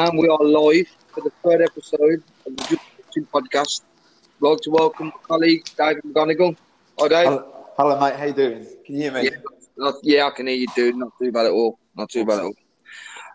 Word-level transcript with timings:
And 0.00 0.16
we 0.18 0.28
are 0.28 0.42
live 0.42 0.86
for 1.12 1.20
the 1.20 1.30
third 1.44 1.60
episode 1.60 2.22
of 2.46 2.56
the 2.56 2.78
Just 3.12 3.30
podcast. 3.30 3.82
I'd 3.82 4.48
like 4.48 4.60
to 4.60 4.70
welcome 4.70 5.08
my 5.08 5.12
colleague 5.28 5.62
David 5.76 6.02
McGonigal. 6.04 6.56
Hi, 6.98 7.08
Dave. 7.08 7.26
Hello, 7.26 7.66
hello, 7.76 8.00
mate. 8.00 8.16
How 8.16 8.24
you 8.24 8.32
doing? 8.32 8.66
Can 8.86 8.94
you 8.94 9.02
hear 9.02 9.12
me? 9.12 9.24
Yeah, 9.24 9.30
not, 9.76 9.94
yeah, 10.02 10.26
I 10.26 10.30
can 10.30 10.46
hear 10.46 10.56
you, 10.56 10.66
dude. 10.74 10.96
Not 10.96 11.12
too 11.18 11.30
bad 11.30 11.44
at 11.44 11.52
all. 11.52 11.78
Not 11.96 12.08
too 12.08 12.24
bad 12.24 12.38
at 12.38 12.44
all. 12.46 12.54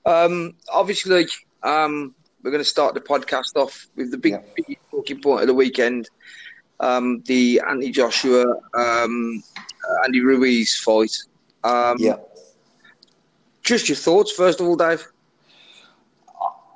Um, 0.08 0.56
obviously, 0.74 1.28
um, 1.62 2.16
we're 2.42 2.50
going 2.50 2.64
to 2.64 2.68
start 2.70 2.96
the 2.96 3.00
podcast 3.02 3.56
off 3.56 3.86
with 3.96 4.10
the 4.10 4.18
big, 4.18 4.34
Yeah. 4.34 4.42
big 4.56 4.80
talking 4.90 5.22
point 5.22 5.42
of 5.42 5.48
the 5.48 5.54
weekend. 5.54 6.10
Um, 6.80 7.22
the 7.28 7.62
Anthony 7.68 7.92
Joshua, 7.92 8.44
um, 8.74 9.44
uh, 9.88 10.04
Andy 10.06 10.22
Ruiz 10.22 10.80
fight. 10.80 11.16
Um, 11.64 11.98
Yeah. 12.00 12.16
Just 13.62 13.88
your 13.88 13.98
thoughts, 13.98 14.32
first 14.32 14.60
of 14.60 14.66
all, 14.68 14.76
Dave. 14.76 15.08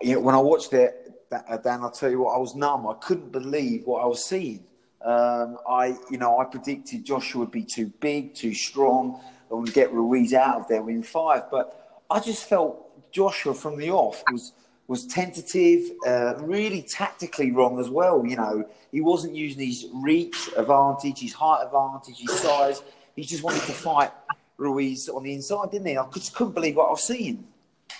You 0.02 0.16
know, 0.16 0.20
when 0.22 0.36
I 0.36 0.40
watched 0.40 0.74
it, 0.74 1.12
uh, 1.32 1.58
Dan, 1.58 1.82
I'll 1.82 1.92
tell 1.92 2.10
you 2.10 2.22
what, 2.22 2.36
I 2.36 2.38
was 2.38 2.56
numb. 2.56 2.88
I 2.88 2.94
couldn't 2.96 3.32
believe 3.32 3.86
what 3.86 4.02
I 4.02 4.06
was 4.06 4.24
seeing. 4.24 4.64
Um, 5.04 5.58
I, 5.70 5.98
you 6.10 6.18
know, 6.18 6.40
I 6.40 6.46
predicted 6.46 7.06
Joshua 7.06 7.42
would 7.42 7.52
be 7.52 7.64
too 7.64 7.88
big, 8.00 8.34
too 8.34 8.54
strong, 8.54 9.22
and 9.50 9.62
would 9.62 9.74
get 9.74 9.94
Ruiz 9.94 10.34
out 10.34 10.62
of 10.62 10.68
there 10.68 10.82
within 10.82 11.04
five. 11.04 11.50
But 11.50 12.04
I 12.10 12.20
just 12.20 12.48
felt 12.48 13.12
Joshua 13.12 13.54
from 13.54 13.78
the 13.78 13.92
off 13.92 14.24
was 14.32 14.54
was 14.88 15.06
tentative, 15.06 15.92
uh, 16.08 16.34
really 16.40 16.82
tactically 16.82 17.52
wrong 17.52 17.80
as 17.80 17.90
well. 17.90 18.26
You 18.26 18.36
know, 18.36 18.68
he 18.92 19.02
wasn't 19.02 19.36
using 19.36 19.68
his 19.68 19.88
reach 19.94 20.50
advantage, 20.58 21.20
his 21.20 21.34
height 21.34 21.64
advantage, 21.64 22.18
his 22.18 22.40
size. 22.40 22.82
He 23.16 23.22
just 23.22 23.44
wanted 23.44 23.62
to 23.62 23.72
fight 23.72 24.12
Ruiz 24.58 25.08
on 25.08 25.24
the 25.24 25.34
inside, 25.34 25.72
didn't 25.72 25.88
he? 25.88 25.98
I 25.98 26.10
just 26.10 26.34
couldn't 26.34 26.54
believe 26.54 26.76
what 26.76 26.88
I 26.88 26.92
was 26.92 27.04
seeing. 27.04 27.48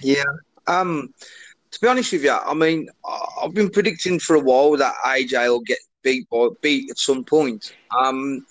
Yeah. 0.02 0.24
Um, 0.66 1.14
to 1.72 1.80
be 1.82 1.88
honest 1.88 2.12
with 2.12 2.24
you, 2.24 2.32
I 2.32 2.54
mean, 2.54 2.90
I've 3.42 3.54
been 3.54 3.70
predicting 3.70 4.20
for 4.20 4.36
a 4.36 4.40
while 4.40 4.76
that 4.78 4.96
AJ 5.06 5.48
will 5.50 5.60
get 5.62 5.80
beat 6.04 6.30
by 6.30 6.48
beat 6.62 6.90
at 6.90 6.98
some 6.98 7.24
point. 7.24 7.74
Um, 7.98 8.46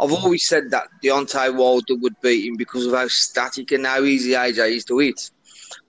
I've 0.00 0.12
always 0.12 0.46
said 0.46 0.70
that 0.70 0.84
Deontay 1.02 1.56
Wilder 1.56 1.96
would 1.96 2.14
beat 2.20 2.46
him 2.46 2.56
because 2.56 2.86
of 2.86 2.92
how 2.92 3.08
static 3.08 3.72
and 3.72 3.86
how 3.86 4.02
easy 4.02 4.32
AJ 4.32 4.76
is 4.76 4.84
to 4.86 4.98
hit. 4.98 5.30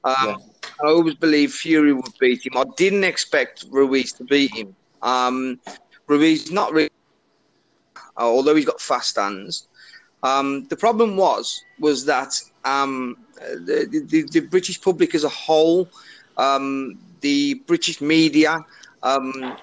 Um, 0.03 0.15
Yeah. 0.27 0.37
I 0.83 0.87
always 0.87 1.15
believed 1.15 1.53
Fury 1.53 1.93
would 1.93 2.13
beat 2.19 2.45
him. 2.45 2.57
I 2.57 2.63
didn't 2.77 3.03
expect 3.03 3.65
Ruiz 3.69 4.13
to 4.13 4.23
beat 4.23 4.53
him. 4.55 4.75
Um, 5.01 5.59
Ruiz 6.07 6.51
not 6.51 6.71
really, 6.71 6.89
although 8.17 8.55
he's 8.55 8.65
got 8.65 8.79
fast 8.81 9.17
hands. 9.17 9.67
Um, 10.23 10.65
the 10.67 10.75
problem 10.75 11.15
was 11.15 11.63
was 11.79 12.05
that 12.05 12.33
um, 12.65 13.17
the, 13.39 14.05
the, 14.07 14.23
the 14.23 14.39
British 14.41 14.81
public 14.81 15.15
as 15.15 15.23
a 15.23 15.29
whole, 15.29 15.87
um, 16.39 16.97
the 17.21 17.55
British 17.67 18.01
media, 18.01 18.59
um, 19.03 19.55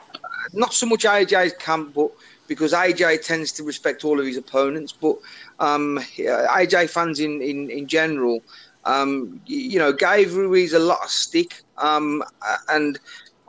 not 0.52 0.72
so 0.74 0.86
much 0.86 1.04
AJ's 1.04 1.54
camp, 1.54 1.94
but 1.94 2.10
because 2.46 2.72
AJ 2.72 3.26
tends 3.26 3.50
to 3.52 3.64
respect 3.64 4.04
all 4.04 4.20
of 4.20 4.26
his 4.26 4.36
opponents, 4.36 4.92
but 4.92 5.16
um, 5.58 5.98
AJ 6.18 6.90
fans 6.90 7.18
in, 7.20 7.42
in, 7.42 7.70
in 7.70 7.88
general, 7.88 8.40
um, 8.84 9.40
you 9.46 9.78
know, 9.78 9.92
gave 9.92 10.34
Ruiz 10.36 10.72
a 10.72 10.78
lot 10.78 11.02
of 11.02 11.10
stick. 11.10 11.62
Um, 11.78 12.22
and 12.68 12.98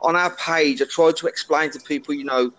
on 0.00 0.16
our 0.16 0.30
page, 0.36 0.82
I 0.82 0.86
tried 0.86 1.16
to 1.18 1.26
explain 1.26 1.70
to 1.72 1.80
people, 1.80 2.14
you 2.14 2.24
know, 2.24 2.50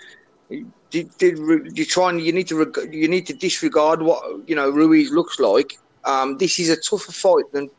did, 0.89 1.15
did 1.17 1.37
you 1.77 1.85
try 1.85 2.09
and 2.09 2.21
you 2.21 2.31
need 2.31 2.47
to 2.47 2.55
reg- 2.55 2.93
you 2.93 3.07
need 3.07 3.27
to 3.27 3.33
disregard 3.33 4.01
what 4.01 4.23
you 4.47 4.55
know 4.55 4.69
Ruiz 4.69 5.11
looks 5.11 5.39
like. 5.39 5.73
Um, 6.05 6.37
this 6.37 6.59
is 6.59 6.69
a 6.69 6.77
tougher 6.77 7.11
fight 7.11 7.51
than 7.51 7.69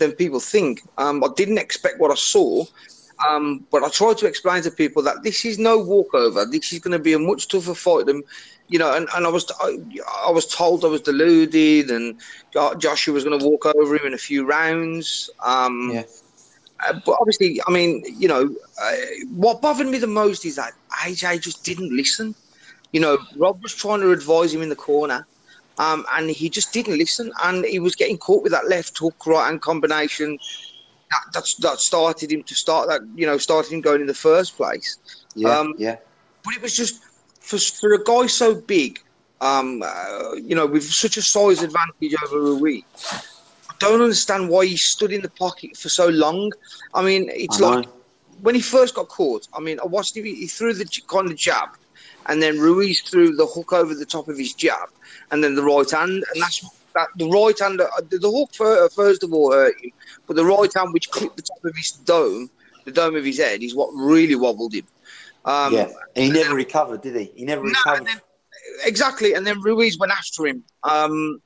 than 0.00 0.12
people 0.14 0.40
think. 0.40 0.82
Um, 0.98 1.24
I 1.24 1.28
didn't 1.36 1.58
expect 1.58 2.00
what 2.00 2.12
I 2.12 2.16
saw, 2.16 2.64
um, 3.28 3.66
but 3.72 3.84
I 3.84 3.90
tried 3.90 4.18
to 4.18 4.26
explain 4.26 4.62
to 4.64 4.72
people 4.72 5.02
that 5.04 5.22
this 5.24 5.44
is 5.46 5.58
no 5.58 5.78
walkover. 5.78 6.46
This 6.46 6.72
is 6.72 6.80
going 6.80 6.92
to 6.98 7.00
be 7.04 7.14
a 7.14 7.20
much 7.20 7.48
tougher 7.48 7.74
fight 7.74 8.06
than 8.06 8.22
you 8.68 8.78
know. 8.78 8.94
And, 8.94 9.08
and 9.16 9.26
I 9.26 9.30
was 9.30 9.46
I, 9.60 9.78
I 10.26 10.32
was 10.32 10.46
told 10.46 10.84
I 10.84 10.88
was 10.88 11.02
deluded, 11.02 11.90
and 11.90 12.20
Joshua 12.78 13.14
was 13.14 13.24
going 13.24 13.38
to 13.38 13.46
walk 13.46 13.66
over 13.66 13.94
him 13.96 14.06
in 14.06 14.14
a 14.14 14.18
few 14.18 14.46
rounds. 14.46 15.30
Um, 15.44 15.92
Yeah. 15.92 16.04
uh, 16.88 16.94
but 17.06 17.16
obviously, 17.20 17.60
I 17.66 17.70
mean, 17.72 18.02
you 18.18 18.28
know, 18.28 18.48
uh, 18.82 18.92
what 19.34 19.62
bothered 19.62 19.86
me 19.88 19.98
the 19.98 20.06
most 20.06 20.44
is 20.46 20.56
that 20.56 20.72
AJ 21.04 21.40
just 21.42 21.64
didn't 21.64 21.94
listen. 21.96 22.34
You 22.92 23.00
know, 23.00 23.18
Rob 23.36 23.62
was 23.62 23.74
trying 23.74 24.00
to 24.00 24.12
advise 24.12 24.52
him 24.54 24.62
in 24.62 24.70
the 24.70 24.76
corner, 24.76 25.26
um, 25.80 26.04
and 26.14 26.30
he 26.30 26.48
just 26.50 26.72
didn't 26.72 26.98
listen, 26.98 27.32
and 27.44 27.64
he 27.64 27.78
was 27.78 27.94
getting 27.96 28.18
caught 28.18 28.42
with 28.42 28.52
that 28.52 28.68
left 28.68 28.98
hook, 28.98 29.26
right 29.26 29.46
hand 29.46 29.60
combination. 29.62 30.38
That, 31.10 31.22
that's, 31.34 31.54
that 31.56 31.78
started 31.80 32.30
him 32.30 32.42
to 32.44 32.54
start 32.54 32.88
that, 32.90 33.00
you 33.16 33.26
know, 33.26 33.38
started 33.38 33.72
him 33.72 33.80
going 33.80 34.00
in 34.00 34.06
the 34.06 34.14
first 34.28 34.56
place. 34.56 34.98
Yeah, 35.34 35.58
Um, 35.58 35.74
yeah. 35.78 35.96
But 36.44 36.54
it 36.56 36.62
was 36.62 36.74
just 36.76 37.02
for 37.40 37.58
for 37.58 37.92
a 37.94 38.02
guy 38.12 38.26
so 38.28 38.54
big, 38.54 39.00
um, 39.40 39.82
uh, 39.82 40.34
you 40.34 40.54
know, 40.54 40.66
with 40.66 40.84
such 40.84 41.16
a 41.16 41.22
size 41.22 41.62
advantage 41.62 42.14
over 42.24 42.40
Ruiz. 42.40 42.84
I 43.70 43.74
don't 43.78 44.02
understand 44.02 44.48
why 44.48 44.66
he 44.66 44.76
stood 44.76 45.12
in 45.12 45.22
the 45.22 45.30
pocket 45.44 45.76
for 45.76 45.88
so 45.88 46.06
long. 46.08 46.52
I 46.94 47.02
mean, 47.02 47.22
it's 47.44 47.60
I 47.60 47.66
like 47.68 47.86
when 48.42 48.54
he 48.54 48.60
first 48.60 48.94
got 48.94 49.08
caught. 49.08 49.48
I 49.52 49.60
mean, 49.60 49.80
I 49.80 49.86
watched 49.86 50.16
him. 50.16 50.24
He 50.24 50.46
threw 50.46 50.72
the 50.74 50.86
kind 51.08 51.26
of 51.30 51.36
jab, 51.36 51.70
and 52.26 52.42
then 52.42 52.58
Ruiz 52.58 53.00
threw 53.00 53.34
the 53.34 53.46
hook 53.46 53.72
over 53.72 53.94
the 53.94 54.06
top 54.06 54.28
of 54.28 54.38
his 54.38 54.54
jab, 54.54 54.88
and 55.30 55.42
then 55.42 55.54
the 55.54 55.62
right 55.62 55.90
hand, 55.90 56.10
and 56.10 56.42
that's 56.42 56.64
that. 56.94 57.08
The 57.16 57.28
right 57.28 57.58
hand, 57.58 57.80
uh, 57.80 57.88
the, 58.08 58.18
the 58.18 58.30
hook 58.30 58.54
fir- 58.54 58.88
first 58.90 59.22
of 59.22 59.32
all 59.32 59.52
hurt 59.52 59.74
him, 59.80 59.90
but 60.26 60.36
the 60.36 60.44
right 60.44 60.70
hand, 60.74 60.92
which 60.92 61.10
clipped 61.10 61.36
the 61.36 61.42
top 61.42 61.64
of 61.64 61.74
his 61.76 61.92
dome, 61.92 62.50
the 62.84 62.92
dome 62.92 63.16
of 63.16 63.24
his 63.24 63.38
head, 63.38 63.62
is 63.62 63.74
what 63.74 63.90
really 63.94 64.34
wobbled 64.34 64.74
him. 64.74 64.86
Um, 65.44 65.72
yeah, 65.72 65.88
and 66.16 66.24
he 66.24 66.30
never 66.30 66.54
recovered, 66.54 67.02
did 67.02 67.16
he? 67.16 67.32
He 67.34 67.44
never 67.44 67.62
no, 67.62 67.70
recovered. 67.70 67.98
and 67.98 68.06
then, 68.06 68.20
exactly, 68.84 69.34
and 69.34 69.46
then 69.46 69.60
Ruiz 69.60 69.98
went 69.98 70.12
after 70.12 70.46
him. 70.46 70.64
Um, 70.82 71.40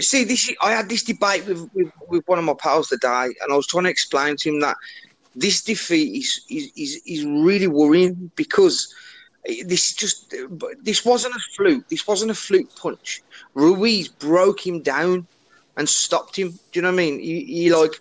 see, 0.00 0.24
this 0.24 0.52
I 0.60 0.72
had 0.72 0.88
this 0.88 1.02
debate 1.02 1.46
with, 1.46 1.70
with, 1.74 1.92
with 2.08 2.22
one 2.26 2.38
of 2.38 2.44
my 2.44 2.54
pals 2.58 2.88
today, 2.88 3.28
and 3.40 3.52
I 3.52 3.56
was 3.56 3.66
trying 3.66 3.84
to 3.84 3.90
explain 3.90 4.36
to 4.38 4.50
him 4.50 4.60
that 4.60 4.76
this 5.36 5.62
defeat 5.62 6.16
is 6.16 6.44
is, 6.50 6.72
is, 6.76 7.02
is 7.06 7.24
really 7.24 7.68
worrying 7.68 8.30
because 8.34 8.92
this 9.44 9.92
just 9.94 10.34
this 10.82 11.04
wasn't 11.04 11.34
a 11.34 11.40
fluke. 11.56 11.88
This 11.88 12.06
wasn't 12.06 12.30
a 12.30 12.34
fluke 12.34 12.74
punch. 12.76 13.22
Ruiz 13.54 14.08
broke 14.08 14.66
him 14.66 14.82
down 14.82 15.26
and 15.76 15.88
stopped 15.88 16.36
him. 16.36 16.50
Do 16.50 16.58
you 16.74 16.82
know 16.82 16.88
what 16.88 16.94
I 16.94 16.96
mean? 16.96 17.20
He, 17.20 17.44
he 17.44 17.74
like 17.74 17.92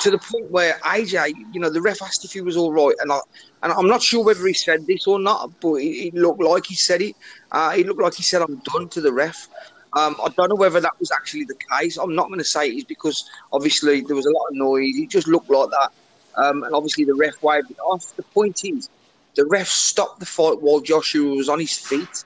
to 0.00 0.10
the 0.10 0.18
point 0.18 0.50
where 0.50 0.74
AJ, 0.84 1.32
you 1.52 1.60
know, 1.60 1.70
the 1.70 1.82
ref 1.82 2.00
asked 2.02 2.24
if 2.24 2.32
he 2.32 2.40
was 2.40 2.56
all 2.56 2.72
right, 2.72 2.94
and 3.00 3.12
I 3.12 3.18
and 3.62 3.72
I'm 3.72 3.88
not 3.88 4.02
sure 4.02 4.24
whether 4.24 4.46
he 4.46 4.54
said 4.54 4.86
this 4.86 5.06
or 5.06 5.18
not, 5.18 5.50
but 5.60 5.74
it, 5.74 6.08
it 6.08 6.14
looked 6.14 6.42
like 6.42 6.66
he 6.66 6.74
said 6.74 7.02
it. 7.02 7.16
Uh, 7.52 7.74
it 7.76 7.86
looked 7.86 8.00
like 8.00 8.14
he 8.14 8.22
said, 8.22 8.42
"I'm 8.42 8.56
done" 8.72 8.88
to 8.90 9.00
the 9.00 9.12
ref. 9.12 9.48
Um, 9.92 10.16
I 10.24 10.28
don't 10.36 10.48
know 10.48 10.54
whether 10.54 10.80
that 10.80 10.98
was 11.00 11.10
actually 11.10 11.44
the 11.44 11.56
case. 11.78 11.96
I'm 11.96 12.14
not 12.14 12.28
going 12.28 12.38
to 12.38 12.44
say 12.44 12.68
it 12.68 12.76
is 12.76 12.84
because 12.84 13.28
obviously 13.52 14.02
there 14.02 14.14
was 14.14 14.26
a 14.26 14.30
lot 14.30 14.46
of 14.50 14.54
noise. 14.54 14.96
It 14.96 15.10
just 15.10 15.26
looked 15.26 15.50
like 15.50 15.68
that, 15.70 15.92
um, 16.36 16.62
and 16.62 16.74
obviously 16.74 17.04
the 17.04 17.14
ref 17.14 17.42
waved 17.42 17.70
it 17.70 17.78
off. 17.80 18.14
The 18.16 18.22
point 18.22 18.64
is, 18.64 18.88
the 19.36 19.44
ref 19.46 19.68
stopped 19.68 20.20
the 20.20 20.26
fight 20.26 20.60
while 20.60 20.80
Joshua 20.80 21.34
was 21.34 21.48
on 21.48 21.60
his 21.60 21.76
feet. 21.76 22.24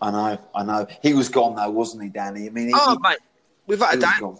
I 0.00 0.10
know, 0.10 0.38
I 0.54 0.64
know. 0.64 0.86
He 1.02 1.14
was 1.14 1.28
gone 1.28 1.54
though, 1.56 1.70
wasn't 1.70 2.02
he, 2.04 2.08
Danny? 2.08 2.46
I 2.46 2.50
mean, 2.50 2.68
he, 2.68 2.74
Oh, 2.76 2.92
he- 2.96 2.98
mate, 3.08 3.18
a 3.18 3.86
he 3.90 3.96
was 3.96 3.98
doubt. 4.00 4.20
gone. 4.20 4.38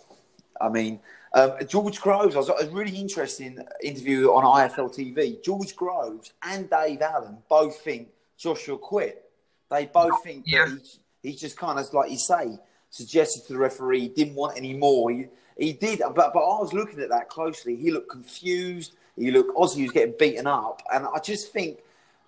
I 0.61 0.69
mean, 0.69 1.01
um, 1.35 1.53
George 1.69 2.01
Groves. 2.01 2.35
I 2.35 2.39
was 2.41 2.49
a 2.49 2.69
really 2.71 2.97
interesting 2.97 3.59
interview 3.83 4.29
on 4.29 4.45
IFL 4.45 4.95
TV. 4.95 5.43
George 5.43 5.75
Groves 5.77 6.33
and 6.43 6.69
Dave 6.69 7.01
Allen 7.03 7.39
both 7.49 7.79
think 7.81 8.09
Joshua 8.37 8.77
quit. 8.79 9.31
They 9.71 9.87
both 9.87 10.23
think 10.23 10.45
Yeah. 10.47 10.67
that 10.67 10.81
he, 11.23 11.31
he 11.31 11.37
just 11.37 11.57
kind 11.57 11.79
of, 11.79 11.93
like 11.95 12.11
you 12.11 12.19
say, 12.19 12.59
suggested 12.91 13.47
to 13.47 13.55
the 13.55 13.59
referee 13.59 14.01
he 14.01 14.09
didn't 14.09 14.35
want 14.35 14.57
any 14.59 14.75
more. 14.75 15.11
He, 15.11 15.27
he 15.57 15.73
did, 15.73 16.01
but 16.01 16.15
but 16.15 16.41
I 16.41 16.61
was 16.61 16.73
looking 16.73 17.01
at 17.01 17.09
that 17.11 17.29
closely. 17.29 17.77
He 17.77 17.91
looked 17.91 18.11
confused. 18.11 18.95
He 19.17 19.31
look, 19.31 19.49
he 19.75 19.83
was 19.83 19.93
getting 19.93 20.15
beaten 20.19 20.47
up, 20.47 20.83
and 20.93 21.07
I 21.07 21.19
just 21.19 21.53
think 21.53 21.81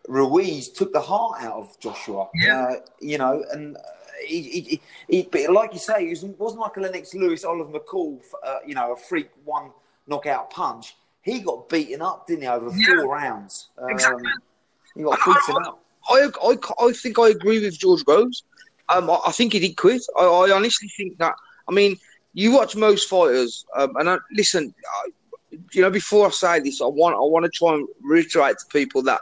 Ruiz 0.08 0.68
took 0.68 0.92
the 0.92 1.00
heart 1.00 1.42
out 1.42 1.54
of 1.54 1.80
Joshua. 1.80 2.28
Yeah. 2.34 2.62
Uh, 2.64 2.74
you 3.00 3.18
know, 3.18 3.44
and 3.52 3.76
uh, 3.76 3.80
he, 4.26 4.42
he, 4.42 4.60
he, 4.60 4.80
he, 5.08 5.28
but 5.30 5.50
like 5.50 5.72
you 5.72 5.78
say, 5.78 6.06
it 6.06 6.10
was- 6.10 6.24
wasn't 6.38 6.60
like 6.60 6.76
a 6.76 6.80
Lennox 6.80 7.14
Lewis, 7.14 7.44
Oliver 7.44 7.78
McCall, 7.78 8.20
uh, 8.46 8.58
you 8.66 8.74
know, 8.74 8.92
a 8.92 8.96
freak 8.96 9.30
one 9.44 9.70
knockout 10.06 10.50
punch. 10.50 10.94
He 11.22 11.40
got 11.40 11.68
beaten 11.70 12.02
up, 12.02 12.26
didn't 12.26 12.42
he, 12.42 12.48
over 12.48 12.70
Yeah. 12.76 13.02
four 13.02 13.14
rounds? 13.14 13.68
Um, 13.78 13.88
Exactly. 13.88 14.30
He 14.94 15.02
got 15.02 15.18
I- 15.22 15.24
beaten 15.32 15.62
I- 15.64 15.68
up. 15.68 15.80
I, 16.10 16.28
I, 16.42 16.86
I 16.86 16.92
think 16.92 17.18
I 17.18 17.28
agree 17.30 17.60
with 17.64 17.78
George 17.78 18.04
Groves. 18.04 18.44
Um, 18.90 19.08
I, 19.08 19.18
I 19.28 19.32
think 19.32 19.54
he 19.54 19.58
did 19.60 19.74
quit. 19.78 20.02
I, 20.18 20.24
I 20.24 20.50
honestly 20.54 20.88
think 20.94 21.16
that. 21.16 21.34
I 21.66 21.72
mean, 21.72 21.96
you 22.34 22.52
watch 22.52 22.76
most 22.76 23.08
fighters, 23.08 23.64
um, 23.74 23.96
and 23.96 24.10
I, 24.10 24.18
listen, 24.30 24.74
you 25.72 25.82
know, 25.82 25.90
before 25.90 26.26
I 26.26 26.30
say 26.30 26.60
this, 26.60 26.80
I 26.80 26.86
want 26.86 27.16
I 27.16 27.20
want 27.20 27.44
to 27.44 27.50
try 27.50 27.74
and 27.74 27.86
reiterate 28.02 28.56
to 28.58 28.66
people 28.70 29.02
that, 29.02 29.20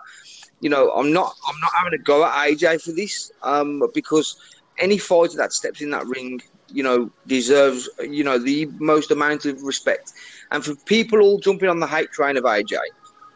you 0.61 0.71
know, 0.71 0.91
I'm 0.93 1.13
not 1.13 1.35
I'm 1.49 1.61
not 1.61 1.71
having 1.77 1.95
a 1.99 2.03
go 2.03 2.25
at 2.25 2.33
AJ 2.49 2.83
for 2.83 2.93
this, 2.93 3.31
um, 3.43 3.83
because 3.95 4.37
any 4.79 4.99
fighter 4.99 5.37
that 5.37 5.53
steps 5.53 5.81
in 5.81 5.91
that 5.91 6.07
ring, 6.07 6.41
you 6.69 6.83
know, 6.83 7.11
deserves 7.27 7.89
you 8.01 8.25
know 8.25 8.39
the 8.39 8.67
most 8.79 9.11
amount 9.11 9.45
of 9.47 9.63
respect. 9.63 10.13
And 10.51 10.65
for 10.65 10.75
people 10.87 11.21
all 11.21 11.39
jumping 11.39 11.69
on 11.69 11.81
the 11.81 11.87
hate 11.87 12.11
train 12.13 12.37
of 12.37 12.45
AJ, 12.45 12.77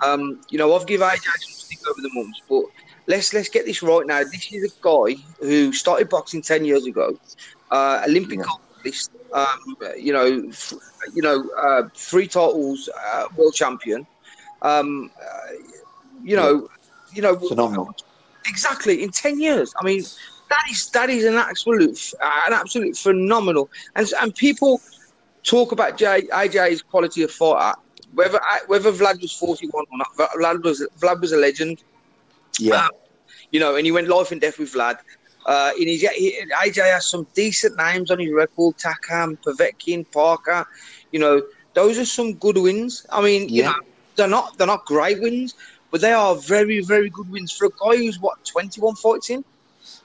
Um, 0.01 0.41
you 0.51 0.59
know, 0.59 0.75
I've 0.75 0.87
given 0.87 1.09
AJ 1.09 1.25
some 1.25 1.55
stick 1.55 1.79
over 1.89 2.01
the 2.03 2.11
months, 2.13 2.43
but 2.49 2.65
let's 3.07 3.33
let's 3.33 3.49
get 3.49 3.65
this 3.67 3.83
right 3.83 4.07
now. 4.07 4.21
This 4.25 4.53
is 4.53 4.73
a 4.73 4.83
guy 4.83 5.17
who 5.41 5.73
started 5.73 6.09
boxing 6.09 6.43
ten 6.43 6.65
years 6.65 6.87
ago, 6.87 7.19
uh, 7.71 8.03
Olympic 8.07 8.41
yeah. 8.41 8.53
list. 8.85 9.11
Um, 9.37 9.77
you 9.99 10.13
know, 10.13 10.49
f- 10.49 10.73
you 11.15 11.23
know, 11.23 11.39
uh, 11.65 11.83
three 11.95 12.27
titles, 12.27 12.89
uh, 13.07 13.27
world 13.37 13.55
champion. 13.55 14.07
Um, 14.63 15.11
uh, 15.21 15.53
you 16.23 16.37
know, 16.37 16.69
you 17.13 17.23
know, 17.23 17.37
phenomenal. 17.37 17.95
Exactly 18.47 19.03
in 19.03 19.11
ten 19.11 19.39
years. 19.39 19.75
I 19.79 19.85
mean, 19.85 20.03
that 20.49 20.65
is 20.71 20.89
that 20.91 21.11
is 21.11 21.25
an 21.25 21.35
absolute 21.35 22.15
an 22.49 22.53
absolute 22.53 22.97
phenomenal. 22.97 23.69
And 23.95 24.11
and 24.21 24.35
people 24.35 24.81
talk 25.43 25.73
about 25.73 25.99
J, 25.99 26.23
AJ's 26.33 26.83
quality 26.83 27.23
of 27.23 27.31
fighter. 27.31 27.79
Whether 28.15 28.41
whether 28.69 28.91
Vlad 28.93 29.21
was 29.21 29.33
forty 29.33 29.67
one 29.69 29.85
or 29.93 29.99
not, 29.99 30.33
Vlad 30.41 30.63
was 30.65 30.87
Vlad 31.01 31.21
was 31.21 31.33
a 31.33 31.37
legend. 31.37 31.83
Yeah. 32.59 32.87
Um, 32.87 32.91
you 33.51 33.61
know, 33.61 33.77
and 33.77 33.85
he 33.85 33.93
went 33.93 34.09
life 34.09 34.33
and 34.33 34.41
death 34.41 34.59
with 34.59 34.73
Vlad. 34.73 34.99
Uh, 35.47 35.71
in 35.79 35.87
his, 35.87 36.03
he, 36.03 36.43
AJ 36.53 36.93
has 36.93 37.07
some 37.07 37.27
decent 37.35 37.77
names 37.77 38.11
on 38.11 38.19
his 38.19 38.33
record: 38.33 38.77
Takam, 38.77 39.39
Povetkin, 39.39 40.05
Parker. 40.13 40.67
You 41.13 41.21
know, 41.21 41.43
those 41.73 41.99
are 41.99 42.05
some 42.05 42.35
good 42.35 42.59
wins. 42.59 43.07
I 43.11 43.23
mean, 43.23 43.49
you 43.49 43.63
know, 43.63 43.75
they're 44.17 44.29
not 44.29 44.59
they're 44.59 44.67
not 44.67 44.85
great 44.85 45.21
wins, 45.21 45.55
but 45.93 46.01
they 46.01 46.13
are 46.13 46.35
very 46.35 46.81
very 46.81 47.11
good 47.11 47.31
wins 47.31 47.53
for 47.53 47.67
a 47.67 47.71
guy 47.71 47.97
who's 47.97 48.19
what 48.19 48.45
twenty 48.45 48.81
one 48.81 48.97
fights 48.97 49.31
in. 49.31 49.45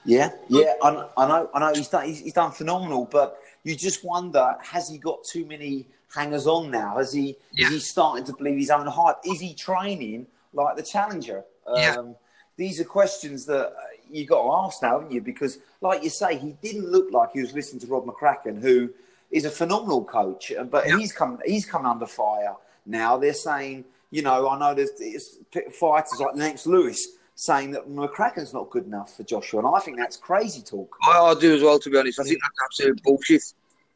Yeah, 0.05 0.31
yeah, 0.47 0.73
I, 0.81 1.07
I, 1.17 1.27
know, 1.27 1.49
I 1.53 1.59
know. 1.59 1.73
He's 1.73 1.87
done 1.87 2.05
he's, 2.05 2.19
he's 2.19 2.33
done 2.33 2.51
phenomenal, 2.51 3.07
but 3.11 3.39
you 3.63 3.75
just 3.75 4.03
wonder: 4.03 4.55
has 4.61 4.89
he 4.89 4.99
got 4.99 5.23
too 5.23 5.45
many 5.45 5.87
hangers 6.13 6.45
on 6.45 6.69
now? 6.69 6.97
Has 6.97 7.13
he 7.13 7.35
yeah. 7.51 7.65
is 7.65 7.73
he 7.73 7.79
starting 7.79 8.25
to 8.25 8.33
believe 8.33 8.57
his 8.57 8.69
own 8.69 8.85
hype? 8.85 9.17
Is 9.25 9.39
he 9.39 9.55
training 9.55 10.27
like 10.53 10.75
the 10.75 10.83
challenger? 10.83 11.43
Yeah. 11.75 11.95
Um, 11.97 12.15
these 12.57 12.79
are 12.79 12.83
questions 12.83 13.45
that 13.45 13.73
you 14.11 14.25
got 14.25 14.43
to 14.43 14.65
ask 14.65 14.81
now, 14.81 14.99
haven't 14.99 15.11
you? 15.11 15.21
Because, 15.21 15.59
like 15.81 16.03
you 16.03 16.09
say, 16.09 16.37
he 16.37 16.55
didn't 16.61 16.89
look 16.89 17.11
like 17.11 17.31
he 17.33 17.41
was 17.41 17.53
listening 17.53 17.79
to 17.81 17.87
Rob 17.87 18.05
McCracken, 18.05 18.61
who 18.61 18.91
is 19.31 19.45
a 19.45 19.49
phenomenal 19.49 20.03
coach, 20.03 20.51
uh, 20.51 20.63
but 20.63 20.87
yeah. 20.87 20.97
he's 20.97 21.11
come 21.11 21.39
he's 21.45 21.65
come 21.65 21.85
under 21.85 22.05
fire 22.05 22.55
now. 22.85 23.17
They're 23.17 23.33
saying, 23.33 23.85
you 24.11 24.21
know, 24.21 24.49
I 24.49 24.59
know 24.59 24.73
there's 24.73 25.39
fighters 25.79 26.19
like 26.19 26.35
Lennox 26.35 26.67
Lewis 26.67 27.07
saying 27.35 27.71
that 27.71 27.89
McCracken's 27.89 28.53
not 28.53 28.69
good 28.69 28.85
enough 28.85 29.15
for 29.15 29.23
Joshua, 29.23 29.59
and 29.59 29.75
I 29.75 29.79
think 29.79 29.97
that's 29.97 30.17
crazy 30.17 30.61
talk. 30.61 30.95
I, 31.07 31.19
I 31.19 31.33
do 31.35 31.55
as 31.55 31.63
well, 31.63 31.79
to 31.79 31.89
be 31.89 31.97
honest. 31.97 32.19
I 32.19 32.23
think 32.23 32.39
that's 32.41 32.55
absolute 32.65 33.01
bullshit. 33.03 33.41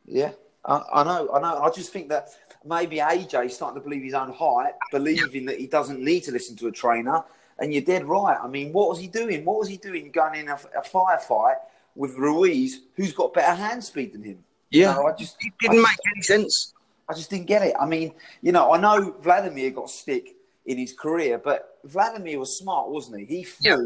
Yeah, 0.06 0.32
I, 0.64 0.82
I 0.94 1.04
know, 1.04 1.30
I 1.34 1.40
know. 1.42 1.60
I 1.60 1.70
just 1.70 1.92
think 1.92 2.10
that 2.10 2.30
maybe 2.64 2.98
AJ 2.98 3.52
starting 3.52 3.82
to 3.82 3.88
believe 3.88 4.04
his 4.04 4.14
own 4.14 4.32
hype, 4.32 4.78
believing 4.92 5.44
yeah. 5.44 5.52
that 5.52 5.60
he 5.60 5.68
doesn't 5.68 6.00
need 6.00 6.22
to 6.22 6.32
listen 6.32 6.56
to 6.58 6.68
a 6.68 6.72
trainer 6.72 7.24
and 7.60 7.74
you're 7.74 7.84
dead 7.84 8.06
right. 8.06 8.38
I 8.42 8.48
mean, 8.48 8.74
what 8.74 8.90
was 8.90 9.00
he 9.00 9.08
doing? 9.08 9.46
What 9.46 9.60
was 9.60 9.68
he 9.68 9.78
doing 9.78 10.12
going 10.12 10.40
in 10.40 10.50
a, 10.50 10.60
a 10.78 10.82
firefight 10.82 11.58
with 11.96 12.16
Ruiz, 12.16 12.82
who's 12.96 13.14
got 13.14 13.34
better 13.34 13.56
hand 13.56 13.84
speed 13.84 14.14
than 14.14 14.24
him? 14.24 14.44
Yeah, 14.70 14.90
you 14.90 15.02
know, 15.02 15.08
I 15.08 15.14
just 15.14 15.38
it 15.40 15.54
didn't 15.60 15.78
just, 15.78 15.88
make 15.88 16.14
any 16.14 16.22
sense. 16.22 16.74
I 17.08 17.14
just 17.14 17.30
didn't 17.30 17.48
get 17.48 17.62
it. 17.62 17.76
I 17.80 17.86
mean, 17.86 18.14
you 18.42 18.52
know, 18.52 18.74
I 18.74 18.80
know 18.80 19.16
Vladimir 19.20 19.72
got 19.72 19.90
stick 19.90 20.36
in 20.66 20.78
his 20.78 20.94
career, 20.94 21.38
but 21.38 21.80
Vladimir 21.84 22.40
was 22.40 22.58
smart, 22.58 22.90
wasn't 22.90 23.20
he? 23.20 23.26
He 23.38 23.44
fought 23.44 23.64
yeah. 23.64 23.78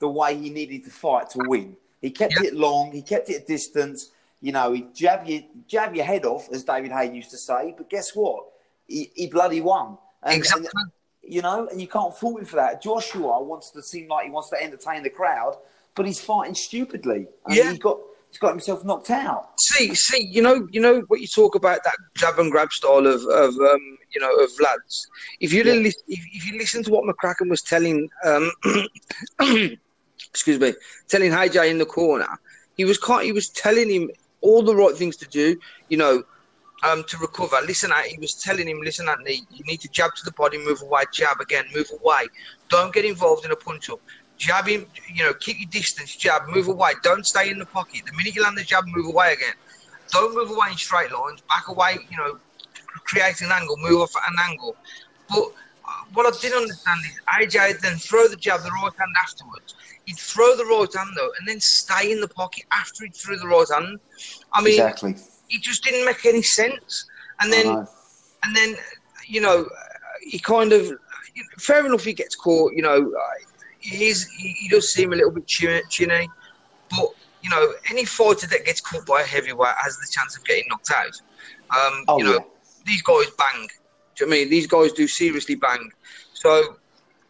the 0.00 0.08
way 0.08 0.36
he 0.36 0.50
needed 0.50 0.84
to 0.84 0.90
fight 0.90 1.30
to 1.30 1.38
win. 1.46 1.76
He 2.02 2.10
kept 2.10 2.34
yeah. 2.40 2.48
it 2.48 2.54
long. 2.54 2.92
He 2.92 3.02
kept 3.02 3.30
it 3.30 3.42
at 3.42 3.46
distance. 3.46 4.10
You 4.40 4.52
know, 4.52 4.72
he 4.72 4.86
jab 4.94 5.26
you 5.26 5.44
jab 5.66 5.94
your 5.94 6.04
head 6.04 6.24
off, 6.24 6.48
as 6.52 6.64
David 6.64 6.92
Haye 6.92 7.12
used 7.14 7.30
to 7.30 7.38
say. 7.38 7.74
But 7.76 7.88
guess 7.88 8.14
what? 8.14 8.44
He, 8.86 9.10
he 9.14 9.26
bloody 9.28 9.60
won. 9.60 9.96
And, 10.22 10.36
exactly. 10.36 10.68
And, 10.74 10.92
you 11.28 11.42
know, 11.42 11.68
and 11.68 11.80
you 11.80 11.88
can't 11.88 12.16
fault 12.16 12.40
him 12.40 12.46
for 12.46 12.56
that. 12.56 12.82
Joshua 12.82 13.42
wants 13.42 13.70
to 13.70 13.82
seem 13.82 14.08
like 14.08 14.26
he 14.26 14.30
wants 14.30 14.50
to 14.50 14.62
entertain 14.62 15.02
the 15.02 15.10
crowd, 15.10 15.56
but 15.94 16.06
he's 16.06 16.20
fighting 16.20 16.54
stupidly. 16.54 17.26
And 17.46 17.56
yeah. 17.56 17.72
he 17.72 17.78
got 17.78 17.98
he's 18.30 18.38
got 18.38 18.50
himself 18.50 18.84
knocked 18.84 19.10
out. 19.10 19.58
See, 19.58 19.94
see, 19.94 20.26
you 20.26 20.42
know, 20.42 20.68
you 20.70 20.80
know 20.80 21.00
what 21.08 21.20
you 21.20 21.26
talk 21.26 21.54
about 21.54 21.84
that 21.84 21.96
jab 22.16 22.38
and 22.38 22.50
grab 22.50 22.72
style 22.72 23.06
of, 23.06 23.22
of 23.24 23.54
um, 23.54 23.98
you 24.14 24.20
know, 24.20 24.34
of 24.36 24.50
lads. 24.60 25.08
If 25.40 25.52
you 25.52 25.62
yeah. 25.64 25.88
if, 25.88 25.94
if 26.06 26.46
you 26.46 26.58
listen 26.58 26.82
to 26.84 26.90
what 26.90 27.04
McCracken 27.04 27.48
was 27.48 27.62
telling, 27.62 28.08
um, 28.24 28.50
excuse 30.30 30.60
me, 30.60 30.74
telling 31.08 31.32
AJ 31.32 31.70
in 31.70 31.78
the 31.78 31.86
corner, 31.86 32.28
he 32.76 32.84
was 32.84 32.98
he 33.22 33.32
was 33.32 33.48
telling 33.48 33.90
him 33.90 34.10
all 34.42 34.62
the 34.62 34.76
right 34.76 34.94
things 34.94 35.16
to 35.16 35.26
do. 35.28 35.58
You 35.88 35.96
know, 35.96 36.24
um, 36.86 37.04
to 37.04 37.18
recover. 37.18 37.56
Listen, 37.66 37.90
he 38.08 38.18
was 38.18 38.34
telling 38.34 38.68
him, 38.68 38.80
listen, 38.82 39.08
Anthony, 39.08 39.42
you 39.50 39.64
need 39.64 39.80
to 39.80 39.88
jab 39.88 40.14
to 40.14 40.24
the 40.24 40.32
body, 40.32 40.58
move 40.58 40.82
away, 40.82 41.02
jab 41.12 41.40
again, 41.40 41.64
move 41.74 41.90
away. 42.00 42.26
Don't 42.68 42.92
get 42.92 43.04
involved 43.04 43.44
in 43.44 43.50
a 43.50 43.56
punch 43.56 43.90
up. 43.90 44.00
Jab 44.38 44.66
him, 44.66 44.86
you 45.12 45.24
know, 45.24 45.32
keep 45.34 45.58
your 45.58 45.68
distance, 45.70 46.14
jab, 46.14 46.42
move 46.48 46.68
away. 46.68 46.92
Don't 47.02 47.24
stay 47.24 47.50
in 47.50 47.58
the 47.58 47.66
pocket. 47.66 48.02
The 48.04 48.12
minute 48.16 48.34
you 48.34 48.42
land 48.42 48.58
the 48.58 48.62
jab, 48.62 48.84
move 48.86 49.06
away 49.06 49.32
again. 49.32 49.54
Don't 50.12 50.34
move 50.34 50.50
away 50.50 50.68
in 50.70 50.76
straight 50.76 51.10
lines. 51.10 51.42
Back 51.48 51.68
away, 51.68 51.98
you 52.10 52.16
know, 52.18 52.38
create 53.06 53.40
an 53.40 53.50
angle, 53.50 53.76
move 53.78 54.02
off 54.02 54.12
at 54.16 54.30
an 54.30 54.38
angle. 54.50 54.76
But 55.28 55.38
uh, 55.38 56.04
what 56.12 56.26
I 56.26 56.38
didn't 56.38 56.58
understand 56.58 57.00
is 57.06 57.20
AJ 57.40 57.80
then 57.80 57.96
throw 57.96 58.28
the 58.28 58.36
jab, 58.36 58.60
the 58.60 58.70
right 58.70 58.92
hand 58.98 59.14
afterwards. 59.20 59.74
He'd 60.04 60.18
throw 60.18 60.54
the 60.56 60.66
right 60.66 60.94
hand 60.94 61.10
though, 61.16 61.30
and 61.38 61.48
then 61.48 61.60
stay 61.60 62.12
in 62.12 62.20
the 62.20 62.28
pocket 62.28 62.64
after 62.70 63.04
he 63.04 63.10
threw 63.10 63.38
the 63.38 63.48
right 63.48 63.66
hand. 63.72 63.98
I 64.52 64.60
mean, 64.60 64.74
exactly 64.74 65.16
it 65.50 65.62
just 65.62 65.84
didn't 65.84 66.04
make 66.04 66.24
any 66.24 66.42
sense. 66.42 67.06
And 67.40 67.52
then, 67.52 67.66
and 67.66 68.56
then, 68.56 68.76
you 69.26 69.40
know, 69.40 69.68
he 70.22 70.38
kind 70.38 70.72
of, 70.72 70.90
fair 71.58 71.84
enough, 71.84 72.04
he 72.04 72.12
gets 72.12 72.34
caught. 72.34 72.72
You 72.74 72.82
know, 72.82 73.12
he's 73.80 74.28
he, 74.30 74.68
does 74.68 74.92
seem 74.92 75.12
a 75.12 75.16
little 75.16 75.30
bit 75.30 75.46
chinny, 75.46 76.30
but 76.90 77.08
you 77.42 77.50
know, 77.50 77.72
any 77.90 78.04
fighter 78.04 78.46
that 78.48 78.64
gets 78.64 78.80
caught 78.80 79.06
by 79.06 79.20
a 79.20 79.24
heavyweight 79.24 79.74
has 79.80 79.96
the 79.96 80.08
chance 80.10 80.36
of 80.36 80.44
getting 80.44 80.64
knocked 80.68 80.90
out. 80.94 81.20
Um, 81.70 82.04
oh, 82.08 82.18
you 82.18 82.24
know, 82.24 82.32
yeah. 82.32 82.38
these 82.84 83.02
guys 83.02 83.26
bang. 83.38 83.68
Do 84.16 84.24
you 84.24 84.30
know 84.30 84.36
I 84.36 84.38
mean 84.38 84.50
these 84.50 84.66
guys 84.66 84.92
do 84.92 85.06
seriously 85.06 85.54
bang? 85.54 85.90
So 86.32 86.76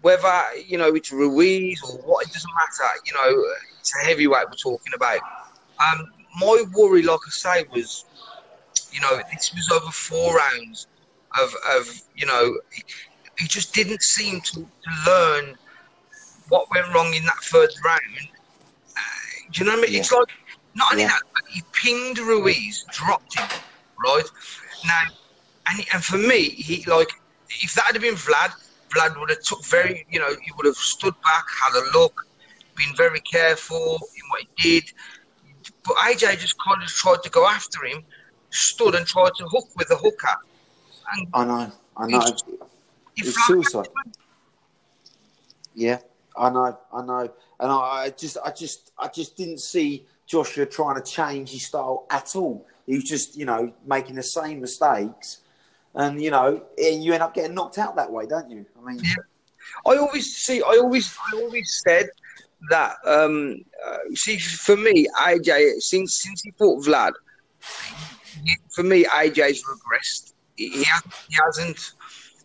whether 0.03 0.43
you 0.67 0.79
know 0.79 0.95
it's 0.95 1.13
Ruiz 1.13 1.83
or 1.83 1.99
what, 1.99 2.27
it 2.27 2.33
doesn't 2.33 2.51
matter. 2.55 2.93
You 3.05 3.13
know, 3.15 3.45
it's 3.81 3.95
a 3.97 4.07
heavyweight 4.07 4.47
we're 4.47 4.57
talking 4.57 4.93
about. 4.95 5.21
Um, 5.85 6.13
my 6.37 6.65
worry, 6.75 7.03
like 7.03 7.21
I 7.27 7.31
say, 7.31 7.65
was 7.73 8.05
you 8.97 9.01
know, 9.01 9.21
this 9.31 9.53
was 9.55 9.71
over 9.71 9.91
four 9.91 10.37
rounds 10.37 10.87
of, 11.39 11.55
of 11.77 12.03
you 12.17 12.27
know, 12.27 12.59
he 13.39 13.47
just 13.47 13.75
didn't 13.75 14.03
seem 14.03 14.41
to, 14.41 14.61
to 14.61 14.91
learn 15.07 15.55
what 16.49 16.67
went 16.75 16.93
wrong 16.95 17.13
in 17.13 17.25
that 17.25 17.39
third 17.43 17.71
round. 17.85 18.01
Uh, 18.97 19.01
do 19.53 19.61
you 19.61 19.67
know 19.67 19.77
what 19.77 19.81
I 19.81 19.83
mean? 19.83 19.93
Yeah. 19.93 20.01
It's 20.01 20.13
like, 20.13 20.29
not 20.75 20.93
only 20.93 21.05
yeah. 21.05 21.09
that, 21.09 21.23
but 21.35 21.43
he 21.51 21.63
pinged 21.73 22.19
Ruiz, 22.19 22.87
dropped 22.91 23.39
him, 23.39 23.49
right? 24.03 24.25
Now, 24.87 25.03
and, 25.69 25.85
and 25.93 26.03
for 26.03 26.19
me, 26.19 26.51
he 26.51 26.85
like, 26.91 27.11
if 27.49 27.75
that 27.75 27.85
had 27.85 28.01
been 28.01 28.15
Vlad, 28.15 28.53
Vlad 28.91 29.19
would 29.21 29.31
have 29.31 29.43
took 29.43 29.65
very, 29.67 30.07
you 30.11 30.21
know, 30.21 30.29
he 30.43 30.53
would 30.57 30.67
have 30.67 30.77
stood 30.77 31.15
back, 31.23 31.45
had 31.63 31.75
a 31.75 31.99
look, 31.99 32.27
been 32.77 32.95
very 32.97 33.21
careful 33.21 33.95
in 33.95 34.23
what 34.31 34.43
he 34.57 34.81
did. 34.81 34.93
But 35.87 35.97
AJ 35.97 36.39
just 36.39 36.57
kind 36.59 36.83
of 36.83 36.89
tried 36.89 37.23
to 37.23 37.31
go 37.31 37.47
after 37.47 37.85
him 37.85 38.05
stood 38.51 38.95
and 38.95 39.07
tried 39.07 39.33
to 39.39 39.45
hook 39.45 39.69
with 39.77 39.89
the 39.89 39.97
hooker. 39.97 40.37
And 41.13 41.29
I 41.33 41.45
know, 41.45 41.73
I 41.97 42.07
know. 42.07 42.23
it's 43.17 43.47
suicide. 43.47 43.89
Yeah, 45.75 45.99
I 46.37 46.51
know, 46.51 46.79
I 46.93 47.03
know, 47.03 47.33
and 47.61 47.73
I, 47.73 47.77
I 47.77 48.11
just, 48.11 48.39
I 48.45 48.51
just, 48.51 48.93
I 48.99 49.09
just 49.09 49.37
didn't 49.37 49.61
see 49.61 50.07
Joshua 50.27 50.67
trying 50.67 50.97
to 50.97 51.03
change 51.03 51.51
his 51.51 51.67
style 51.67 52.07
at 52.11 52.35
all. 52.35 52.67
He 52.87 52.95
was 52.95 53.05
just, 53.05 53.37
you 53.37 53.45
know, 53.45 53.73
making 53.85 54.17
the 54.17 54.23
same 54.23 54.61
mistakes, 54.61 55.43
and 55.95 56.21
you 56.21 56.31
know, 56.31 56.63
and 56.79 57.05
you 57.05 57.13
end 57.13 57.23
up 57.23 57.35
getting 57.35 57.55
knocked 57.55 57.79
out 57.79 57.97
that 57.97 58.11
way, 58.11 58.27
don't 58.27 58.51
you? 58.51 58.67
I 58.81 58.91
mean, 58.91 59.01
yeah. 59.03 59.15
I 59.87 59.97
always 59.97 60.35
see, 60.35 60.63
I 60.63 60.79
always, 60.83 61.17
I 61.33 61.37
always 61.37 61.83
said 61.87 62.09
that. 62.71 62.97
Um, 63.05 63.63
uh, 63.87 63.99
see, 64.15 64.39
for 64.39 64.77
me, 64.77 65.07
AJ, 65.21 65.81
since 65.81 66.23
since 66.23 66.43
he 66.43 66.53
fought 66.53 66.85
Vlad, 66.85 67.13
for 68.71 68.83
me, 68.83 69.05
AJ's 69.05 69.63
regressed. 69.65 70.33
He, 70.57 70.71
he, 70.71 70.85
hasn't 71.45 71.93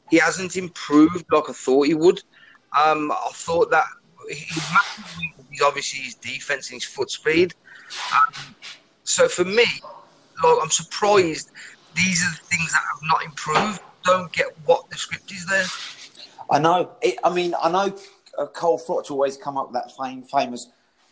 he 0.10 0.18
hasn't 0.18 0.58
improved 0.58 1.26
like 1.32 1.50
I 1.50 1.54
thought 1.54 1.88
he 1.88 1.94
would. 1.94 2.22
Um, 2.78 3.12
I 3.12 3.30
thought 3.34 3.72
that 3.72 3.86
his 4.30 4.58
is 5.52 5.62
obviously 5.62 6.04
his 6.04 6.16
defense 6.16 6.70
and 6.72 6.82
his 6.82 6.86
foot 6.86 7.10
speed. 7.12 7.54
Um, 8.14 8.56
so 9.04 9.28
for 9.28 9.46
me, 9.46 9.66
like 10.44 10.58
I'm 10.62 10.70
surprised 10.70 11.52
these 11.96 12.24
are 12.24 12.32
the 12.32 12.46
things 12.46 12.72
that 12.72 12.82
have 12.94 13.02
not 13.04 13.24
improved. 13.24 13.82
Don't 14.04 14.32
get 14.32 14.48
what 14.66 14.90
the 14.90 14.98
script 14.98 15.32
is 15.32 15.46
there. 15.46 15.66
I 16.50 16.60
know. 16.60 16.92
It, 17.02 17.18
I 17.24 17.34
mean, 17.34 17.54
I 17.62 17.72
know 17.72 17.96
uh, 18.38 18.46
Carl 18.46 18.80
Froch 18.80 19.10
always 19.12 19.38
come 19.38 19.58
up 19.58 19.72
with 19.72 19.76
that 19.76 19.92
fame, 19.98 20.24
famous 20.24 20.68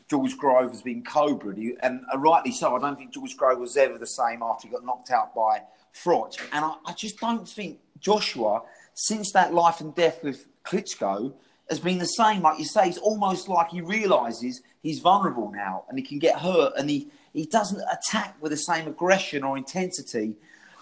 George 0.10 0.38
Grove 0.38 0.72
has 0.72 0.82
been 0.82 1.04
Cobra, 1.04 1.56
and 1.84 2.02
rightly 2.16 2.52
so. 2.52 2.76
I 2.76 2.80
don't 2.80 2.98
think 2.98 3.14
George 3.14 3.38
Grove 3.38 3.60
was 3.60 3.78
ever 3.78 3.98
the 3.98 4.08
same 4.08 4.42
after 4.42 4.68
he 4.68 4.74
got 4.74 4.84
knocked 4.84 5.12
out 5.12 5.36
by 5.36 5.62
Froch. 5.94 6.36
And 6.52 6.66
I, 6.66 6.74
I 6.88 6.94
just 6.94 7.20
don't 7.20 7.48
think 7.48 7.80
Joshua, 8.00 8.64
since 8.96 9.32
that 9.34 9.54
life 9.54 9.82
and 9.82 9.94
death 9.94 10.24
with 10.24 10.48
Klitschko, 10.64 11.34
has 11.70 11.80
been 11.80 12.00
the 12.00 12.06
same. 12.06 12.42
Like 12.42 12.58
you 12.58 12.66
say, 12.66 12.90
it's 12.90 12.98
almost 12.98 13.48
like 13.48 13.70
he 13.70 13.82
realizes 13.82 14.62
he's 14.82 15.00
vulnerable 15.00 15.52
now 15.52 15.84
and 15.90 16.00
he 16.00 16.04
can 16.04 16.18
get 16.18 16.40
hurt 16.40 16.74
and 16.76 16.90
he, 16.90 17.10
he 17.34 17.46
doesn't 17.46 17.82
attack 17.92 18.36
with 18.42 18.52
the 18.52 18.58
same 18.58 18.88
aggression 18.88 19.44
or 19.44 19.58
intensity. 19.58 20.34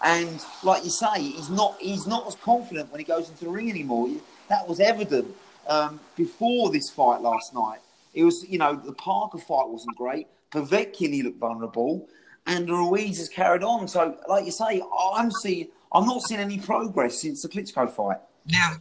And 0.02 0.42
like 0.62 0.84
you 0.84 0.90
say, 0.90 1.20
he's 1.20 1.50
not 1.50 1.76
he's 1.80 2.06
not 2.06 2.26
as 2.26 2.36
confident 2.36 2.90
when 2.90 3.00
he 3.00 3.04
goes 3.04 3.28
into 3.28 3.44
the 3.44 3.50
ring 3.50 3.68
anymore. 3.68 4.08
That 4.48 4.66
was 4.66 4.80
evident 4.80 5.34
um, 5.68 6.00
before 6.16 6.70
this 6.70 6.90
fight 6.90 7.20
last 7.20 7.54
night. 7.54 7.78
It 8.14 8.24
was, 8.24 8.48
you 8.48 8.58
know, 8.58 8.74
the 8.74 8.92
Parker 8.92 9.38
fight 9.38 9.68
wasn't 9.68 9.96
great. 9.96 10.26
Povetkin, 10.50 11.12
he 11.12 11.22
looked 11.22 11.38
vulnerable, 11.38 12.08
and 12.46 12.68
Ruiz 12.68 13.18
has 13.18 13.28
carried 13.28 13.62
on. 13.62 13.86
So, 13.86 14.18
like 14.28 14.46
you 14.46 14.50
say, 14.50 14.82
I'm 14.98 15.30
seeing, 15.30 15.68
I'm 15.92 16.06
not 16.06 16.22
seeing 16.22 16.40
any 16.40 16.58
progress 16.58 17.20
since 17.20 17.42
the 17.42 17.48
Klitschko 17.48 17.90
fight. 17.90 18.16
Yeah, 18.46 18.76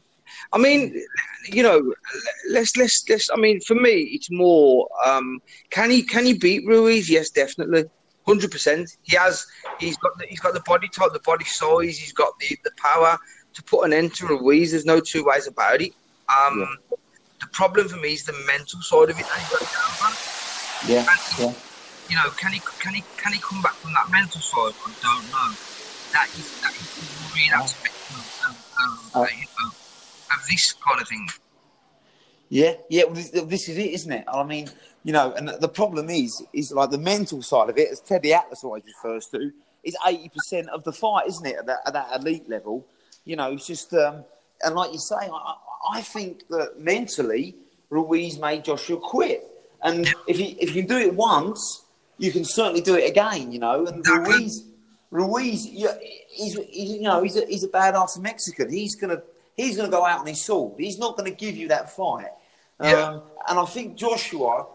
I 0.53 0.57
mean, 0.57 1.03
you 1.51 1.61
know, 1.61 1.93
let's 2.49 2.75
let's 2.77 3.03
let's. 3.09 3.29
I 3.29 3.35
mean, 3.35 3.59
for 3.61 3.75
me, 3.75 4.09
it's 4.13 4.31
more. 4.31 4.87
Um, 5.05 5.41
can 5.69 5.89
he 5.91 6.03
can 6.03 6.25
he 6.25 6.33
beat 6.33 6.65
Ruiz? 6.65 7.09
Yes, 7.09 7.29
definitely, 7.29 7.83
hundred 8.25 8.51
percent. 8.51 8.97
He 9.03 9.17
has. 9.17 9.45
He's 9.79 9.97
got 9.97 10.17
the, 10.17 10.25
he's 10.25 10.39
got 10.39 10.53
the 10.53 10.61
body 10.61 10.87
type, 10.87 11.11
the 11.11 11.19
body 11.19 11.45
size. 11.45 11.97
He's 11.97 12.13
got 12.13 12.37
the, 12.39 12.57
the 12.63 12.71
power 12.77 13.17
to 13.53 13.63
put 13.63 13.85
an 13.85 13.93
end 13.93 14.13
to 14.15 14.27
Ruiz. 14.27 14.71
There's 14.71 14.85
no 14.85 15.01
two 15.01 15.25
ways 15.25 15.47
about 15.47 15.81
it. 15.81 15.93
Um, 16.29 16.59
yeah. 16.59 16.97
The 17.39 17.47
problem 17.53 17.87
for 17.87 17.97
me 17.97 18.13
is 18.13 18.25
the 18.25 18.33
mental 18.45 18.81
side 18.81 19.09
of 19.09 19.19
it. 19.19 19.25
Yeah, 20.87 21.05
yeah. 21.39 21.53
You 22.09 22.15
know, 22.15 22.29
can 22.31 22.53
he 22.53 22.61
can 22.79 22.93
he 22.93 23.03
can 23.17 23.33
he 23.33 23.39
come 23.39 23.61
back 23.61 23.73
from 23.75 23.93
that 23.93 24.09
mental 24.09 24.41
side? 24.41 24.73
I 24.85 24.93
don't 25.01 25.29
know. 25.31 25.55
That 26.13 26.27
is 26.37 26.61
that 26.61 26.73
is 26.73 26.89
the 26.95 27.03
worrying 27.29 27.51
aspect 27.51 27.95
of, 28.09 28.25
of, 28.49 28.55
of, 29.15 29.23
uh, 29.23 29.27
you 29.37 29.45
know, 29.59 29.67
of 29.67 30.47
this 30.49 30.73
kind 30.73 31.01
of 31.01 31.07
thing. 31.07 31.27
Yeah, 32.49 32.75
yeah. 32.89 33.03
Well, 33.03 33.15
this, 33.15 33.29
this, 33.29 33.69
is 33.69 33.77
it, 33.77 33.91
isn't 33.91 34.11
it? 34.11 34.25
I 34.27 34.43
mean, 34.43 34.69
you 35.03 35.13
know, 35.13 35.33
and 35.33 35.49
the 35.49 35.67
problem 35.67 36.09
is, 36.09 36.43
is 36.53 36.71
like 36.71 36.91
the 36.91 36.97
mental 36.97 37.41
side 37.41 37.69
of 37.69 37.77
it, 37.77 37.91
as 37.91 37.99
Teddy 37.99 38.33
Atlas 38.33 38.63
always 38.63 38.83
refers 38.85 39.27
to, 39.27 39.51
is 39.83 39.95
eighty 40.07 40.29
percent 40.29 40.69
of 40.69 40.83
the 40.83 40.93
fight, 40.93 41.27
isn't 41.27 41.45
it? 41.45 41.57
At 41.57 41.65
that, 41.65 41.79
at 41.85 41.93
that 41.93 42.21
elite 42.21 42.49
level, 42.49 42.85
you 43.25 43.35
know, 43.35 43.51
it's 43.51 43.67
just, 43.67 43.93
um, 43.93 44.23
and 44.63 44.75
like 44.75 44.93
you 44.93 44.99
say, 44.99 45.15
I, 45.15 45.55
I 45.89 46.01
think 46.01 46.47
that 46.49 46.79
mentally, 46.79 47.55
Ruiz 47.89 48.39
made 48.39 48.65
Joshua 48.65 48.97
quit. 48.97 49.43
And 49.83 50.07
if 50.27 50.39
you 50.39 50.55
if 50.59 50.75
you 50.75 50.83
do 50.83 50.97
it 50.97 51.13
once, 51.13 51.85
you 52.17 52.31
can 52.31 52.43
certainly 52.43 52.81
do 52.81 52.95
it 52.95 53.09
again, 53.09 53.51
you 53.51 53.59
know. 53.59 53.85
And 53.85 54.05
Ruiz, 54.07 54.65
Ruiz, 55.11 55.65
he's, 55.65 55.87
he's 56.29 56.55
you 56.71 57.01
know 57.01 57.21
he's 57.21 57.37
a, 57.37 57.45
he's 57.45 57.63
a 57.63 57.69
badass 57.69 58.19
Mexican. 58.19 58.71
He's 58.71 58.95
gonna 58.95 59.21
he's 59.55 59.77
gonna 59.77 59.89
go 59.89 60.05
out 60.05 60.19
on 60.19 60.27
his 60.27 60.43
sword. 60.43 60.79
He's 60.79 60.97
not 60.97 61.15
gonna 61.15 61.31
give 61.31 61.55
you 61.55 61.67
that 61.67 61.91
fight. 61.91 62.31
Yeah. 62.81 62.91
Um, 62.91 63.21
and 63.47 63.59
I 63.59 63.65
think 63.65 63.95
Joshua, 63.95 64.67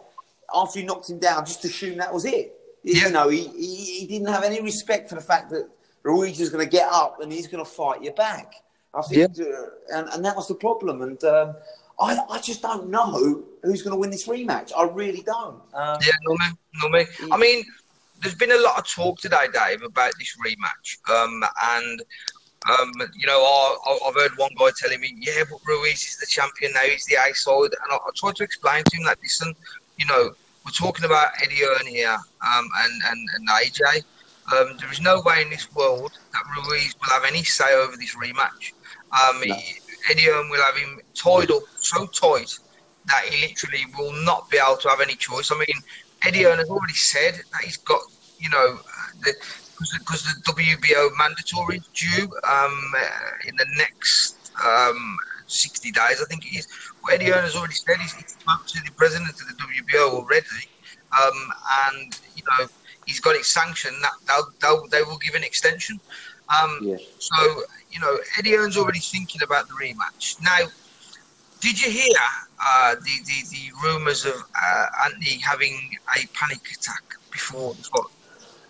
after 0.54 0.80
he 0.80 0.87
knocked 0.87 1.11
him 1.11 1.18
down, 1.18 1.44
just 1.44 1.64
assumed 1.64 2.00
that 2.00 2.12
was 2.12 2.25
it. 2.25 2.54
Yeah. 2.82 3.06
You 3.06 3.12
know, 3.12 3.28
he, 3.28 3.47
he, 3.49 4.00
he 4.00 4.06
didn't 4.06 4.28
have 4.28 4.42
any 4.42 4.61
respect 4.61 5.09
for 5.09 5.14
the 5.14 5.21
fact 5.21 5.50
that 5.50 5.68
Ruiz 6.02 6.40
is 6.40 6.50
going 6.50 6.64
to 6.64 6.71
get 6.71 6.88
up 6.90 7.21
and 7.21 7.32
he's 7.32 7.47
going 7.47 7.64
to 7.64 7.71
fight 7.71 8.02
you 8.02 8.11
back. 8.12 8.54
I 8.94 9.02
think, 9.02 9.37
yeah. 9.37 9.44
uh, 9.44 9.99
and, 9.99 10.08
and 10.11 10.25
that 10.25 10.37
was 10.37 10.49
the 10.49 10.54
problem. 10.54 11.02
And 11.02 11.22
um, 11.25 11.54
I, 12.00 12.18
I 12.30 12.40
just 12.40 12.62
don't 12.62 12.88
know 12.90 13.42
who's 13.62 13.82
going 13.82 13.92
to 13.92 13.99
win 13.99 14.11
this 14.11 14.26
rematch. 14.26 14.72
I 14.76 14.84
really 14.84 15.22
don't. 15.22 15.61
Um, 15.75 15.99
yeah, 16.02 16.12
no 16.26 16.34
me, 16.34 16.46
no 16.82 16.88
me. 16.88 17.06
I 17.30 17.37
mean, 17.37 17.64
there's 18.20 18.34
been 18.34 18.52
a 18.52 18.61
lot 18.61 18.78
of 18.78 18.88
talk 18.88 19.18
today, 19.20 19.46
Dave, 19.52 19.82
about 19.82 20.12
this 20.18 20.37
rematch. 20.44 20.99
Um, 21.11 21.42
and 21.62 22.02
um, 22.70 22.92
you 23.14 23.26
know, 23.26 23.40
I, 23.40 23.99
have 24.04 24.14
heard 24.14 24.37
one 24.37 24.52
guy 24.58 24.70
telling 24.76 25.00
me, 25.00 25.16
"Yeah, 25.18 25.44
but 25.50 25.58
Ruiz 25.66 26.04
is 26.04 26.16
the 26.18 26.26
champion 26.26 26.72
now; 26.72 26.80
he's 26.80 27.04
the 27.06 27.16
A 27.16 27.34
side." 27.34 27.72
And 27.82 27.92
I, 27.92 27.96
I 27.96 28.11
tried 28.14 28.37
to 28.37 28.44
explain 28.44 28.84
to 28.84 28.96
him 28.96 29.04
that, 29.06 29.18
listen, 29.22 29.54
you 29.96 30.06
know, 30.06 30.30
we're 30.64 30.72
talking 30.72 31.04
about 31.04 31.30
Eddie 31.42 31.56
Hearn 31.56 31.87
here 31.87 32.12
um, 32.12 32.68
and, 32.84 33.02
and 33.06 33.28
and 33.34 33.49
AJ. 33.49 34.04
Um, 34.52 34.76
there 34.78 34.90
is 34.90 35.00
no 35.00 35.22
way 35.25 35.42
in 35.42 35.50
this 35.50 35.72
world 35.75 36.12
that 36.32 36.42
Ruiz 36.56 36.94
will 37.00 37.11
have 37.11 37.25
any 37.25 37.42
say 37.42 37.75
over 37.75 37.96
this 37.96 38.14
rematch. 38.16 38.72
Um, 39.12 39.42
no. 39.47 39.57
Eddie 40.11 40.23
Hearn 40.23 40.49
will 40.50 40.62
have 40.62 40.76
him 40.76 41.00
tied 41.14 41.50
up 41.50 41.62
so 41.76 42.07
tight 42.07 42.50
that 43.07 43.25
he 43.25 43.47
literally 43.47 43.85
will 43.99 44.12
not 44.25 44.50
be 44.50 44.59
able 44.59 44.76
to 44.78 44.88
have 44.88 45.00
any 45.00 45.14
choice. 45.14 45.50
I 45.50 45.59
mean, 45.59 45.83
Eddie 46.25 46.45
Hearn 46.45 46.59
has 46.59 46.71
already 46.71 46.95
said 46.95 47.35
that 47.35 47.62
he's 47.62 47.76
got, 47.76 48.00
you 48.38 48.49
know, 48.50 48.78
because 49.23 50.23
the, 50.25 50.42
the, 50.45 50.52
WBO 50.52 51.11
mandatory 51.19 51.78
is 51.78 51.88
due 51.88 52.25
um, 52.25 52.92
uh, 52.97 53.49
in 53.49 53.57
the 53.57 53.66
next 53.76 54.52
um, 54.64 55.16
60 55.47 55.90
days, 55.90 56.23
I 56.23 56.25
think 56.28 56.47
it 56.47 56.57
is. 56.57 56.69
Well, 57.02 57.14
Eddie 57.14 57.31
Hearn 57.31 57.45
has 57.45 57.57
already 57.57 57.75
said 57.75 57.97
he's, 57.99 58.14
he's 58.14 58.33
spoke 58.33 58.66
to 58.66 58.81
the 58.85 58.92
president 58.97 59.31
of 59.31 59.49
the 59.49 59.54
WBO 59.54 60.11
already, 60.11 60.47
um, 61.12 61.52
and 61.88 62.21
you 62.37 62.42
know 62.49 62.66
he's 63.07 63.21
got 63.21 63.35
it 63.35 63.45
sanctioned 63.45 63.97
that 64.02 64.12
they'll, 64.26 64.49
they'll, 64.61 64.88
they 64.88 65.02
will 65.02 65.19
give 65.19 65.35
an 65.35 65.42
extension. 65.42 66.00
Um, 66.49 66.78
yeah. 66.83 66.97
So 67.19 67.62
you 67.92 68.00
know, 68.00 68.18
Eddie 68.38 68.54
Hearn's 68.54 68.76
already 68.76 68.99
thinking 68.99 69.42
about 69.42 69.68
the 69.68 69.75
rematch. 69.75 70.42
Now, 70.42 70.68
did 71.61 71.80
you 71.80 71.90
hear 71.90 72.16
uh, 72.64 72.94
the, 72.96 73.11
the, 73.25 73.49
the 73.50 73.70
rumours 73.84 74.25
of 74.25 74.34
uh, 74.34 74.87
Anthony 75.04 75.38
having 75.38 75.90
a 76.16 76.26
panic 76.34 76.61
attack 76.72 77.04
before 77.30 77.75
the 77.75 77.82
fight? 77.82 78.04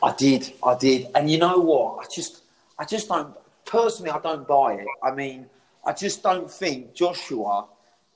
I 0.02 0.12
did, 0.14 0.52
I 0.64 0.76
did, 0.76 1.08
and 1.14 1.30
you 1.30 1.38
know 1.38 1.58
what? 1.58 2.04
I 2.04 2.08
just, 2.12 2.42
I 2.78 2.84
just 2.84 3.08
don't. 3.08 3.34
Personally, 3.64 4.10
I 4.10 4.18
don't 4.18 4.46
buy 4.46 4.74
it. 4.74 4.86
I 5.02 5.12
mean, 5.12 5.46
I 5.86 5.92
just 5.92 6.22
don't 6.22 6.50
think 6.50 6.94
Joshua 6.94 7.66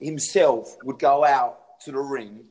himself 0.00 0.76
would 0.82 0.98
go 0.98 1.24
out 1.24 1.80
to 1.80 1.92
the 1.92 1.98
ring 1.98 2.44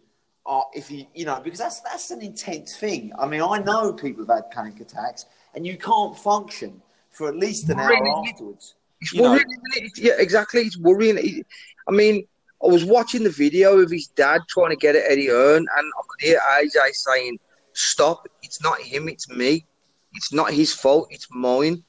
uh, 0.46 0.62
if 0.74 0.88
he, 0.88 1.08
you 1.14 1.26
know, 1.26 1.40
because 1.44 1.60
that's 1.60 1.82
that's 1.82 2.12
an 2.12 2.22
intense 2.22 2.78
thing. 2.78 3.12
I 3.20 3.28
mean, 3.28 3.42
I 3.42 3.60
know 3.60 3.94
people 3.94 4.26
have 4.26 4.36
had 4.36 4.52
panic 4.52 4.80
attacks, 4.80 5.26
and 5.54 5.68
you 5.68 5.78
can't 5.78 6.18
function 6.18 6.82
for 7.16 7.30
at 7.30 7.36
least 7.36 7.70
an 7.70 7.80
hour 7.80 8.28
afterwards. 8.28 8.76
It's 9.02 9.14
worrying, 9.14 9.46
it? 9.76 9.98
Yeah, 9.98 10.14
exactly. 10.18 10.62
It's 10.62 10.78
worrying. 10.78 11.44
I 11.88 11.92
mean, 11.92 12.28
I 12.64 12.68
was 12.68 12.86
watching 12.86 13.24
the 13.24 13.30
video 13.30 13.80
of 13.80 13.92
his 13.92 14.08
dad 14.08 14.42
trying 14.50 14.70
to 14.70 14.76
get 14.76 14.96
at 14.96 15.04
Eddie 15.10 15.28
Hearn, 15.28 15.66
and 15.78 15.92
I 15.98 16.02
could 16.08 16.28
hear 16.28 16.40
AJ 16.60 16.92
saying, 16.94 17.40
"Stop! 17.74 18.28
It's 18.44 18.62
not 18.62 18.80
him. 18.80 19.10
It's 19.10 19.30
me. 19.30 19.66
It's 20.14 20.34
not 20.34 20.52
his 20.52 20.74
fault. 20.74 21.08
It's 21.12 21.28
mine." 21.32 21.84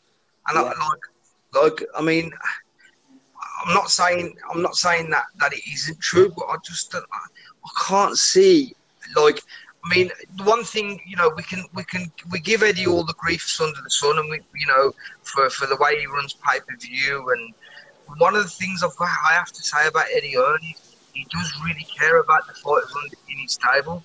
And 0.49 0.55
yeah. 0.55 0.63
I, 0.63 0.65
like, 0.65 1.73
like, 1.79 1.89
I 1.97 2.03
mean, 2.03 2.33
I'm 3.65 3.75
not 3.75 3.91
saying 3.91 4.37
I'm 4.53 4.63
not 4.63 4.77
saying 4.77 5.11
that 5.11 5.25
that 5.41 5.53
it 5.53 5.63
isn't 5.73 6.01
true, 6.01 6.33
but 6.37 6.45
I 6.47 6.57
just 6.65 6.95
I, 6.95 6.99
I 6.99 7.85
can't 7.87 8.17
see 8.17 8.75
like 9.15 9.41
I 9.87 9.95
mean, 9.95 10.11
the 10.37 10.43
one 10.43 10.65
thing 10.65 11.01
you 11.07 11.17
know, 11.17 11.31
we 11.37 11.45
can 11.45 11.65
we 11.73 11.85
can 11.85 12.11
we 12.31 12.41
give 12.41 12.63
Eddie 12.63 12.87
all 12.87 13.05
the 13.05 13.15
griefs 13.15 13.61
under 13.61 13.81
the 13.81 13.91
sun, 13.91 14.19
and 14.19 14.29
we 14.29 14.41
you 14.59 14.67
know 14.67 14.93
for 15.23 15.49
for 15.49 15.67
the 15.67 15.77
way 15.77 15.99
he 16.01 16.07
runs 16.07 16.35
pay 16.35 16.59
per 16.59 16.77
view. 16.77 17.31
And 17.31 17.55
one 18.19 18.35
of 18.35 18.43
the 18.43 18.49
things 18.49 18.83
I've 18.83 18.97
got, 18.97 19.09
I 19.29 19.35
have 19.35 19.53
to 19.53 19.63
say 19.63 19.87
about 19.87 20.07
Eddie 20.13 20.35
Hearn, 20.35 20.59
he, 20.61 20.77
he 21.13 21.27
does 21.31 21.53
really 21.65 21.87
care 21.99 22.19
about 22.21 22.47
the 22.49 22.55
fighters 22.55 22.93
in 23.31 23.39
his 23.39 23.57
table. 23.57 24.03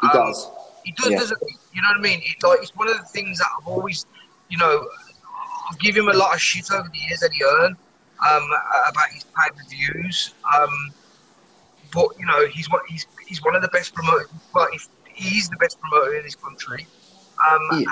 He 0.00 0.08
um, 0.08 0.12
does. 0.14 0.48
He 0.84 0.92
does, 0.92 1.10
yeah. 1.10 1.18
doesn't 1.18 1.38
he? 1.46 1.54
You 1.74 1.82
know 1.82 1.88
what 1.88 1.98
I 1.98 2.00
mean? 2.00 2.22
It, 2.24 2.42
like 2.42 2.60
it's 2.62 2.74
one 2.74 2.88
of 2.88 2.96
the 2.96 3.04
things 3.04 3.38
that 3.38 3.48
I've 3.58 3.68
always, 3.68 4.06
you 4.48 4.56
know, 4.56 4.88
I 5.28 5.74
give 5.80 5.96
him 5.96 6.08
a 6.08 6.14
lot 6.14 6.34
of 6.34 6.40
shit 6.40 6.70
over 6.72 6.88
the 6.90 6.98
years, 6.98 7.22
Eddie 7.22 7.40
Hearn, 7.42 7.76
um, 8.26 8.48
about 8.88 9.10
his 9.12 9.24
pay 9.24 9.50
per 9.50 9.68
views. 9.68 10.34
Um, 10.56 10.94
but 11.92 12.08
you 12.18 12.24
know, 12.24 12.46
he's 12.46 12.70
one 12.70 12.80
he's 12.88 13.06
he's 13.26 13.44
one 13.44 13.54
of 13.54 13.60
the 13.60 13.68
best 13.68 13.94
promoters. 13.94 14.28
But 14.54 14.70
if 14.72 14.88
he's 15.20 15.48
the 15.48 15.56
best 15.56 15.78
promoter 15.80 16.14
in 16.16 16.24
this 16.24 16.34
country. 16.34 16.86
Um, 17.50 17.60
yeah. 17.72 17.78
and, 17.78 17.86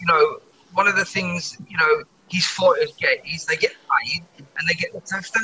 you 0.00 0.06
know, 0.06 0.40
one 0.72 0.88
of 0.88 0.96
the 0.96 1.04
things, 1.04 1.56
you 1.68 1.76
know, 1.76 2.04
his 2.28 2.46
fighters 2.46 2.92
get 2.98 3.24
is 3.26 3.44
they 3.44 3.56
get 3.56 3.72
paid 4.02 4.24
and 4.38 4.68
they 4.68 4.74
get 4.74 4.92
the 4.92 5.16
after. 5.16 5.40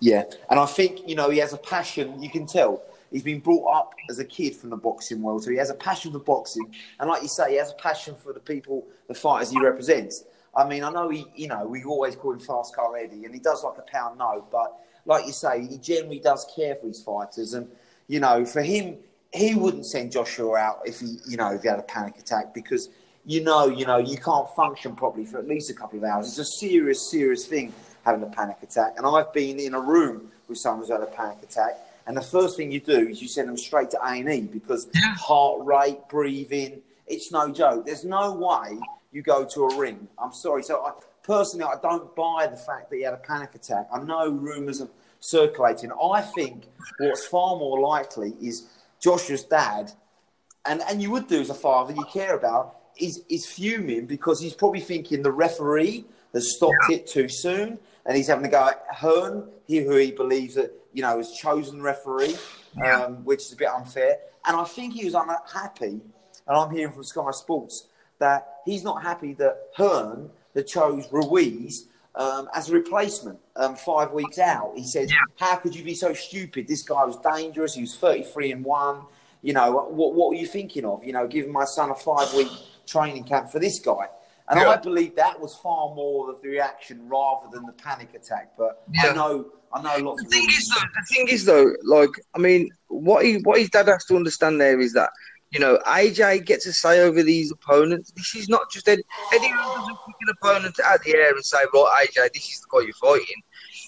Yeah, 0.00 0.24
and 0.50 0.58
I 0.58 0.66
think, 0.66 1.08
you 1.08 1.14
know, 1.14 1.30
he 1.30 1.38
has 1.38 1.52
a 1.52 1.58
passion, 1.58 2.20
you 2.20 2.28
can 2.28 2.44
tell. 2.44 2.82
He's 3.12 3.22
been 3.22 3.40
brought 3.40 3.72
up 3.72 3.94
as 4.10 4.18
a 4.18 4.24
kid 4.24 4.56
from 4.56 4.70
the 4.70 4.76
boxing 4.76 5.22
world, 5.22 5.44
so 5.44 5.50
he 5.50 5.58
has 5.58 5.70
a 5.70 5.74
passion 5.74 6.12
for 6.12 6.18
boxing. 6.18 6.74
And 6.98 7.08
like 7.08 7.22
you 7.22 7.28
say, 7.28 7.52
he 7.52 7.56
has 7.58 7.70
a 7.70 7.74
passion 7.74 8.16
for 8.16 8.32
the 8.32 8.40
people, 8.40 8.84
the 9.06 9.14
fighters 9.14 9.50
he 9.50 9.60
represents. 9.60 10.24
I 10.56 10.66
mean, 10.66 10.82
I 10.82 10.90
know 10.90 11.08
he, 11.08 11.26
you 11.36 11.46
know, 11.46 11.66
we 11.66 11.84
always 11.84 12.16
call 12.16 12.32
him 12.32 12.40
Fast 12.40 12.74
Car 12.74 12.96
Eddie, 12.96 13.24
and 13.24 13.32
he 13.32 13.40
does 13.40 13.62
like 13.62 13.78
a 13.78 13.82
pound 13.82 14.18
note, 14.18 14.50
but 14.50 14.76
like 15.04 15.26
you 15.26 15.32
say, 15.32 15.66
he 15.66 15.78
generally 15.78 16.18
does 16.18 16.46
care 16.54 16.74
for 16.74 16.88
his 16.88 17.02
fighters. 17.02 17.54
And, 17.54 17.68
you 18.08 18.20
know, 18.20 18.44
for 18.44 18.62
him, 18.62 18.96
he 19.32 19.54
wouldn't 19.54 19.86
send 19.86 20.12
Joshua 20.12 20.56
out 20.56 20.82
if 20.84 21.00
he, 21.00 21.18
you 21.26 21.36
know, 21.36 21.52
if 21.52 21.62
he 21.62 21.68
had 21.68 21.78
a 21.78 21.82
panic 21.84 22.18
attack 22.18 22.54
because 22.54 22.90
you 23.24 23.42
know, 23.42 23.66
you 23.66 23.86
know, 23.86 23.98
you 23.98 24.16
can't 24.16 24.48
function 24.50 24.96
properly 24.96 25.24
for 25.24 25.38
at 25.38 25.46
least 25.46 25.70
a 25.70 25.74
couple 25.74 25.98
of 25.98 26.04
hours. 26.04 26.26
It's 26.26 26.38
a 26.38 26.44
serious, 26.44 27.08
serious 27.08 27.46
thing 27.46 27.72
having 28.04 28.22
a 28.22 28.26
panic 28.26 28.56
attack. 28.62 28.94
And 28.96 29.06
I've 29.06 29.32
been 29.32 29.60
in 29.60 29.74
a 29.74 29.80
room 29.80 30.32
with 30.48 30.58
someone 30.58 30.80
who's 30.80 30.90
had 30.90 31.02
a 31.02 31.06
panic 31.06 31.38
attack, 31.42 31.78
and 32.06 32.16
the 32.16 32.22
first 32.22 32.56
thing 32.56 32.72
you 32.72 32.80
do 32.80 33.08
is 33.08 33.22
you 33.22 33.28
send 33.28 33.48
them 33.48 33.56
straight 33.56 33.90
to 33.90 33.98
A 34.02 34.08
and 34.08 34.28
E 34.28 34.40
because 34.40 34.88
heart 35.18 35.64
rate, 35.64 36.00
breathing, 36.08 36.82
it's 37.06 37.30
no 37.30 37.52
joke. 37.52 37.86
There's 37.86 38.04
no 38.04 38.32
way 38.32 38.78
you 39.12 39.22
go 39.22 39.44
to 39.44 39.64
a 39.64 39.76
ring. 39.76 40.08
I'm 40.18 40.32
sorry. 40.32 40.62
So 40.64 40.84
I, 40.84 40.92
personally, 41.22 41.64
I 41.64 41.80
don't 41.80 42.14
buy 42.16 42.48
the 42.50 42.56
fact 42.56 42.90
that 42.90 42.96
he 42.96 43.02
had 43.02 43.14
a 43.14 43.18
panic 43.18 43.54
attack. 43.54 43.88
I 43.92 44.00
know 44.00 44.30
rumours 44.30 44.80
are 44.80 44.88
circulating. 45.20 45.92
I 45.92 46.20
think 46.20 46.64
what's 46.98 47.26
far 47.26 47.56
more 47.56 47.78
likely 47.78 48.34
is 48.40 48.68
Joshua's 49.02 49.44
dad, 49.44 49.92
and, 50.64 50.80
and 50.88 51.02
you 51.02 51.10
would 51.10 51.26
do 51.26 51.40
as 51.40 51.50
a 51.50 51.54
father, 51.54 51.92
you 51.92 52.04
care 52.04 52.36
about, 52.36 52.76
is, 52.96 53.24
is 53.28 53.44
fuming 53.46 54.06
because 54.06 54.40
he's 54.40 54.54
probably 54.54 54.80
thinking 54.80 55.22
the 55.22 55.32
referee 55.32 56.04
has 56.32 56.54
stopped 56.54 56.74
yeah. 56.88 56.96
it 56.96 57.06
too 57.06 57.28
soon 57.28 57.78
and 58.06 58.16
he's 58.16 58.28
having 58.28 58.44
to 58.44 58.50
go 58.50 58.68
at 58.68 58.84
Hearn, 58.90 59.48
he, 59.66 59.78
who 59.78 59.96
he 59.96 60.12
believes 60.12 60.54
that, 60.54 60.72
you 60.92 61.02
know, 61.02 61.16
has 61.16 61.32
chosen 61.32 61.82
referee, 61.82 62.36
yeah. 62.76 63.02
um, 63.02 63.24
which 63.24 63.40
is 63.40 63.52
a 63.52 63.56
bit 63.56 63.68
unfair. 63.68 64.18
And 64.44 64.56
I 64.56 64.64
think 64.64 64.94
he 64.94 65.04
was 65.04 65.14
unhappy, 65.14 66.00
and 66.46 66.56
I'm 66.56 66.70
hearing 66.70 66.92
from 66.92 67.04
Sky 67.04 67.30
Sports, 67.30 67.86
that 68.18 68.60
he's 68.64 68.82
not 68.82 69.02
happy 69.02 69.34
that 69.34 69.68
Hearn 69.76 70.30
that 70.54 70.66
chose 70.66 71.06
Ruiz 71.12 71.86
um, 72.14 72.48
as 72.54 72.68
a 72.68 72.72
replacement 72.72 73.38
um, 73.56 73.76
five 73.76 74.12
weeks 74.12 74.38
out. 74.38 74.72
He 74.76 74.84
says, 74.84 75.10
yeah. 75.10 75.16
"How 75.38 75.56
could 75.56 75.74
you 75.74 75.84
be 75.84 75.94
so 75.94 76.12
stupid? 76.12 76.68
This 76.68 76.82
guy 76.82 77.04
was 77.04 77.16
dangerous. 77.18 77.74
He 77.74 77.82
was 77.82 77.96
33 77.96 78.52
and 78.52 78.64
one. 78.64 79.02
You 79.42 79.54
know 79.54 79.72
what? 79.72 79.92
What 79.92 80.30
were 80.30 80.34
you 80.34 80.46
thinking 80.46 80.84
of? 80.84 81.04
You 81.04 81.12
know, 81.12 81.26
giving 81.26 81.52
my 81.52 81.64
son 81.64 81.90
a 81.90 81.94
five 81.94 82.32
week 82.34 82.50
training 82.86 83.24
camp 83.24 83.50
for 83.50 83.58
this 83.58 83.78
guy." 83.78 84.08
And 84.48 84.60
yeah. 84.60 84.70
I 84.70 84.76
believe 84.76 85.16
that 85.16 85.40
was 85.40 85.54
far 85.54 85.94
more 85.94 86.30
of 86.30 86.42
the 86.42 86.48
reaction 86.48 87.08
rather 87.08 87.46
than 87.52 87.64
the 87.64 87.72
panic 87.72 88.12
attack. 88.14 88.52
But 88.58 88.82
yeah. 88.92 89.10
I 89.10 89.14
know, 89.14 89.46
I 89.72 89.80
know 89.80 90.10
lots. 90.10 90.22
The 90.24 90.28
thing 90.28 90.46
is, 90.48 90.68
though, 90.68 90.80
the 90.80 91.14
thing 91.14 91.28
is, 91.28 91.44
though, 91.44 91.72
like 91.84 92.10
I 92.34 92.38
mean, 92.38 92.70
what 92.88 93.24
he, 93.24 93.36
what 93.36 93.58
his 93.58 93.70
dad 93.70 93.88
has 93.88 94.04
to 94.06 94.16
understand 94.16 94.60
there 94.60 94.80
is 94.80 94.92
that 94.92 95.10
you 95.52 95.60
know, 95.60 95.78
AJ 95.86 96.46
gets 96.46 96.64
a 96.64 96.72
say 96.72 97.00
over 97.00 97.22
these 97.22 97.52
opponents. 97.52 98.10
This 98.12 98.34
is 98.34 98.48
not 98.48 98.70
just 98.70 98.88
Eddie. 98.88 99.04
Eddie 99.34 99.48
doesn't 99.48 99.96
pick 100.06 100.16
an 100.22 100.34
opponent 100.40 100.80
out 100.82 100.96
of 100.96 101.04
the 101.04 101.14
air 101.14 101.34
and 101.34 101.44
say, 101.44 101.58
right, 101.74 102.08
AJ, 102.08 102.32
this 102.32 102.48
is 102.48 102.62
the 102.62 102.66
guy 102.72 102.84
you're 102.86 102.94
fighting. 102.94 103.42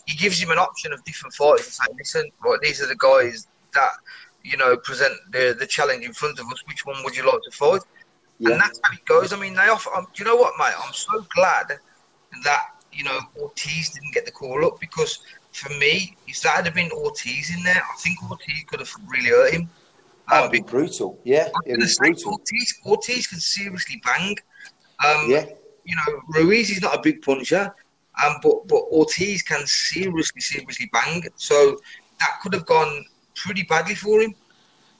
He 0.04 0.14
gives 0.16 0.40
him 0.40 0.50
an 0.50 0.58
option 0.58 0.92
of 0.92 1.02
different 1.04 1.34
fighters 1.34 1.64
and 1.64 1.72
say, 1.72 1.84
listen, 1.96 2.30
right, 2.44 2.58
these 2.62 2.82
are 2.82 2.86
the 2.86 2.96
guys 2.96 3.46
that, 3.72 3.92
you 4.42 4.58
know, 4.58 4.76
present 4.76 5.14
the, 5.32 5.56
the 5.58 5.66
challenge 5.66 6.04
in 6.04 6.12
front 6.12 6.38
of 6.38 6.46
us. 6.48 6.62
Which 6.66 6.84
one 6.84 7.02
would 7.02 7.16
you 7.16 7.24
like 7.24 7.40
to 7.42 7.56
fight? 7.56 7.80
Yeah. 8.38 8.50
And 8.50 8.60
that's 8.60 8.78
how 8.82 8.92
it 8.92 9.04
goes. 9.06 9.32
I 9.32 9.40
mean, 9.40 9.54
they 9.54 9.68
offer, 9.68 9.88
um, 9.96 10.06
do 10.12 10.22
you 10.22 10.28
know 10.28 10.36
what, 10.36 10.52
mate? 10.58 10.74
I'm 10.78 10.92
so 10.92 11.24
glad 11.34 11.78
that, 12.44 12.62
you 12.92 13.04
know, 13.04 13.18
Ortiz 13.40 13.88
didn't 13.88 14.12
get 14.12 14.26
the 14.26 14.32
call 14.32 14.66
up 14.66 14.80
because 14.80 15.20
for 15.52 15.70
me, 15.78 16.14
if 16.28 16.42
that 16.42 16.64
had 16.64 16.74
been 16.74 16.90
Ortiz 16.92 17.56
in 17.56 17.62
there, 17.62 17.80
I 17.80 17.96
think 18.00 18.22
Ortiz 18.30 18.64
could 18.66 18.80
have 18.80 18.92
really 19.08 19.30
hurt 19.30 19.54
him. 19.54 19.70
That 20.30 20.42
would 20.42 20.52
be 20.52 20.62
brutal. 20.62 21.20
Yeah, 21.24 21.48
it 21.66 21.78
was 21.78 21.96
brutal. 21.98 22.32
Ortiz, 22.32 22.80
Ortiz 22.86 23.26
can 23.26 23.40
seriously 23.40 24.00
bang. 24.04 24.36
Um, 25.04 25.26
yeah. 25.28 25.44
You 25.84 25.96
know, 25.96 26.20
Ruiz 26.28 26.70
is 26.70 26.80
not 26.80 26.94
a 26.94 27.00
big 27.00 27.20
puncher, 27.20 27.74
um, 28.24 28.36
but 28.42 28.66
but 28.68 28.82
Ortiz 28.90 29.42
can 29.42 29.66
seriously, 29.66 30.40
seriously 30.40 30.88
bang. 30.92 31.22
So 31.36 31.78
that 32.20 32.38
could 32.42 32.54
have 32.54 32.64
gone 32.64 33.04
pretty 33.34 33.64
badly 33.64 33.94
for 33.94 34.20
him. 34.20 34.34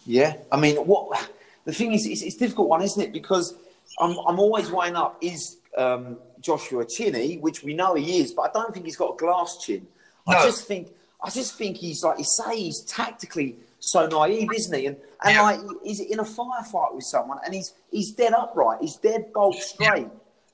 Yeah, 0.04 0.36
I 0.52 0.58
mean, 0.58 0.76
what 0.76 1.30
the 1.64 1.72
thing 1.72 1.92
is, 1.92 2.06
it's, 2.06 2.22
it's 2.22 2.36
a 2.36 2.38
difficult 2.38 2.68
one, 2.68 2.82
isn't 2.82 3.02
it? 3.02 3.12
Because 3.12 3.54
I'm 3.98 4.18
I'm 4.26 4.38
always 4.38 4.70
weighing 4.70 4.96
up 4.96 5.16
is 5.22 5.58
um, 5.78 6.18
Joshua 6.40 6.84
chinny, 6.84 7.38
which 7.38 7.62
we 7.62 7.72
know 7.74 7.94
he 7.94 8.18
is, 8.18 8.32
but 8.32 8.42
I 8.42 8.52
don't 8.52 8.72
think 8.72 8.84
he's 8.84 8.96
got 8.96 9.14
a 9.14 9.16
glass 9.16 9.58
chin. 9.64 9.86
No. 10.26 10.36
I 10.36 10.44
just 10.44 10.66
think 10.66 10.88
I 11.22 11.30
just 11.30 11.56
think 11.56 11.78
he's 11.78 12.04
like 12.04 12.18
you 12.18 12.24
say, 12.24 12.56
he's 12.56 12.80
tactically 12.82 13.56
so 13.90 14.06
naive, 14.06 14.48
isn't 14.54 14.78
he? 14.78 14.86
And 14.86 14.96
and 15.24 15.34
yeah. 15.34 15.42
like 15.42 15.60
he's 15.82 16.00
in 16.00 16.20
a 16.20 16.24
firefight 16.24 16.94
with 16.94 17.04
someone, 17.04 17.38
and 17.44 17.54
he's 17.54 17.74
he's 17.90 18.12
dead 18.12 18.32
upright, 18.32 18.78
he's 18.80 18.96
dead 18.96 19.32
bolt 19.32 19.56
straight. 19.56 20.02
Yeah. 20.02 20.08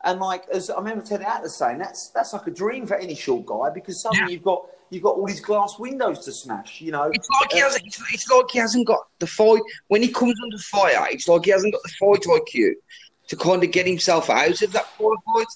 And 0.05 0.21
like 0.21 0.45
as 0.53 0.71
I 0.71 0.79
remember 0.79 1.05
Ted 1.05 1.23
Atlas 1.23 1.57
saying, 1.57 1.79
that's 1.79 2.09
that's 2.11 2.33
like 2.33 2.47
a 2.47 2.51
dream 2.51 2.87
for 2.87 2.97
any 2.97 3.15
short 3.15 3.47
guy 3.47 3.71
because 3.75 4.01
suddenly 4.01 4.33
yeah. 4.33 4.35
you've 4.35 4.45
got 4.45 4.65
you've 4.91 5.03
got 5.03 5.17
all 5.17 5.27
these 5.27 5.41
glass 5.41 5.79
windows 5.79 6.25
to 6.25 6.33
smash. 6.33 6.81
You 6.81 6.93
know, 6.93 7.11
it's 7.13 7.29
like 7.41 7.53
uh, 7.53 7.57
he 7.57 7.61
hasn't. 7.61 7.87
It's, 7.87 8.03
it's, 8.13 8.31
like 8.31 8.51
he 8.51 8.59
hasn't 8.59 8.87
got 8.87 9.01
the 9.19 9.27
fight 9.27 9.63
when 9.89 10.03
he 10.03 10.09
comes 10.09 10.35
under 10.43 10.59
fire. 10.59 11.07
It's 11.11 11.29
like 11.29 11.45
he 11.45 11.51
hasn't 11.51 11.73
got 11.73 11.83
the 11.83 11.93
fight 12.01 12.23
IQ 12.23 12.73
to 13.29 13.37
kind 13.37 13.63
of 13.63 13.71
get 13.71 13.87
himself 13.87 14.29
out 14.29 14.61
of 14.61 14.73
that 14.73 14.87
fight. 14.97 15.47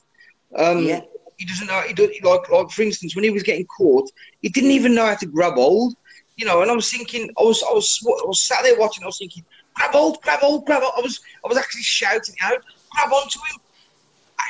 Um, 0.56 0.84
yeah. 0.84 1.00
He 1.36 1.46
doesn't 1.46 1.66
know. 1.66 1.80
He 1.80 1.92
does, 1.92 2.10
like, 2.22 2.48
like 2.48 2.70
for 2.70 2.82
instance, 2.82 3.16
when 3.16 3.24
he 3.24 3.30
was 3.30 3.42
getting 3.42 3.66
caught, 3.66 4.08
he 4.40 4.48
didn't 4.48 4.70
even 4.70 4.94
know 4.94 5.06
how 5.06 5.16
to 5.16 5.26
grab 5.26 5.54
hold. 5.54 5.94
You 6.36 6.46
know, 6.46 6.62
and 6.62 6.70
I 6.70 6.74
was 6.74 6.90
thinking, 6.90 7.30
I 7.38 7.42
was, 7.42 7.62
I 7.62 7.72
was, 7.72 8.00
I 8.04 8.26
was 8.26 8.46
sat 8.46 8.62
there 8.62 8.78
watching. 8.78 9.04
I 9.04 9.06
was 9.06 9.18
thinking, 9.18 9.44
grab 9.74 9.92
hold, 9.92 10.20
grab 10.22 10.40
hold, 10.40 10.66
grab 10.66 10.82
hold. 10.82 10.94
I 10.96 11.00
was, 11.00 11.20
I 11.44 11.48
was 11.48 11.56
actually 11.56 11.82
shouting 11.82 12.34
out, 12.42 12.62
grab 12.90 13.12
onto 13.12 13.38
him. 13.38 13.60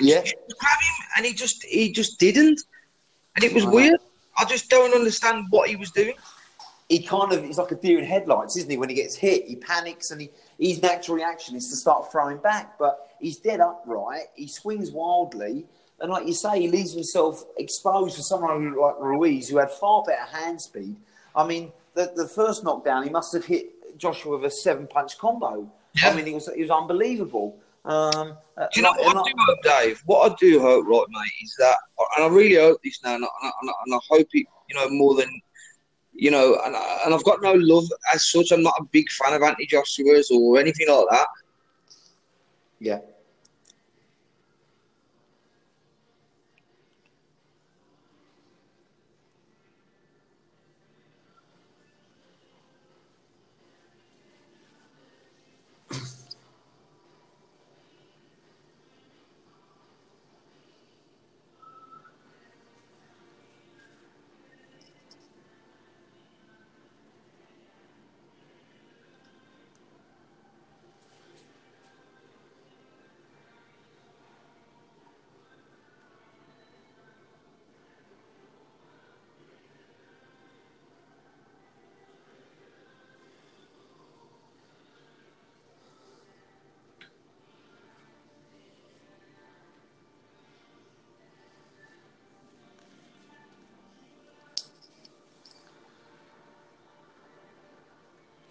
yeah. 0.01 0.21
grab 0.21 0.81
him, 0.81 1.07
and 1.17 1.27
he 1.27 1.35
just, 1.35 1.63
he 1.65 1.93
just 1.93 2.19
didn't, 2.19 2.61
and 3.37 3.45
it 3.45 3.53
was 3.53 3.67
weird. 3.67 4.01
I 4.37 4.45
just 4.45 4.71
don't 4.71 4.95
understand 4.95 5.47
what 5.51 5.69
he 5.69 5.77
was 5.77 5.91
doing. 5.91 6.15
He 6.89 7.03
kind 7.03 7.33
of, 7.33 7.45
he's 7.45 7.59
like 7.59 7.71
a 7.71 7.77
deer 7.77 7.99
in 7.99 8.05
headlights, 8.05 8.57
isn't 8.57 8.71
he? 8.71 8.77
When 8.77 8.89
he 8.89 8.95
gets 8.95 9.15
hit, 9.15 9.47
he 9.47 9.57
panics, 9.57 10.11
and 10.11 10.21
he, 10.21 10.31
his 10.59 10.83
natural 10.83 11.17
reaction 11.17 11.57
is 11.57 11.69
to 11.71 11.77
start 11.77 12.11
throwing 12.11 12.39
back. 12.39 12.79
But 12.79 13.11
he's 13.21 13.39
dead 13.39 13.61
upright. 13.61 14.27
He 14.35 14.49
swings 14.49 14.91
wildly. 14.91 15.67
And 16.01 16.11
like 16.11 16.27
you 16.27 16.35
say, 16.35 16.61
he 16.61 16.69
leaves 16.69 16.93
himself 16.93 17.45
exposed 17.57 18.17
to 18.17 18.23
someone 18.23 18.77
like 18.77 18.97
Ruiz, 18.99 19.49
who 19.49 19.59
had 19.59 19.71
far 19.71 20.03
better 20.03 20.25
hand 20.25 20.61
speed 20.61 20.97
I 21.35 21.47
mean, 21.47 21.73
the, 21.95 22.13
the 22.15 22.29
first 22.29 22.65
knockdown, 22.65 23.05
he 23.05 23.11
must 23.11 23.33
have 23.33 23.45
hit 23.45 23.99
Joshua 23.99 24.37
with 24.37 24.53
a 24.53 24.55
seven 24.55 24.87
punch 24.87 25.19
combo. 25.19 25.71
Yeah. 25.95 26.11
I 26.11 26.15
mean, 26.15 26.27
it 26.27 26.35
was, 26.35 26.49
it 26.49 26.61
was 26.61 26.71
unbelievable. 26.71 27.59
Um, 27.85 28.37
do 28.57 28.81
you 28.81 28.83
know 28.83 28.93
what 28.93 29.17
I 29.17 29.23
do 29.23 29.35
hope, 29.39 29.63
Dave? 29.63 30.03
What 30.07 30.33
I 30.33 30.35
do 30.41 30.61
hope, 30.61 30.87
right, 30.87 31.05
mate, 31.11 31.45
is 31.45 31.55
that, 31.59 31.77
and 32.17 32.25
I 32.25 32.29
really 32.29 32.57
hope 32.57 32.81
this 32.83 33.01
now, 33.05 33.15
and 33.15 33.25
I, 33.25 33.29
and 33.43 33.71
I, 33.71 33.73
and 33.85 33.95
I 33.95 33.99
hope 34.09 34.29
it, 34.33 34.47
you 34.69 34.75
know, 34.75 34.89
more 34.89 35.15
than, 35.15 35.29
you 36.13 36.31
know, 36.31 36.59
and, 36.65 36.75
I, 36.75 37.01
and 37.05 37.15
I've 37.15 37.25
got 37.25 37.43
no 37.43 37.53
love 37.53 37.85
as 38.15 38.31
such. 38.31 38.53
I'm 38.53 38.63
not 38.63 38.75
a 38.79 38.85
big 38.85 39.11
fan 39.11 39.35
of 39.35 39.43
anti 39.43 39.67
Joshua's 39.67 40.31
or 40.31 40.59
anything 40.59 40.89
like 40.89 41.07
that. 41.11 41.27
Yeah. 42.79 43.01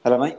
Hello, 0.03 0.17
mate. 0.17 0.37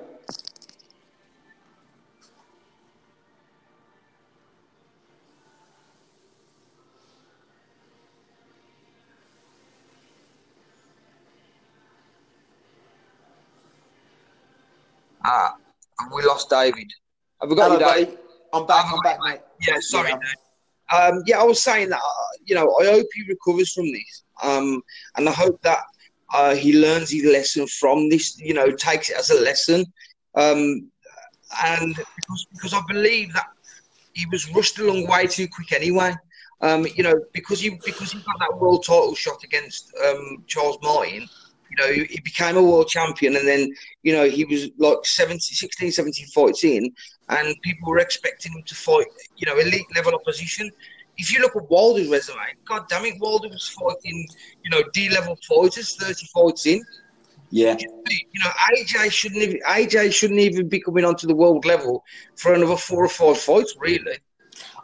Ah, 15.25 15.55
we 16.15 16.23
lost 16.25 16.51
David. 16.51 16.93
Have 17.41 17.49
we 17.49 17.57
got 17.57 17.71
Hello, 17.71 17.97
you, 17.97 18.05
Dave? 18.07 18.19
I'm 18.53 18.67
back. 18.67 18.85
I'm 18.93 19.01
back, 19.01 19.19
mate. 19.25 19.41
Yeah, 19.67 19.77
sorry, 19.81 20.11
yeah. 20.11 20.95
Um, 20.95 21.23
yeah, 21.25 21.41
I 21.41 21.45
was 21.45 21.63
saying 21.63 21.89
that. 21.89 22.01
Uh, 22.01 22.37
you 22.45 22.55
know, 22.55 22.71
I 22.83 22.85
hope 22.85 23.07
he 23.15 23.23
recovers 23.27 23.73
from 23.73 23.91
this, 23.93 24.25
um, 24.43 24.83
and 25.17 25.27
I 25.27 25.33
hope 25.33 25.59
that 25.63 25.79
uh, 26.35 26.55
he 26.55 26.77
learns 26.79 27.11
his 27.11 27.25
lesson 27.25 27.65
from 27.69 28.09
this, 28.09 28.37
you 28.41 28.53
know, 28.53 28.69
takes 28.73 29.09
it 29.09 29.17
as 29.17 29.31
a 29.31 29.41
lesson. 29.41 29.85
Um, 30.35 30.91
and 31.65 31.95
because, 31.95 32.47
because 32.53 32.75
I 32.75 32.81
believe 32.89 33.33
that 33.35 33.47
he 34.15 34.27
was 34.27 34.51
rushed 34.53 34.79
along 34.81 35.07
way 35.07 35.29
too 35.29 35.47
quick 35.47 35.73
anyway. 35.73 36.13
Um, 36.61 36.87
you 36.97 37.05
know, 37.05 37.15
because 37.33 37.61
he 37.61 37.79
because 37.85 38.11
he 38.13 38.19
got 38.21 38.39
that 38.41 38.59
world 38.59 38.85
title 38.85 39.15
shot 39.15 39.45
against 39.45 39.93
um, 40.05 40.43
Charles 40.49 40.79
Martin, 40.83 41.29
You 41.71 41.77
know, 41.79 41.93
he, 41.93 42.05
he, 42.05 42.21
became 42.21 42.57
a 42.57 42.63
world 42.63 42.89
champion, 42.89 43.37
and 43.37 43.47
then 43.47 43.73
you 44.03 44.13
know 44.13 44.29
he 44.29 44.45
was 44.45 44.71
like 44.79 45.05
70, 45.05 45.39
16, 45.39 45.93
17 45.93 46.27
fights 46.29 46.65
in, 46.65 46.91
and 47.29 47.55
people 47.63 47.91
were 47.91 47.99
expecting 47.99 48.53
him 48.53 48.63
to 48.67 48.75
fight, 48.75 49.07
you 49.37 49.47
know, 49.47 49.59
elite 49.59 49.87
level 49.95 50.15
opposition. 50.15 50.71
If 51.17 51.33
you 51.33 51.41
look 51.41 51.55
at 51.57 51.71
Wilder's 51.71 52.09
resume, 52.09 52.39
God 52.67 52.87
damn 52.89 53.05
it, 53.05 53.21
Wilder 53.21 53.49
was 53.49 53.69
fighting, 53.69 54.27
you 54.65 54.71
know, 54.71 54.83
D 54.93 55.09
level 55.11 55.39
fighters, 55.49 55.97
thirty 55.97 56.27
fights 56.35 56.67
in. 56.67 56.83
Yeah. 57.51 57.77
You 57.79 58.41
know, 58.43 58.51
AJ 58.77 59.13
shouldn't 59.13 59.43
even 59.43 59.61
AJ 59.67 60.13
shouldn't 60.13 60.41
even 60.41 60.69
be 60.69 60.81
coming 60.81 61.05
onto 61.05 61.27
the 61.27 61.35
world 61.35 61.65
level 61.65 62.05
for 62.35 62.53
another 62.53 62.77
four 62.77 63.05
or 63.05 63.09
five 63.09 63.39
fights, 63.39 63.77
really. 63.79 64.19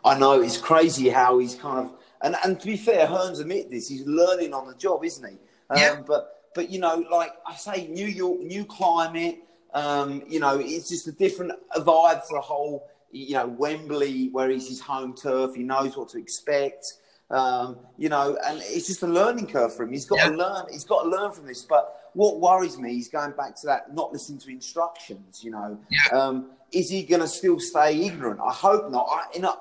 I 0.05 0.19
know 0.19 0.41
it's 0.41 0.57
crazy 0.57 1.09
how 1.09 1.39
he's 1.39 1.55
kind 1.55 1.87
of 1.87 1.93
and 2.23 2.37
and 2.45 2.61
to 2.61 2.67
be 2.67 2.77
fair, 2.77 3.07
Hearns 3.07 3.41
admit 3.41 3.71
this. 3.71 3.89
He's 3.89 4.07
learning 4.07 4.55
on 4.55 4.67
the 4.67 4.75
job, 4.75 5.05
isn't 5.05 5.29
he? 5.29 5.37
Um, 5.71 5.79
yeah. 5.79 6.01
But 6.07 6.51
but 6.55 6.71
you 6.71 6.79
know, 6.79 7.05
like 7.11 7.33
I 7.47 7.57
say, 7.57 7.87
New 7.89 8.07
York, 8.07 8.41
new 8.41 8.65
climate. 8.65 9.39
Um, 9.73 10.23
you 10.29 10.41
know, 10.41 10.59
it's 10.59 10.89
just 10.89 11.07
a 11.07 11.13
different 11.13 11.53
vibe 11.77 12.25
for 12.27 12.37
a 12.37 12.41
whole. 12.41 12.90
You 13.13 13.35
know, 13.35 13.47
Wembley, 13.47 14.29
where 14.29 14.49
he's 14.51 14.69
his 14.69 14.81
home 14.81 15.15
turf. 15.15 15.55
He 15.55 15.63
knows 15.63 15.97
what 15.97 16.09
to 16.11 16.19
expect. 16.19 16.95
Um, 17.31 17.79
you 17.97 18.09
know, 18.09 18.37
and 18.45 18.61
it's 18.65 18.89
just 18.89 19.03
a 19.03 19.07
learning 19.07 19.47
curve 19.47 19.75
for 19.75 19.85
him. 19.85 19.93
He's 19.93 20.05
got 20.05 20.19
yeah. 20.19 20.31
to 20.31 20.37
learn. 20.37 20.67
He's 20.71 20.85
got 20.85 21.05
to 21.05 21.09
learn 21.09 21.31
from 21.31 21.47
this. 21.47 21.63
But 21.63 22.11
what 22.15 22.41
worries 22.41 22.77
me 22.77 22.99
is 22.99 23.09
going 23.09 23.33
back 23.33 23.55
to 23.57 23.67
that 23.67 23.95
not 23.95 24.13
listening 24.13 24.39
to 24.41 24.51
instructions. 24.51 25.43
You 25.45 25.53
know, 25.53 25.79
yeah. 25.91 26.19
um, 26.19 26.51
is 26.73 26.91
he 26.91 27.03
going 27.05 27.21
to 27.21 27.29
still 27.29 27.61
stay 27.61 28.05
ignorant? 28.05 28.41
I 28.41 28.53
hope 28.53 28.91
not. 28.91 29.07
I, 29.11 29.25
you 29.35 29.43
know, 29.43 29.57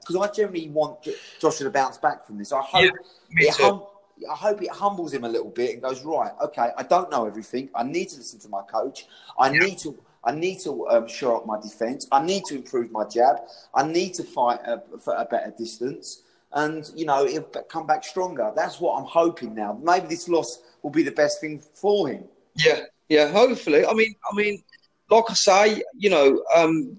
because 0.00 0.16
I 0.16 0.32
generally 0.32 0.68
want 0.68 1.06
Joshua 1.40 1.64
to 1.66 1.70
bounce 1.70 1.98
back 1.98 2.26
from 2.26 2.38
this. 2.38 2.52
I 2.52 2.60
hope 2.60 2.92
yeah, 3.30 3.48
it 3.48 3.56
hum- 3.56 3.84
I 4.30 4.34
hope 4.34 4.62
it 4.62 4.70
humbles 4.70 5.12
him 5.12 5.24
a 5.24 5.28
little 5.28 5.50
bit 5.50 5.72
and 5.72 5.82
goes 5.82 6.02
right. 6.02 6.32
Okay, 6.42 6.70
I 6.76 6.82
don't 6.82 7.10
know 7.10 7.26
everything. 7.26 7.70
I 7.74 7.82
need 7.82 8.08
to 8.10 8.18
listen 8.18 8.38
to 8.40 8.48
my 8.48 8.62
coach. 8.62 9.06
I 9.38 9.52
yeah. 9.52 9.60
need 9.60 9.78
to. 9.78 9.98
I 10.24 10.32
need 10.32 10.60
to 10.60 10.88
um, 10.88 11.08
shore 11.08 11.36
up 11.36 11.46
my 11.46 11.60
defence. 11.60 12.06
I 12.12 12.24
need 12.24 12.44
to 12.46 12.54
improve 12.56 12.90
my 12.90 13.04
jab. 13.08 13.36
I 13.74 13.86
need 13.86 14.14
to 14.14 14.24
fight 14.24 14.60
a, 14.64 14.82
for 14.98 15.14
a 15.14 15.24
better 15.24 15.52
distance, 15.56 16.22
and 16.52 16.90
you 16.94 17.06
know 17.06 17.26
he'll 17.26 17.42
come 17.42 17.86
back 17.86 18.04
stronger. 18.04 18.52
That's 18.54 18.80
what 18.80 18.98
I'm 18.98 19.06
hoping 19.06 19.54
now. 19.54 19.78
Maybe 19.82 20.06
this 20.06 20.28
loss 20.28 20.60
will 20.82 20.90
be 20.90 21.02
the 21.02 21.12
best 21.12 21.40
thing 21.40 21.60
for 21.74 22.08
him. 22.08 22.24
Yeah, 22.56 22.80
yeah. 23.08 23.28
Hopefully, 23.28 23.84
I 23.86 23.92
mean, 23.94 24.14
I 24.30 24.36
mean, 24.36 24.62
like 25.10 25.24
I 25.28 25.34
say, 25.34 25.82
you 25.96 26.10
know, 26.10 26.42
um, 26.54 26.96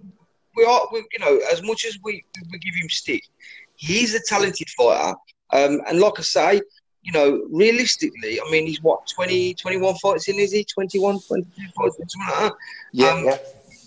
we 0.56 0.66
are, 0.66 0.88
we, 0.92 1.04
you 1.12 1.20
know, 1.20 1.40
as 1.52 1.64
much 1.64 1.86
as 1.86 1.98
we, 2.04 2.24
we 2.52 2.60
give 2.60 2.76
him 2.76 2.90
stick, 2.90 3.24
he's 3.76 4.14
a 4.14 4.20
talented 4.28 4.70
fighter. 4.70 5.16
Um, 5.52 5.82
and 5.88 6.00
like 6.00 6.14
I 6.18 6.22
say, 6.22 6.62
you 7.04 7.12
know, 7.12 7.46
realistically, 7.52 8.40
I 8.40 8.52
mean, 8.52 8.68
he's 8.68 8.82
what, 8.82 9.08
20, 9.08 9.56
21 9.56 9.96
fights 9.96 10.28
in, 10.30 10.40
is 10.40 10.52
he? 10.52 10.64
21, 10.64 11.20
22 11.20 11.62
fights, 11.76 11.98
something 11.98 12.08
like 12.20 12.40
that. 12.40 12.54
Yeah, 12.92 13.08
um, 13.08 13.26
yeah. 13.26 13.38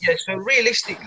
Yeah, 0.06 0.14
so 0.18 0.34
realistically, 0.34 1.06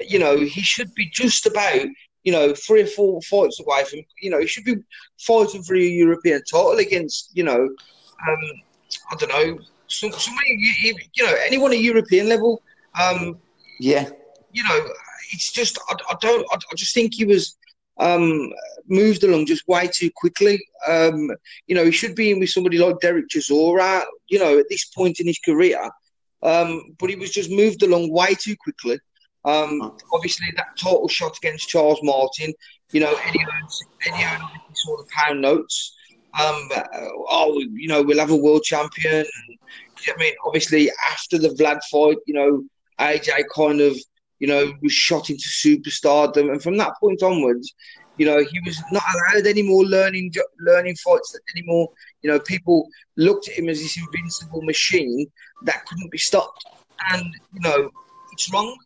you 0.00 0.18
know, 0.18 0.36
he 0.36 0.60
should 0.60 0.92
be 0.94 1.08
just 1.10 1.46
about, 1.46 1.86
you 2.24 2.32
know, 2.32 2.52
three 2.54 2.82
or 2.82 2.86
four 2.86 3.22
fights 3.22 3.60
away 3.60 3.84
from, 3.84 4.00
you 4.20 4.30
know, 4.30 4.40
he 4.40 4.46
should 4.46 4.64
be 4.64 4.76
fighting 5.20 5.62
for 5.62 5.76
a 5.76 5.80
European 5.80 6.42
title 6.50 6.78
against, 6.78 7.30
you 7.34 7.44
know, 7.44 7.60
um, 7.62 8.62
I 9.10 9.16
don't 9.16 9.28
know, 9.28 9.58
some, 9.86 10.10
somebody, 10.10 10.56
you, 10.82 10.94
you 11.14 11.24
know, 11.24 11.34
anyone 11.46 11.72
at 11.72 11.78
European 11.78 12.28
level. 12.28 12.62
Um, 13.00 13.38
yeah 13.80 14.08
you 14.54 14.62
know, 14.62 14.88
it's 15.32 15.52
just 15.52 15.78
I, 15.90 15.94
I 16.10 16.16
don't. 16.20 16.46
I, 16.50 16.54
I, 16.54 16.74
just 16.76 16.94
think 16.94 17.14
he 17.14 17.24
was 17.24 17.58
um, 17.98 18.52
moved 18.88 19.24
along 19.24 19.46
just 19.46 19.66
way 19.68 19.88
too 19.92 20.10
quickly. 20.14 20.64
Um, 20.86 21.30
you 21.66 21.74
know, 21.74 21.84
he 21.84 21.90
should 21.90 22.14
be 22.14 22.30
in 22.30 22.40
with 22.40 22.50
somebody 22.50 22.78
like 22.78 23.00
Derek 23.00 23.28
Chisora. 23.28 24.02
You 24.28 24.38
know, 24.38 24.58
at 24.58 24.66
this 24.68 24.86
point 24.86 25.20
in 25.20 25.26
his 25.26 25.38
career, 25.38 25.90
um, 26.42 26.94
but 26.98 27.10
he 27.10 27.16
was 27.16 27.30
just 27.30 27.50
moved 27.50 27.82
along 27.82 28.12
way 28.12 28.34
too 28.34 28.56
quickly. 28.56 28.98
Um, 29.44 29.96
obviously, 30.12 30.46
that 30.56 30.76
total 30.78 31.08
shot 31.08 31.36
against 31.36 31.68
Charles 31.68 32.00
Martin. 32.02 32.52
You 32.92 33.00
know, 33.00 33.14
Eddie 33.26 33.44
Eddie 34.06 34.22
Hearn 34.22 34.40
saw 34.72 34.96
the 34.96 35.06
pound 35.10 35.40
notes. 35.40 35.94
Um, 36.38 36.68
oh, 37.30 37.62
you 37.72 37.86
know, 37.86 38.02
we'll 38.02 38.18
have 38.18 38.30
a 38.30 38.36
world 38.36 38.64
champion. 38.64 39.24
I 40.08 40.16
mean, 40.18 40.34
obviously, 40.44 40.90
after 41.10 41.38
the 41.38 41.50
Vlad 41.50 41.80
fight, 41.90 42.16
you 42.26 42.34
know, 42.34 42.64
AJ 42.98 43.44
kind 43.54 43.80
of 43.80 43.96
you 44.38 44.48
know, 44.48 44.72
was 44.82 44.92
shot 44.92 45.30
into 45.30 45.44
superstardom, 45.48 46.50
and 46.50 46.62
from 46.62 46.76
that 46.78 46.94
point 47.00 47.22
onwards, 47.22 47.74
you 48.16 48.26
know, 48.26 48.38
he 48.38 48.60
was 48.64 48.80
not 48.92 49.02
allowed 49.14 49.46
any 49.46 49.62
more 49.62 49.84
learning 49.84 50.32
learning 50.60 50.96
fights 50.96 51.36
anymore. 51.56 51.90
You 52.22 52.30
know, 52.30 52.40
people 52.40 52.88
looked 53.16 53.48
at 53.48 53.54
him 53.54 53.68
as 53.68 53.80
this 53.80 53.96
invincible 53.96 54.62
machine 54.62 55.26
that 55.62 55.84
couldn't 55.86 56.10
be 56.10 56.18
stopped, 56.18 56.64
and 57.10 57.24
you 57.52 57.60
know, 57.60 57.90
it's 58.32 58.52
wrong. 58.52 58.76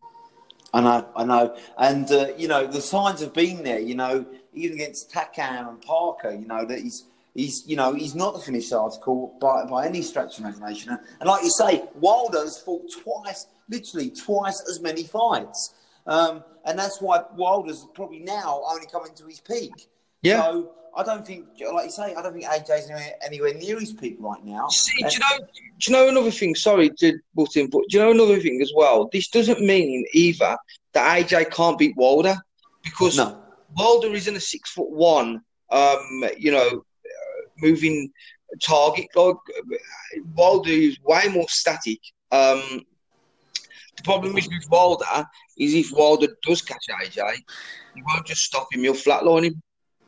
I 0.74 0.80
know, 0.82 1.08
I 1.16 1.24
know, 1.24 1.56
and 1.78 2.11
uh, 2.12 2.28
you 2.37 2.48
know, 2.48 2.66
the 2.66 2.80
signs 2.80 3.20
have 3.20 3.32
been 3.32 3.62
there. 3.62 3.80
You 3.80 3.94
know, 3.94 4.26
even 4.54 4.76
against 4.76 5.11
Takam 5.11 5.68
and 5.68 5.80
Parker, 5.80 6.30
you 6.30 6.46
know 6.46 6.64
that 6.64 6.80
he's 6.80 7.04
he's 7.34 7.66
you 7.66 7.76
know 7.76 7.94
he's 7.94 8.14
not 8.14 8.34
the 8.34 8.40
finished 8.40 8.72
article 8.72 9.37
by 9.40 9.64
by 9.64 9.87
any 9.87 10.02
stretch 10.02 10.38
of 10.38 10.44
imagination. 10.44 10.98
And 11.20 11.28
like 11.28 11.42
you 11.42 11.50
say, 11.50 11.84
Wilder's 11.94 12.58
fought 12.58 12.90
twice 13.02 13.46
literally 13.68 14.11
twice 14.11 14.62
as 14.68 14.81
many 14.81 15.04
fights. 15.04 15.74
Um, 16.07 16.42
and 16.64 16.78
that's 16.78 17.00
why 17.00 17.22
Wilder's 17.37 17.87
probably 17.94 18.20
now 18.20 18.62
only 18.68 18.87
coming 18.87 19.14
to 19.14 19.26
his 19.26 19.40
peak. 19.40 19.88
Yeah. 20.22 20.42
So 20.42 20.72
I 20.96 21.02
don't 21.02 21.26
think, 21.26 21.46
like 21.72 21.85
you 21.85 21.90
say, 21.90 22.14
I 22.14 22.22
don't 22.22 22.33
think 22.33 22.44
AJ's 22.44 22.90
anywhere, 22.90 23.12
anywhere 23.24 23.54
near 23.54 23.78
his 23.78 23.92
peak 23.92 24.16
right 24.18 24.44
now. 24.44 24.68
See, 24.68 25.02
do 25.02 25.09
you 25.12 25.18
know? 25.20 25.46
Do 25.78 25.92
you 25.92 25.92
know 25.92 26.09
another 26.09 26.31
thing? 26.31 26.54
Sorry 26.54 26.90
to 26.90 27.18
butt 27.35 27.57
in, 27.57 27.68
but 27.70 27.83
do 27.88 27.98
you 27.98 28.04
know 28.04 28.11
another 28.11 28.40
thing 28.40 28.61
as 28.62 28.72
well? 28.74 29.09
This 29.12 29.28
doesn't 29.28 29.61
mean 29.61 30.04
either 30.12 30.57
that 30.94 31.18
AJ 31.18 31.52
can't 31.52 31.78
beat 31.78 31.96
Wilder 31.96 32.37
because 32.83 33.16
no. 33.16 33.40
Wilder 33.76 34.12
is 34.14 34.26
in 34.26 34.37
a 34.37 34.40
six 34.40 34.70
foot 34.72 34.90
one, 34.90 35.40
um, 35.70 36.24
you 36.37 36.50
know, 36.50 36.66
uh, 36.66 37.42
moving 37.59 38.11
target. 38.62 39.07
Like 39.14 39.37
Wilder 40.35 40.70
is 40.70 40.98
way 41.04 41.28
more 41.31 41.48
static. 41.48 42.00
Um, 42.33 42.85
the 43.98 44.04
problem 44.04 44.37
is 44.38 44.48
with 44.48 44.70
Wilder 44.70 45.04
is 45.58 45.74
if 45.74 45.92
Wilder 45.92 46.28
does 46.42 46.62
catch 46.62 46.87
AJ, 46.88 47.34
he 47.94 48.02
won't 48.02 48.26
just 48.26 48.42
stop 48.42 48.72
him; 48.72 48.82
he'll 48.82 48.94
flatline 48.94 49.46
him. 49.46 49.62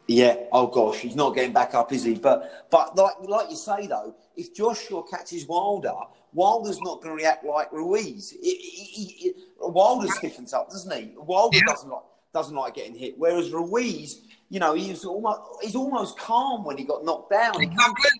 Yeah. 0.07 0.37
Oh 0.53 0.69
gosh, 0.69 0.99
he's 0.99 1.17
not 1.17 1.35
getting 1.35 1.53
back 1.53 1.75
up, 1.75 1.93
is 1.93 2.05
he? 2.05 2.15
But 2.15 2.69
but 2.71 2.97
like 2.97 3.15
like 3.23 3.51
you 3.51 3.57
say 3.57 3.87
though, 3.87 4.15
if 4.37 4.55
Joshua 4.55 5.03
catches 5.09 5.47
Wilder, 5.47 5.95
Wilder's 6.33 6.81
not 6.81 7.03
going 7.03 7.17
to 7.17 7.23
react 7.23 7.45
like 7.45 7.73
Ruiz. 7.73 8.35
Wilder 9.61 10.09
stiffens 10.09 10.53
up, 10.53 10.71
doesn't 10.71 10.97
he? 10.97 11.13
Wilder 11.17 11.59
yeah. 11.59 11.65
doesn't 11.67 11.91
like 11.91 12.03
doesn't 12.33 12.55
like 12.55 12.75
getting 12.75 12.95
hit, 12.95 13.19
whereas 13.19 13.51
Ruiz, 13.51 14.23
you 14.51 14.61
know, 14.61 14.75
he's 14.75 15.05
almost 15.05 15.41
he's 15.63 15.75
almost 15.75 16.17
calm 16.19 16.65
when 16.65 16.79
he 16.79 16.85
got 16.85 17.05
knocked 17.05 17.31
down. 17.31 17.61
Exactly 17.61 18.11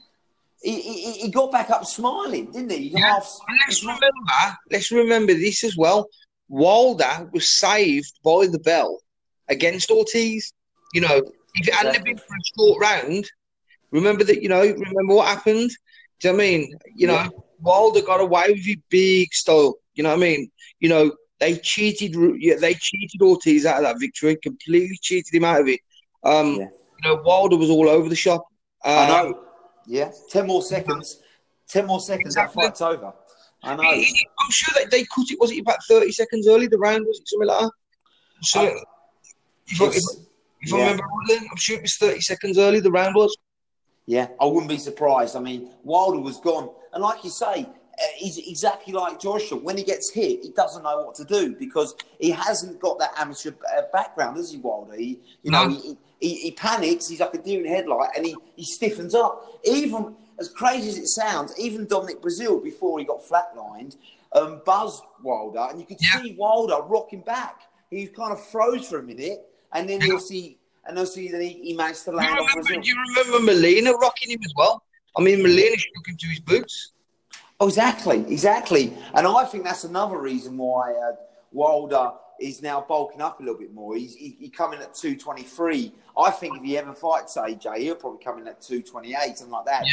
he, 0.63 0.81
he, 0.81 1.13
he, 1.13 1.31
got 1.31 1.51
back 1.51 1.71
up 1.71 1.87
smiling, 1.87 2.51
didn't 2.53 2.71
he? 2.71 2.89
yeah. 2.89 3.15
Half, 3.15 3.39
let's 3.67 3.83
remember, 3.83 4.57
let's 4.71 4.93
remember 4.93 5.35
this 5.35 5.65
as 5.65 5.77
well. 5.77 6.09
Wilder 6.49 7.31
was 7.33 7.59
saved 7.59 8.13
by 8.23 8.47
the 8.47 8.59
bell 8.59 9.01
against 9.49 9.91
Ortiz. 9.91 10.53
You 10.93 11.03
know, 11.03 11.23
if 11.55 11.69
it 11.69 11.75
hadn't 11.75 12.05
been 12.05 12.17
for 12.17 12.25
a 12.25 12.59
short 12.59 12.81
round, 12.81 13.31
remember 13.91 14.25
that. 14.25 14.43
You 14.43 14.49
know, 14.49 14.61
remember 14.61 15.15
what 15.15 15.29
happened. 15.29 15.71
Do 16.21 16.29
you 16.29 16.35
know 16.35 16.39
I 16.39 16.47
mean? 16.47 16.79
You 16.95 17.07
know, 17.07 17.15
yeah. 17.15 17.29
Wilder 17.61 18.03
got 18.03 18.21
away 18.21 18.45
with 18.49 18.67
it 18.67 18.81
big 18.91 19.33
style. 19.33 19.77
You 19.95 20.03
know 20.03 20.11
what 20.11 20.19
I 20.19 20.21
mean? 20.21 20.51
You 20.81 20.89
know, 20.89 21.13
they 21.39 21.57
cheated. 21.57 22.15
Yeah, 22.39 22.57
they 22.57 22.75
cheated 22.75 23.23
Ortiz 23.23 23.65
out 23.65 23.79
of 23.79 23.85
that 23.85 24.01
victory. 24.01 24.37
Completely 24.37 24.99
cheated 25.01 25.33
him 25.33 25.45
out 25.45 25.61
of 25.61 25.69
it. 25.69 25.81
Um, 26.23 26.57
yeah. 26.57 26.67
You 27.03 27.17
know, 27.17 27.23
Wilder 27.25 27.57
was 27.57 27.71
all 27.71 27.89
over 27.89 28.09
the 28.09 28.17
shop. 28.17 28.45
Um, 28.85 28.99
I 28.99 29.07
know. 29.07 29.45
Yeah, 29.91 30.13
ten 30.29 30.47
more 30.47 30.63
seconds. 30.63 31.21
Ten 31.67 31.87
more 31.87 31.99
seconds. 32.01 32.37
Exactly. 32.37 32.63
That 32.63 32.69
fight's 32.69 32.81
over. 32.81 33.13
I 33.65 33.75
know. 33.75 33.83
I'm 33.83 34.51
sure 34.51 34.73
that 34.81 34.91
they 34.93 35.05
cut 35.05 35.29
it. 35.31 35.41
Was 35.41 35.51
it 35.51 35.61
about 35.61 35.79
thirty 35.89 36.13
seconds 36.13 36.47
early? 36.47 36.69
The 36.69 36.79
round 36.79 37.07
was 37.07 37.19
it 37.19 37.29
something 37.29 37.49
like 37.49 37.61
that? 37.61 37.73
So, 38.43 38.67
uh, 38.67 38.71
if, 39.67 39.81
if, 39.81 39.97
if 40.61 40.71
yeah. 40.71 40.77
I 40.77 40.79
remember 40.79 41.03
rightly, 41.29 41.49
I'm 41.51 41.57
sure 41.57 41.77
it 41.77 41.83
was 41.83 41.97
thirty 41.97 42.21
seconds 42.21 42.57
early. 42.57 42.79
The 42.79 42.93
round 42.93 43.17
was. 43.17 43.37
Yeah, 44.07 44.29
I 44.41 44.45
wouldn't 44.47 44.69
be 44.69 44.79
surprised. 44.79 45.35
I 45.35 45.41
mean, 45.41 45.71
Wilder 45.83 46.21
was 46.21 46.39
gone, 46.39 46.71
and 46.93 47.03
like 47.03 47.25
you 47.25 47.31
say, 47.31 47.67
uh, 47.67 48.05
he's 48.17 48.39
exactly 48.39 48.93
like 48.93 49.19
Joshua. 49.19 49.59
When 49.59 49.77
he 49.77 49.83
gets 49.83 50.11
hit, 50.11 50.45
he 50.45 50.53
doesn't 50.53 50.85
know 50.85 51.03
what 51.03 51.17
to 51.17 51.25
do 51.25 51.57
because 51.57 51.97
he 52.21 52.31
hasn't 52.31 52.79
got 52.79 53.01
that 53.01 53.11
amateur 53.17 53.51
uh, 53.77 53.83
background, 53.93 54.37
does 54.37 54.53
he, 54.53 54.59
Wilder? 54.59 54.95
He, 54.95 55.19
you 55.43 55.51
know, 55.51 55.69
he, 55.69 55.99
he, 56.21 56.35
he, 56.37 56.51
panics. 56.53 57.09
He's 57.09 57.21
like 57.21 57.35
a 57.35 57.39
deer 57.39 57.61
in 57.61 57.67
headlight, 57.67 58.11
and 58.17 58.27
he, 58.27 58.37
he 58.57 58.65
stiffens 58.65 59.15
up. 59.15 59.61
Even 59.65 60.15
as 60.39 60.49
crazy 60.49 60.89
as 60.89 60.99
it 60.99 61.07
sounds, 61.09 61.53
even 61.59 61.87
Dominic 61.87 62.21
Breazeale 62.21 62.63
before 62.63 62.99
he 62.99 63.05
got 63.05 63.23
flatlined, 63.23 63.97
um, 64.33 64.63
buzzed 64.65 65.03
Wilder, 65.23 65.67
and 65.71 65.81
you 65.81 65.87
could 65.87 65.99
yeah. 66.01 66.23
see 66.23 66.35
Wilder 66.39 66.79
rocking 66.83 67.23
back. 67.23 67.63
He 67.91 68.07
kind 68.07 68.33
of 68.33 68.45
froze 68.47 68.89
for 68.89 68.99
a 68.99 69.03
minute, 69.03 69.41
and 69.73 69.89
then 69.89 70.01
you'll 70.01 70.21
see, 70.21 70.59
and 70.87 70.97
you'll 70.97 71.07
see 71.07 71.29
that 71.29 71.43
he, 71.43 71.61
he 71.63 71.75
managed 71.75 72.05
to 72.05 72.13
land 72.13 72.31
you 72.31 72.47
remember, 72.47 72.83
Do 72.83 72.89
you 72.89 72.97
remember 73.09 73.53
Molina 73.53 73.93
rocking 73.93 74.31
him 74.31 74.41
as 74.45 74.53
well? 74.57 74.83
I 75.17 75.23
mean, 75.23 75.43
Molina 75.43 75.77
shook 75.77 76.07
him 76.07 76.17
to 76.17 76.27
his 76.29 76.41
boots. 76.41 76.93
Oh, 77.59 77.67
exactly, 77.67 78.21
exactly. 78.29 78.97
And 79.15 79.27
I 79.27 79.45
think 79.45 79.65
that's 79.65 79.85
another 79.85 80.19
reason 80.19 80.57
why 80.57 80.93
uh, 80.93 81.17
Wilder 81.53 82.13
is 82.41 82.63
now 82.63 82.85
bulking 82.87 83.21
up 83.21 83.41
a 83.41 83.43
little 83.43 83.59
bit 83.59 83.73
more. 83.73 83.97
He's 83.97 84.15
he, 84.15 84.37
he 84.39 84.49
coming 84.49 84.81
at 84.81 84.95
223. 84.95 85.93
I 86.17 86.31
think 86.31 86.57
if 86.57 86.63
he 86.63 86.77
ever 86.79 86.93
fights 86.93 87.37
AJ, 87.37 87.79
he'll 87.79 87.95
probably 87.95 88.23
come 88.25 88.39
in 88.39 88.49
at 88.49 88.61
228, 88.63 89.37
something 89.39 89.53
like 89.53 89.67
that. 89.67 89.85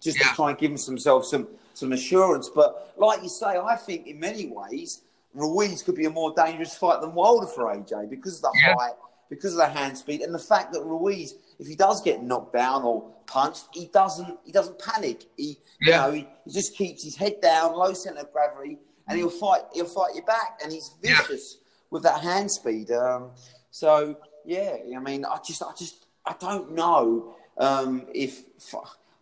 Just 0.00 0.18
Yeah. 0.18 0.28
to 0.28 0.34
try 0.34 0.50
and 0.50 0.58
give 0.58 0.70
himself 0.72 1.24
some, 1.24 1.48
some 1.72 1.92
assurance. 1.92 2.50
But 2.54 2.92
like 2.98 3.22
you 3.22 3.28
say, 3.28 3.56
I 3.58 3.76
think 3.76 4.06
in 4.06 4.18
many 4.20 4.46
ways, 4.48 5.02
Ruiz 5.32 5.82
could 5.82 5.94
be 5.94 6.04
a 6.06 6.10
more 6.10 6.32
dangerous 6.36 6.76
fight 6.76 7.00
than 7.00 7.14
Wilder 7.14 7.46
for 7.46 7.72
AJ 7.74 8.10
because 8.10 8.36
of 8.36 8.42
the 8.42 8.58
Yeah. 8.60 8.74
height, 8.74 8.92
because 9.30 9.52
of 9.52 9.58
the 9.58 9.66
hand 9.68 9.96
speed, 9.96 10.20
and 10.20 10.34
the 10.34 10.38
fact 10.38 10.72
that 10.74 10.82
Ruiz, 10.82 11.34
if 11.58 11.66
he 11.66 11.74
does 11.74 12.02
get 12.02 12.22
knocked 12.22 12.52
down 12.52 12.82
or 12.82 13.10
punched, 13.26 13.66
he 13.72 13.86
doesn't 13.86 14.38
he 14.44 14.52
doesn't 14.52 14.78
panic. 14.78 15.24
He 15.36 15.58
Yeah. 15.80 16.06
you 16.06 16.12
know 16.12 16.12
he, 16.18 16.28
he 16.44 16.50
just 16.52 16.76
keeps 16.76 17.02
his 17.02 17.16
head 17.16 17.40
down, 17.40 17.74
low 17.74 17.94
center 17.94 18.20
of 18.20 18.32
gravity, 18.32 18.78
and 19.08 19.18
he'll 19.18 19.30
fight 19.30 19.62
he'll 19.72 19.86
fight 19.86 20.14
you 20.14 20.22
back, 20.22 20.60
and 20.62 20.70
he's 20.72 20.90
vicious 21.00 21.58
with 21.94 22.02
that 22.02 22.20
hand 22.20 22.50
speed. 22.50 22.90
Um, 22.90 23.30
so 23.70 24.16
yeah, 24.44 24.76
I 24.94 24.98
mean, 24.98 25.24
I 25.24 25.38
just 25.46 25.62
I 25.62 25.72
just 25.78 26.06
I 26.26 26.34
don't 26.38 26.72
know 26.72 27.36
um, 27.56 28.06
if 28.12 28.42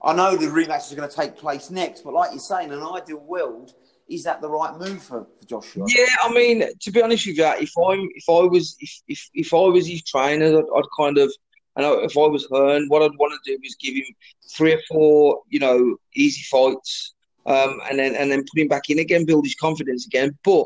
I 0.03 0.15
know 0.15 0.37
the 0.37 0.47
rematch 0.47 0.91
is 0.91 0.95
going 0.97 1.09
to 1.09 1.15
take 1.15 1.37
place 1.37 1.71
next, 1.71 2.03
but 2.03 2.15
like 2.15 2.31
you're 2.31 2.41
saying, 2.41 2.69
in 2.69 2.79
an 2.79 2.83
ideal 2.83 3.21
world, 3.21 3.75
is 4.09 4.25
that 4.25 4.41
the 4.41 4.49
right 4.49 4.75
move 4.79 5.03
for, 5.03 5.27
for 5.39 5.45
Joshua? 5.45 5.85
Yeah, 5.87 6.07
I 6.23 6.33
mean, 6.33 6.65
to 6.81 6.91
be 6.91 7.03
honest 7.03 7.27
with 7.27 7.37
you, 7.37 7.45
if 7.45 7.73
I 7.79 7.93
if 8.15 8.25
I 8.29 8.47
was 8.47 8.75
if 8.81 9.03
if, 9.07 9.31
if 9.35 9.55
I 9.55 9.67
was 9.77 9.87
his 9.87 10.03
trainer, 10.03 10.47
I'd, 10.47 10.65
I'd 10.75 10.91
kind 10.99 11.19
of, 11.19 11.31
know 11.77 12.01
if 12.01 12.17
I 12.17 12.27
was 12.27 12.49
Hearn, 12.51 12.87
what 12.89 13.03
I'd 13.03 13.19
want 13.19 13.35
to 13.45 13.53
do 13.53 13.59
is 13.63 13.77
give 13.77 13.95
him 13.95 14.15
three 14.57 14.73
or 14.73 14.81
four, 14.91 15.43
you 15.51 15.61
know, 15.61 15.97
easy 16.15 16.43
fights, 16.51 17.13
um, 17.45 17.83
and 17.91 17.99
then 17.99 18.15
and 18.15 18.33
then 18.33 18.41
put 18.41 18.63
him 18.63 18.69
back 18.69 18.89
in 18.89 18.99
again, 18.99 19.27
build 19.27 19.45
his 19.45 19.55
confidence 19.55 20.07
again. 20.07 20.39
But 20.43 20.65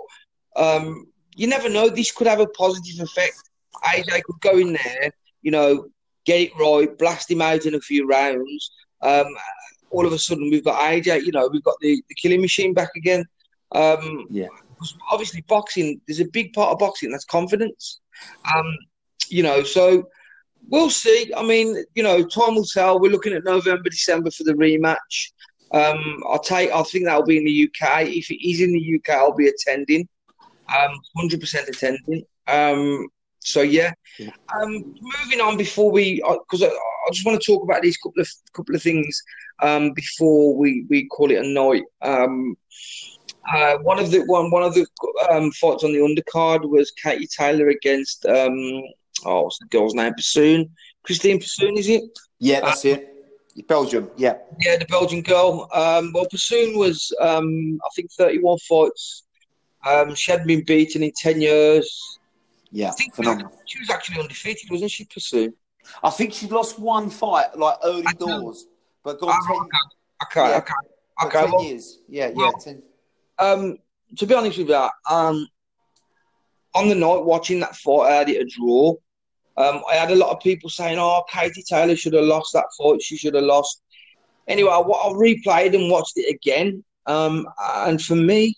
um, 0.54 1.08
you 1.36 1.46
never 1.46 1.68
know; 1.68 1.88
this 1.88 2.12
could 2.12 2.26
have 2.26 2.40
a 2.40 2.46
positive 2.48 3.00
effect. 3.04 3.36
AJ 3.84 4.22
could 4.24 4.40
go 4.40 4.58
in 4.58 4.72
there, 4.72 5.10
you 5.42 5.50
know, 5.50 5.86
get 6.24 6.40
it 6.40 6.52
right, 6.58 6.96
blast 6.98 7.30
him 7.30 7.42
out 7.42 7.66
in 7.66 7.74
a 7.74 7.80
few 7.80 8.06
rounds. 8.06 8.70
Um, 9.02 9.26
all 9.90 10.06
of 10.06 10.12
a 10.12 10.18
sudden, 10.18 10.50
we've 10.50 10.64
got 10.64 10.80
AJ. 10.80 11.24
You 11.24 11.32
know, 11.32 11.48
we've 11.52 11.62
got 11.62 11.76
the, 11.80 12.02
the 12.08 12.14
killing 12.20 12.40
machine 12.40 12.74
back 12.74 12.90
again. 12.96 13.24
Um, 13.72 14.26
Yeah. 14.30 14.48
obviously 15.10 15.42
boxing 15.48 16.00
there's 16.06 16.20
a 16.20 16.28
big 16.28 16.52
part 16.52 16.70
of 16.72 16.78
boxing 16.78 17.10
that's 17.10 17.24
confidence 17.24 18.00
um 18.54 18.76
you 19.30 19.42
know 19.42 19.62
so 19.62 20.06
we'll 20.68 20.90
see 20.90 21.32
i 21.36 21.42
mean 21.42 21.82
you 21.94 22.02
know 22.02 22.22
time 22.22 22.54
will 22.54 22.64
tell 22.64 23.00
we're 23.00 23.10
looking 23.10 23.32
at 23.32 23.44
november 23.44 23.88
december 23.88 24.30
for 24.30 24.44
the 24.44 24.52
rematch 24.52 25.30
um 25.72 26.22
i'll 26.28 26.38
take 26.38 26.70
i 26.72 26.82
think 26.82 27.04
that'll 27.06 27.24
be 27.24 27.38
in 27.38 27.44
the 27.44 27.68
uk 27.68 28.02
if 28.02 28.30
it 28.30 28.46
is 28.46 28.60
in 28.60 28.72
the 28.72 28.96
uk 28.96 29.08
i'll 29.16 29.34
be 29.34 29.48
attending 29.48 30.06
um 30.68 30.98
100% 31.16 31.68
attending 31.68 32.24
um 32.48 33.08
so 33.40 33.62
yeah 33.62 33.92
um 34.20 34.94
moving 35.00 35.40
on 35.40 35.56
before 35.56 35.90
we 35.90 36.16
because 36.16 36.62
I, 36.62 36.66
I 36.66 37.10
just 37.12 37.24
want 37.24 37.40
to 37.40 37.46
talk 37.46 37.62
about 37.62 37.82
these 37.82 37.96
couple 37.96 38.20
of 38.20 38.28
couple 38.52 38.74
of 38.74 38.82
things 38.82 39.22
um 39.62 39.92
before 39.92 40.56
we 40.56 40.84
we 40.88 41.06
call 41.06 41.30
it 41.30 41.44
a 41.44 41.48
night 41.48 41.84
um 42.02 42.56
uh, 43.52 43.78
one 43.78 43.98
of 43.98 44.10
the 44.10 44.20
one 44.24 44.50
one 44.50 44.62
of 44.62 44.74
the 44.74 44.86
um, 45.30 45.50
fights 45.52 45.84
on 45.84 45.92
the 45.92 45.98
undercard 45.98 46.68
was 46.68 46.90
Katie 46.90 47.28
Taylor 47.28 47.68
against 47.68 48.26
um, 48.26 48.82
oh 49.24 49.42
what's 49.42 49.58
the 49.58 49.66
girl's 49.66 49.94
name? 49.94 50.14
Persoon, 50.14 50.70
Christine 51.04 51.38
Persoon, 51.38 51.76
is 51.76 51.88
it? 51.88 52.02
Yeah, 52.38 52.60
that's 52.60 52.84
it. 52.84 53.12
Belgium, 53.68 54.10
yeah. 54.16 54.34
Yeah, 54.60 54.76
the 54.76 54.84
Belgian 54.86 55.22
girl. 55.22 55.68
Um, 55.72 56.12
well, 56.12 56.26
Persoon 56.30 56.76
was 56.76 57.12
um, 57.20 57.78
I 57.84 57.88
think 57.94 58.10
thirty 58.12 58.38
one 58.38 58.58
fights. 58.58 59.22
Um, 59.86 60.14
she 60.14 60.30
hadn't 60.32 60.46
been 60.46 60.64
beaten 60.64 61.02
in 61.02 61.12
ten 61.16 61.40
years. 61.40 62.18
Yeah, 62.72 62.88
I 62.88 62.92
think 62.92 63.14
phenomenal. 63.14 63.52
she 63.66 63.78
was 63.78 63.90
actually 63.90 64.20
undefeated, 64.20 64.70
wasn't 64.70 64.90
she, 64.90 65.04
Persoon? 65.04 65.54
I 66.02 66.10
think 66.10 66.32
she'd 66.34 66.50
lost 66.50 66.78
one 66.78 67.08
fight, 67.10 67.56
like 67.56 67.76
early 67.84 68.04
I 68.06 68.12
know. 68.20 68.40
doors, 68.40 68.66
but 69.04 69.20
gone 69.20 69.38
Oh, 69.48 69.66
10, 70.34 70.42
okay, 70.44 70.50
Yeah. 70.50 70.56
okay, 70.58 70.72
okay. 71.26 71.40
10 71.42 71.50
well, 71.52 71.64
years. 71.64 71.98
Yeah, 72.08 72.26
yeah. 72.26 72.32
well, 72.34 72.52
10. 72.52 72.82
um, 73.38 73.78
to 74.16 74.26
be 74.26 74.34
honest 74.34 74.58
with 74.58 74.68
you, 74.68 74.88
um, 75.08 75.46
on 76.74 76.88
the 76.88 76.94
night 76.96 77.24
watching 77.24 77.60
that 77.60 77.76
fight, 77.76 78.10
I 78.10 78.14
had 78.16 78.28
it 78.28 78.40
a 78.42 78.44
draw. 78.44 78.94
Um, 79.56 79.82
I 79.90 79.94
had 79.94 80.10
a 80.10 80.16
lot 80.16 80.30
of 80.34 80.40
people 80.42 80.68
saying, 80.68 80.98
"Oh, 80.98 81.22
Katie 81.32 81.62
Taylor 81.62 81.96
should 81.96 82.12
have 82.12 82.24
lost 82.24 82.52
that 82.52 82.66
fight. 82.76 83.00
She 83.00 83.16
should 83.16 83.34
have 83.34 83.44
lost." 83.44 83.80
Anyway, 84.48 84.70
I, 84.70 84.80
I 84.80 85.08
replayed 85.12 85.74
and 85.74 85.90
watched 85.90 86.12
it 86.16 86.28
again, 86.34 86.84
um, 87.06 87.46
and 87.86 88.02
for 88.02 88.16
me, 88.16 88.54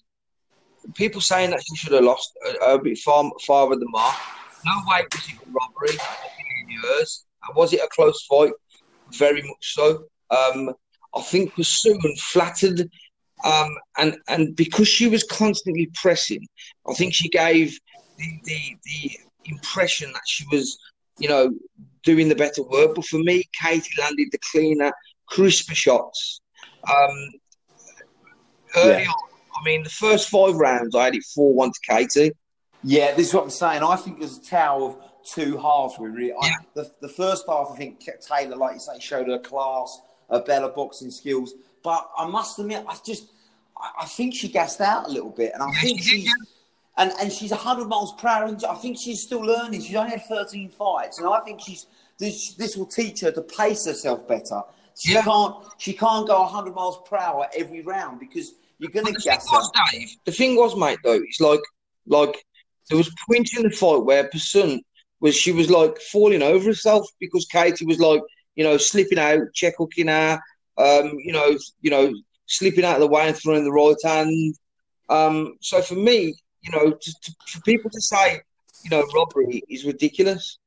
people 0.95 1.21
saying 1.21 1.51
that 1.51 1.63
she 1.67 1.77
should 1.77 1.93
have 1.93 2.05
lost 2.05 2.33
a, 2.47 2.75
a 2.75 2.83
bit 2.83 2.99
far 2.99 3.31
farther 3.47 3.77
the 3.77 3.89
mark. 3.89 4.17
No 4.65 4.73
way 4.89 5.05
was 5.13 5.29
it 5.29 5.35
a 5.35 5.51
robbery 5.51 5.99
years. 6.69 7.25
Was 7.55 7.73
it 7.73 7.81
a 7.81 7.89
close 7.89 8.25
fight? 8.27 8.53
Very 9.13 9.43
much 9.43 9.73
so. 9.75 10.05
Um, 10.31 10.75
I 11.15 11.23
think 11.23 11.55
Persoon 11.55 12.01
flattered 12.19 12.91
um, 13.45 13.69
and 13.99 14.17
and 14.29 14.57
because 14.57 14.89
she 14.89 15.09
was 15.09 15.23
constantly 15.25 15.91
pressing, 15.95 16.47
I 16.89 16.95
think 16.95 17.15
she 17.15 17.29
gave 17.29 17.79
the, 18.19 18.41
the 18.45 18.77
the 18.85 19.11
impression 19.45 20.13
that 20.13 20.23
she 20.27 20.45
was, 20.51 20.77
you 21.19 21.29
know, 21.29 21.53
doing 22.03 22.29
the 22.29 22.35
better 22.35 22.63
work. 22.63 22.95
But 22.97 23.05
for 23.07 23.19
me, 23.19 23.45
Katie 23.61 23.89
landed 23.99 24.29
the 24.33 24.39
cleaner, 24.51 24.93
crisper 25.27 25.75
shots. 25.75 26.41
Um, 26.93 27.31
early 28.77 29.05
Yeah. 29.05 29.11
on, 29.11 29.28
I 29.59 29.65
mean, 29.65 29.83
the 29.83 29.91
first 29.91 30.29
five 30.29 30.55
rounds, 30.57 30.95
I 30.95 31.05
had 31.05 31.15
it 31.15 31.25
four 31.35 31.53
one 31.53 31.73
to 31.73 31.81
Katie. 31.83 32.33
Yeah, 32.85 33.15
this 33.15 33.29
is 33.29 33.35
what 33.35 33.45
I'm 33.45 33.51
saying. 33.51 33.83
I 33.83 33.97
think 33.97 34.21
there's 34.21 34.39
a 34.39 34.43
tale 34.43 34.87
of 34.87 34.97
two 35.29 35.57
halves, 35.59 35.95
really. 35.99 36.33
I, 36.33 36.51
the, 36.75 36.91
the 37.01 37.09
first 37.09 37.45
half, 37.49 37.69
I 37.73 37.77
think 37.77 38.05
Taylor, 38.21 38.57
like 38.57 38.75
you 38.75 38.81
say, 38.81 39.01
showed 39.01 39.27
her 39.29 39.39
class, 39.41 40.01
her 40.31 40.41
better 40.41 40.69
boxing 40.69 41.11
skills. 41.11 41.55
But 41.83 42.09
I 42.17 42.27
must 42.27 42.59
admit, 42.59 42.85
I 42.89 42.97
just, 43.05 43.29
I, 43.77 44.03
I 44.03 44.07
think 44.07 44.35
she 44.35 44.49
gassed 44.49 44.81
out 44.81 45.09
a 45.09 45.11
little 45.11 45.31
bit. 45.31 45.53
And 45.55 45.63
I 45.63 45.71
Yeah, 45.73 45.81
think 45.81 46.03
she's, 46.03 46.31
and, 46.97 47.13
and 47.21 47.33
she's 47.33 47.51
100 47.51 47.87
miles 47.87 48.15
per 48.15 48.29
hour. 48.29 48.45
And 48.45 48.63
I 48.65 48.75
think 48.77 48.97
she's 48.97 49.23
still 49.23 49.41
learning. 49.43 49.81
She's 49.83 49.97
only 49.97 50.13
had 50.13 50.25
13 50.27 50.71
fights. 50.71 51.19
And 51.19 51.27
I 51.29 51.41
think 51.41 51.61
she's, 51.61 51.87
this, 52.19 52.55
this 52.55 52.77
will 52.77 52.87
teach 52.87 53.21
her 53.23 53.33
to 53.33 53.43
pace 53.43 53.87
herself 53.87 54.27
better. 54.29 54.63
She 54.97 55.15
Yeah. 55.15 55.23
can't, 55.23 55.57
she 55.79 55.93
can't 55.95 56.29
go 56.29 56.43
100 56.43 56.75
miles 56.75 57.01
per 57.09 57.17
hour 57.17 57.49
every 57.57 57.83
round 57.83 58.21
because 58.21 58.53
you're 58.79 58.91
gonna 58.91 59.13
the 59.13 59.19
thing 59.19 59.33
gas 59.33 59.47
out. 59.53 59.59
was, 59.59 59.71
Dave, 59.93 60.09
the 60.25 60.33
thing 60.33 60.57
was, 60.57 60.77
mate, 60.77 60.99
though, 61.05 61.21
it's 61.23 61.41
like, 61.41 61.61
like 62.07 62.45
there 62.89 62.99
was 62.99 63.13
points 63.29 63.57
in 63.57 63.65
the 63.65 63.71
fight 63.71 64.05
where 64.05 64.29
Persoon 64.29 64.83
was 65.21 65.37
she 65.37 65.53
was 65.53 65.71
like 65.71 65.99
falling 66.01 66.43
over 66.43 66.67
herself 66.67 67.07
because 67.19 67.47
Katie 67.47 67.85
was 67.85 67.99
like, 67.99 68.23
you 68.55 68.65
know, 68.65 68.77
slipping 68.77 69.19
out, 69.19 69.41
check 69.55 69.75
hooking 69.79 70.09
her, 70.09 70.41
um, 70.79 71.13
you 71.19 71.33
know, 71.33 71.57
you 71.81 71.91
know, 71.91 72.13
slipping 72.47 72.85
out 72.85 72.97
of 72.97 73.01
the 73.01 73.09
way 73.09 73.29
and 73.29 73.37
throwing 73.37 73.65
the 73.65 73.73
right 73.73 73.97
hand. 74.05 74.55
Um, 75.09 75.57
so 75.61 75.83
for 75.83 75.95
me, 75.95 76.35
you 76.63 76.73
know, 76.73 76.91
to, 76.93 77.15
to, 77.23 77.35
for 77.47 77.61
people 77.63 77.91
to 77.91 78.01
say, 78.01 78.41
you 78.85 78.91
know, 78.91 79.05
robbery 79.15 79.63
is 79.69 79.85
ridiculous. 79.85 80.59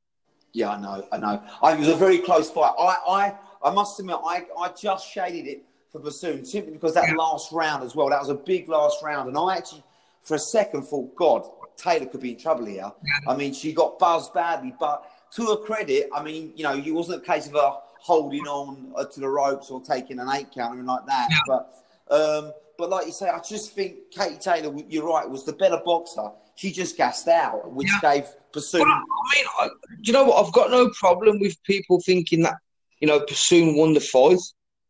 Yeah, 0.53 0.71
I 0.71 0.81
know, 0.81 1.07
I 1.11 1.17
know. 1.17 1.43
I, 1.61 1.73
it 1.73 1.79
was 1.79 1.87
a 1.87 1.95
very 1.95 2.17
close 2.19 2.51
fight. 2.51 2.73
I, 2.77 2.97
I, 3.07 3.69
I 3.69 3.73
must 3.73 3.99
admit, 3.99 4.17
I, 4.23 4.45
I 4.59 4.69
just 4.69 5.09
shaded 5.09 5.47
it 5.47 5.63
for 5.91 5.99
Persoon 5.99 6.45
simply 6.45 6.71
because 6.73 6.93
that 6.93 7.09
Yeah. 7.09 7.15
last 7.15 7.51
round 7.51 7.83
as 7.83 7.95
well. 7.95 8.09
That 8.09 8.19
was 8.19 8.29
a 8.29 8.35
big 8.35 8.69
last 8.69 9.01
round, 9.03 9.27
and 9.27 9.37
I 9.37 9.57
actually, 9.57 9.83
for 10.23 10.35
a 10.35 10.39
second, 10.39 10.83
thought, 10.83 11.15
God, 11.15 11.49
Taylor 11.77 12.05
could 12.05 12.21
be 12.21 12.31
in 12.31 12.37
trouble 12.37 12.65
here. 12.65 12.91
I 13.27 13.35
mean, 13.35 13.53
she 13.53 13.73
got 13.73 13.99
buzzed 13.99 14.33
badly, 14.33 14.73
but 14.79 15.03
to 15.35 15.45
her 15.47 15.57
credit, 15.57 16.09
I 16.13 16.21
mean, 16.23 16.53
you 16.55 16.63
know, 16.63 16.73
it 16.73 16.91
wasn't 16.91 17.21
a 17.23 17.25
case 17.25 17.47
of 17.47 17.53
her 17.53 17.73
holding 17.99 18.45
on 18.47 18.91
uh, 18.95 19.05
to 19.05 19.19
the 19.19 19.27
ropes 19.27 19.69
or 19.69 19.81
taking 19.81 20.19
an 20.19 20.27
eight 20.33 20.47
count 20.53 20.71
or 20.71 20.73
anything 20.73 20.85
like 20.87 21.05
that. 21.07 21.27
Yeah. 21.29 21.37
But, 21.47 21.73
um, 22.09 22.53
but 22.77 22.89
like 22.89 23.05
you 23.05 23.11
say, 23.11 23.29
I 23.29 23.39
just 23.39 23.73
think 23.73 24.11
Katie 24.11 24.37
Taylor, 24.37 24.73
you're 24.89 25.05
right, 25.07 25.27
was 25.29 25.43
the 25.43 25.53
better 25.53 25.79
boxer. 25.83 26.29
She 26.55 26.71
just 26.71 26.97
gassed 26.97 27.27
out, 27.27 27.71
which 27.71 27.89
Yeah. 28.03 28.15
gave 28.15 28.27
Persoon. 28.51 28.81
Well, 28.81 28.89
I 28.91 29.35
mean, 29.35 29.45
I, 29.59 29.67
do 29.67 29.73
you 30.03 30.13
know 30.13 30.25
what? 30.25 30.45
I've 30.45 30.53
got 30.53 30.69
no 30.71 30.89
problem 30.99 31.39
with 31.39 31.61
people 31.63 31.99
thinking 32.01 32.41
that, 32.43 32.55
you 32.99 33.07
know, 33.07 33.19
Persoon 33.21 33.75
won 33.75 33.93
the 33.93 33.99
fight. 34.01 34.39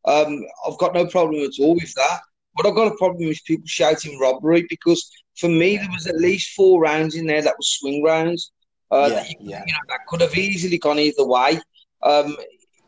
Um, 0.05 0.43
I've 0.67 0.77
got 0.77 0.93
no 0.93 1.05
problem 1.05 1.43
at 1.43 1.59
all 1.59 1.75
with 1.75 1.93
that. 1.95 2.21
But 2.55 2.65
I've 2.65 2.75
got 2.75 2.91
a 2.91 2.97
problem 2.97 3.27
with 3.27 3.43
people 3.45 3.67
shouting 3.67 4.19
robbery 4.19 4.65
because 4.69 5.09
for 5.37 5.47
me, 5.47 5.77
there 5.77 5.89
was 5.89 6.07
at 6.07 6.17
least 6.17 6.53
four 6.53 6.81
rounds 6.81 7.15
in 7.15 7.25
there 7.25 7.41
that 7.41 7.53
were 7.53 7.63
swing 7.63 8.03
rounds. 8.03 8.51
Uh, 8.91 9.07
Yeah, 9.09 9.15
that, 9.15 9.29
you, 9.29 9.35
yeah. 9.39 9.63
you 9.65 9.73
know, 9.73 9.79
that 9.87 10.05
could 10.07 10.21
have 10.21 10.35
easily 10.35 10.77
gone 10.77 10.99
either 10.99 11.25
way. 11.25 11.59
Um, 12.03 12.35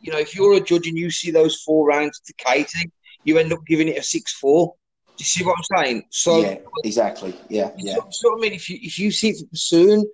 you 0.02 0.12
know, 0.12 0.19
if 0.19 0.36
you're 0.36 0.56
a 0.56 0.60
judge 0.60 0.88
and 0.88 0.97
you 0.97 1.10
see 1.10 1.32
those 1.32 1.62
four 1.62 1.88
rounds 1.88 2.19
to 2.19 2.34
Katie, 2.34 2.91
you 3.23 3.38
end 3.38 3.54
up 3.54 3.65
giving 3.65 3.88
it 3.88 3.97
a 3.97 4.04
6 4.04 4.34
4. 4.34 4.73
Do 5.06 5.21
you 5.21 5.26
see 5.26 5.45
what 5.45 5.58
I'm 5.58 5.86
saying? 5.86 6.04
So, 6.10 6.41
yeah, 6.41 6.58
exactly. 6.84 7.34
Yeah, 7.47 7.71
yeah. 7.78 7.95
so, 7.95 8.08
so 8.10 8.36
I 8.36 8.39
mean, 8.41 8.52
if 8.52 8.69
you 8.69 8.80
if 8.82 8.97
you 8.97 9.12
see 9.12 9.30
it 9.30 9.38
for 9.39 9.45
Persoon, 9.45 10.06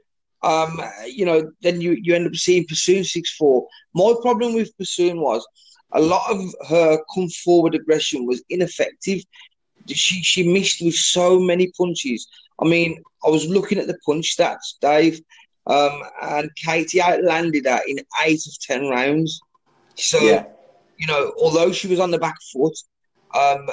um, 0.44 0.82
you 1.08 1.26
know, 1.26 1.52
then 1.62 1.82
you, 1.82 1.98
you 2.02 2.14
end 2.14 2.28
up 2.28 2.36
seeing 2.36 2.66
Persoon 2.68 3.04
six 3.04 3.34
four. 3.36 3.66
My 3.96 4.14
problem 4.22 4.54
with 4.54 4.78
Persoon 4.78 5.22
was 5.22 5.48
a 5.92 6.02
lot 6.02 6.30
of 6.32 6.40
her 6.70 7.00
come 7.14 7.30
forward 7.44 7.76
aggression 7.76 8.26
was 8.26 8.44
ineffective. 8.50 9.24
She 9.88 10.22
she 10.22 10.52
missed 10.52 10.84
with 10.84 10.96
so 10.96 11.40
many 11.40 11.72
punches. 11.78 12.28
I 12.62 12.68
mean, 12.68 13.02
I 13.26 13.30
was 13.30 13.48
looking 13.48 13.80
at 13.80 13.88
the 13.88 13.98
punch 14.06 14.36
stats, 14.38 14.78
Dave, 14.82 15.22
um, 15.66 16.02
and 16.22 16.50
Katie 16.56 17.02
outlanded 17.02 17.66
her 17.66 17.80
in 17.88 18.00
eight 18.26 18.46
of 18.46 18.60
ten 18.62 18.88
rounds. 18.88 19.40
So, 19.96 20.20
yeah. 20.20 20.46
you 20.98 21.08
know, 21.08 21.34
although 21.42 21.72
she 21.72 21.88
was 21.88 22.00
on 22.00 22.12
the 22.12 22.20
back 22.20 22.36
foot, 22.54 22.78
um, 23.36 23.68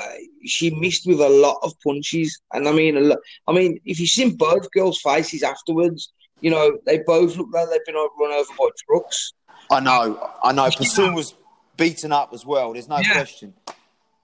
she 0.44 0.70
missed 0.70 1.07
with 1.07 1.20
a 1.20 1.29
lot 1.29 1.59
of 1.62 1.72
punches. 1.85 2.40
And 2.52 2.68
I 2.68 2.72
mean, 2.72 3.09
lot, 3.09 3.18
I 3.46 3.52
mean, 3.52 3.81
if 3.85 4.00
you've 4.00 4.09
seen 4.09 4.37
both 4.37 4.70
girls' 4.70 5.00
faces 5.00 5.42
afterwards, 5.42 6.12
you 6.40 6.50
know, 6.50 6.79
they 6.87 6.98
both 6.98 7.37
look 7.37 7.48
like 7.52 7.68
they've 7.70 7.85
been 7.87 7.94
run 7.94 8.33
over 8.33 8.52
by 8.59 8.68
trucks. 8.88 9.33
I 9.70 9.81
know, 9.81 10.31
I 10.42 10.52
know. 10.52 10.68
Persoon 10.70 11.14
was 11.14 11.35
beaten 11.76 12.12
up 12.12 12.30
as 12.32 12.44
well. 12.44 12.72
There's 12.72 12.88
no 12.88 12.98
yeah. 12.98 13.12
question. 13.12 13.54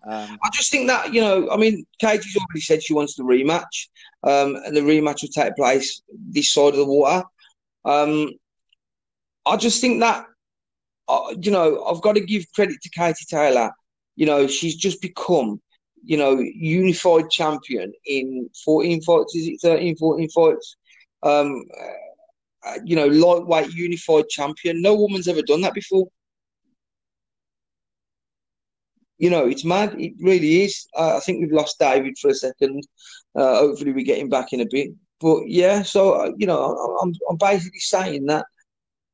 Um, 0.05 0.39
I 0.43 0.51
just 0.53 0.73
think 0.73 0.89
that 0.89 1.15
you 1.15 1.21
know, 1.21 1.49
I 1.51 1.57
mean, 1.57 1.87
Katie's 2.01 2.37
already 2.37 2.61
said 2.61 2.83
she 2.83 2.95
wants 2.95 3.15
the 3.15 3.23
rematch, 3.23 3.89
um, 4.25 4.57
and 4.65 4.77
the 4.77 4.81
rematch 4.81 5.23
will 5.23 5.29
take 5.29 5.55
place 5.55 6.03
this 6.11 6.53
side 6.53 6.71
of 6.71 6.77
the 6.77 6.87
water. 6.87 7.25
Um, 7.85 8.31
I 9.47 9.57
just 9.57 9.81
think 9.81 10.01
that 10.01 10.27
uh, 11.09 11.35
you 11.41 11.51
know, 11.51 11.85
I've 11.85 12.01
got 12.01 12.15
to 12.15 12.21
give 12.21 12.51
credit 12.55 12.81
to 12.83 12.91
Katie 12.91 13.27
Taylor. 13.29 13.71
You 14.17 14.27
know, 14.27 14.47
she's 14.47 14.77
just 14.77 15.01
become, 15.03 15.61
you 16.03 16.17
know, 16.17 16.39
unified 16.39 17.31
champion 17.31 17.93
in 18.07 18.49
14 18.65 19.03
fights. 19.03 19.37
Is 19.37 19.47
it 19.49 19.61
13, 19.63 19.97
14 19.97 20.29
fights? 20.31 20.77
Um, 21.23 21.65
uh, 22.67 22.79
you 22.85 22.97
know, 22.97 23.07
lightweight 23.07 23.73
unified 23.73 24.29
champion. 24.29 24.81
No 24.81 24.95
woman's 24.95 25.29
ever 25.29 25.43
done 25.43 25.61
that 25.63 25.75
before. 25.75 26.07
You 29.23 29.31
know, 29.31 29.47
it's 29.47 29.65
mad. 29.65 29.95
It 30.01 30.15
really 30.21 30.63
is. 30.65 30.89
Uh, 30.97 31.17
I 31.17 31.21
think 31.21 31.39
we've 31.41 31.53
lost 31.53 31.79
David 31.79 32.19
for 32.21 32.31
a 32.31 32.35
second. 32.35 32.83
Uh, 33.37 33.55
hopefully, 33.61 33.93
we 33.93 34.03
get 34.03 34.19
him 34.19 34.29
back 34.29 34.53
in 34.53 34.63
a 34.63 34.67
bit. 34.69 34.91
But 35.21 35.47
yeah, 35.47 35.83
so 35.83 36.15
uh, 36.15 36.33
you 36.37 36.49
know, 36.49 36.75
I'm 37.01 37.13
I'm 37.31 37.37
basically 37.37 37.79
saying 37.79 38.27
that, 38.27 38.45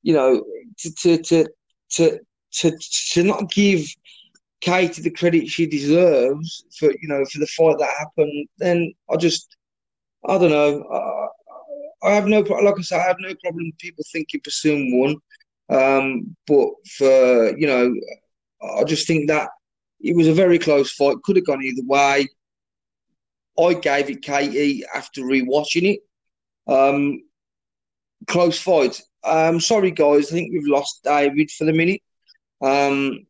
you 0.02 0.14
know, 0.14 0.42
to 0.78 0.94
to 1.02 1.18
to 1.18 1.46
to 1.90 2.18
to, 2.52 2.72
to 3.12 3.22
not 3.22 3.50
give 3.50 3.84
Katie 4.62 5.02
the 5.02 5.10
credit 5.10 5.46
she 5.46 5.66
deserves 5.66 6.64
for 6.78 6.90
you 6.90 7.08
know 7.08 7.22
for 7.30 7.38
the 7.40 7.46
fight 7.48 7.76
that 7.78 7.98
happened, 7.98 8.48
then 8.56 8.94
I 9.10 9.16
just 9.18 9.58
I 10.26 10.38
don't 10.38 10.50
know. 10.50 10.84
I, 12.02 12.08
I 12.08 12.14
have 12.14 12.28
no 12.28 12.40
like 12.40 12.78
I 12.78 12.80
said, 12.80 13.00
I 13.00 13.08
have 13.08 13.20
no 13.20 13.34
problem 13.44 13.72
people 13.78 14.04
thinking 14.10 14.40
Persoon 14.42 14.98
won, 14.98 15.16
um, 15.68 16.34
but 16.46 16.68
for 16.96 17.58
you 17.58 17.66
know, 17.66 17.94
I 18.78 18.84
just 18.84 19.06
think 19.06 19.28
that 19.28 19.50
it 20.00 20.16
was 20.16 20.28
a 20.28 20.32
very 20.32 20.58
close 20.58 20.92
fight. 20.92 21.22
Could 21.24 21.36
have 21.36 21.46
gone 21.46 21.62
either 21.62 21.82
way. 21.84 22.28
I 23.58 23.74
gave 23.74 24.08
it 24.10 24.22
Katie 24.22 24.84
after 24.94 25.22
rewatching 25.22 25.94
it. 25.94 26.00
Um, 26.72 27.22
close 28.26 28.60
fight. 28.60 29.00
Um, 29.24 29.60
sorry, 29.60 29.90
guys. 29.90 30.30
I 30.30 30.34
think 30.34 30.52
we've 30.52 30.66
lost 30.68 31.02
David 31.02 31.50
for 31.50 31.64
the 31.64 31.72
minute. 31.72 32.02
Um, 32.60 33.26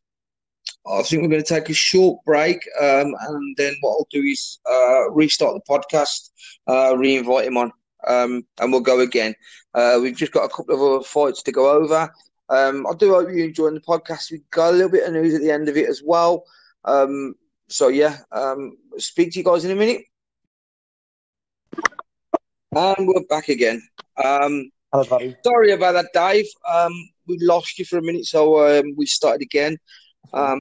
I 0.87 1.01
think 1.03 1.21
we're 1.21 1.29
going 1.29 1.43
to 1.43 1.53
take 1.53 1.69
a 1.69 1.73
short 1.73 2.23
break, 2.25 2.57
um, 2.79 3.13
and 3.27 3.55
then 3.57 3.75
what 3.81 3.91
I'll 3.91 4.07
do 4.11 4.21
is 4.21 4.59
uh, 4.69 5.11
restart 5.11 5.55
the 5.55 5.69
podcast, 5.69 6.29
uh, 6.67 6.95
re-invite 6.97 7.47
him 7.47 7.57
on, 7.57 7.71
um, 8.07 8.43
and 8.59 8.71
we'll 8.71 8.81
go 8.81 8.99
again. 8.99 9.35
Uh, 9.73 9.99
we've 10.01 10.15
just 10.15 10.31
got 10.31 10.45
a 10.45 10.49
couple 10.49 10.75
of 10.75 10.81
other 10.81 11.03
fights 11.03 11.43
to 11.43 11.51
go 11.51 11.69
over. 11.69 12.09
Um, 12.49 12.87
I 12.87 12.93
do 12.95 13.13
hope 13.13 13.29
you're 13.29 13.45
enjoying 13.45 13.75
the 13.75 13.81
podcast. 13.81 14.31
We've 14.31 14.49
got 14.49 14.69
a 14.69 14.71
little 14.71 14.89
bit 14.89 15.07
of 15.07 15.13
news 15.13 15.35
at 15.35 15.41
the 15.41 15.51
end 15.51 15.69
of 15.69 15.77
it 15.77 15.89
as 15.89 16.01
well. 16.03 16.45
Um, 16.89 17.35
so 17.67 17.89
yeah, 17.89 18.17
um, 18.31 18.77
speak 18.97 19.31
to 19.31 19.39
you 19.39 19.45
guys 19.45 19.63
in 19.63 19.71
a 19.71 19.75
minute. 19.75 20.01
And 22.75 23.07
we're 23.07 23.23
back 23.29 23.49
again. 23.49 23.81
Um, 24.23 24.71
Hello, 24.91 25.03
buddy. 25.05 25.35
Sorry 25.43 25.71
about 25.71 25.93
that, 25.93 26.09
Dave. 26.13 26.47
Um, 26.67 26.93
we 27.27 27.37
lost 27.41 27.77
you 27.77 27.85
for 27.85 27.99
a 27.99 28.01
minute, 28.01 28.25
so 28.25 28.41
um, 28.67 28.95
we 28.97 29.05
started 29.05 29.43
again. 29.43 29.77
Um, 30.33 30.59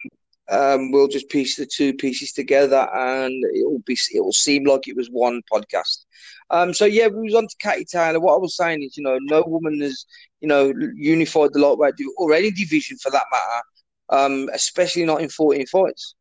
um, 0.50 0.92
we'll 0.92 1.08
just 1.08 1.30
piece 1.30 1.56
the 1.56 1.66
two 1.66 1.94
pieces 1.94 2.32
together, 2.32 2.88
and 2.94 3.32
it 3.54 3.68
will 3.70 3.82
be 3.86 3.96
it 4.12 4.20
will 4.20 4.32
seem 4.32 4.64
like 4.64 4.86
it 4.86 4.96
was 4.96 5.08
one 5.08 5.40
podcast. 5.50 6.04
Um, 6.50 6.74
so 6.74 6.84
yeah, 6.84 7.08
we 7.08 7.22
was 7.22 7.34
on 7.34 7.46
to 7.46 7.56
Katie 7.60 7.86
Taylor. 7.86 8.20
What 8.20 8.34
I 8.34 8.38
was 8.38 8.56
saying 8.56 8.82
is, 8.82 8.96
you 8.96 9.02
know, 9.02 9.18
no 9.22 9.44
woman 9.46 9.80
has, 9.80 10.04
you 10.40 10.48
know, 10.48 10.72
unified 10.94 11.52
the 11.52 11.60
lightweight 11.60 11.94
or 12.18 12.34
any 12.34 12.50
division 12.50 12.96
for 12.98 13.10
that 13.12 13.26
matter, 13.32 14.24
um, 14.24 14.48
especially 14.52 15.04
not 15.04 15.22
in 15.22 15.28
fourteen 15.28 15.66
fights. 15.66 16.14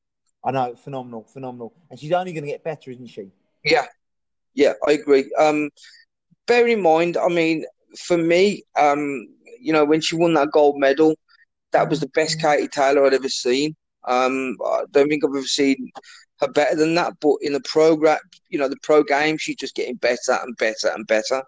I 0.47 0.51
know, 0.51 0.75
phenomenal, 0.75 1.25
phenomenal, 1.25 1.73
and 1.89 1.99
she's 1.99 2.13
only 2.13 2.31
going 2.31 2.45
to 2.45 2.49
get 2.49 2.63
better, 2.63 2.89
isn't 2.89 3.07
she? 3.07 3.31
Yeah, 3.65 3.85
yeah, 4.53 4.73
I 4.87 4.93
agree. 4.93 5.29
Um, 5.37 5.69
bear 6.45 6.65
in 6.67 6.81
mind, 6.81 7.17
I 7.17 7.27
mean, 7.27 7.65
for 7.99 8.17
me, 8.17 8.63
um, 8.79 9.27
you 9.59 9.73
know, 9.73 9.83
when 9.83 9.99
she 9.99 10.15
won 10.15 10.33
that 10.35 10.51
gold 10.51 10.79
medal, 10.79 11.15
that 11.73 11.89
was 11.89 11.99
the 11.99 12.07
best 12.15 12.39
Katie 12.39 12.69
Taylor 12.69 13.05
I'd 13.05 13.13
ever 13.13 13.27
seen. 13.27 13.75
Um, 14.07 14.55
I 14.65 14.83
don't 14.91 15.09
think 15.09 15.25
I've 15.25 15.35
ever 15.35 15.45
seen 15.45 15.91
her 16.39 16.47
better 16.47 16.77
than 16.77 16.95
that. 16.95 17.15
But 17.19 17.35
in 17.41 17.51
the 17.51 17.61
program, 17.61 18.19
you 18.47 18.57
know, 18.57 18.69
the 18.69 18.77
pro 18.83 19.03
game, 19.03 19.37
she's 19.37 19.57
just 19.57 19.75
getting 19.75 19.95
better 19.95 20.39
and 20.41 20.55
better 20.55 20.87
and 20.95 21.05
better. 21.07 21.43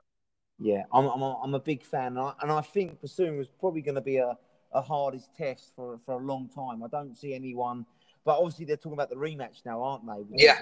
Yeah, 0.59 0.83
I'm 0.91 1.05
I'm 1.05 1.21
a, 1.21 1.39
I'm 1.41 1.53
a 1.53 1.59
big 1.59 1.85
fan, 1.85 2.17
and 2.17 2.19
I, 2.19 2.33
and 2.41 2.51
I 2.51 2.59
think 2.59 2.99
Persoon 2.99 3.37
was 3.37 3.47
probably 3.47 3.81
going 3.81 3.95
to 3.95 4.01
be 4.01 4.17
a, 4.17 4.37
a 4.73 4.81
hardest 4.81 5.33
test 5.37 5.71
for 5.73 5.99
for 6.05 6.15
a 6.15 6.25
long 6.25 6.49
time. 6.49 6.83
I 6.83 6.87
don't 6.89 7.17
see 7.17 7.33
anyone, 7.33 7.85
but 8.25 8.37
obviously 8.37 8.65
they're 8.65 8.77
talking 8.77 8.93
about 8.93 9.09
the 9.09 9.15
rematch 9.15 9.65
now, 9.65 9.81
aren't 9.81 10.05
they? 10.05 10.43
yeah, 10.43 10.59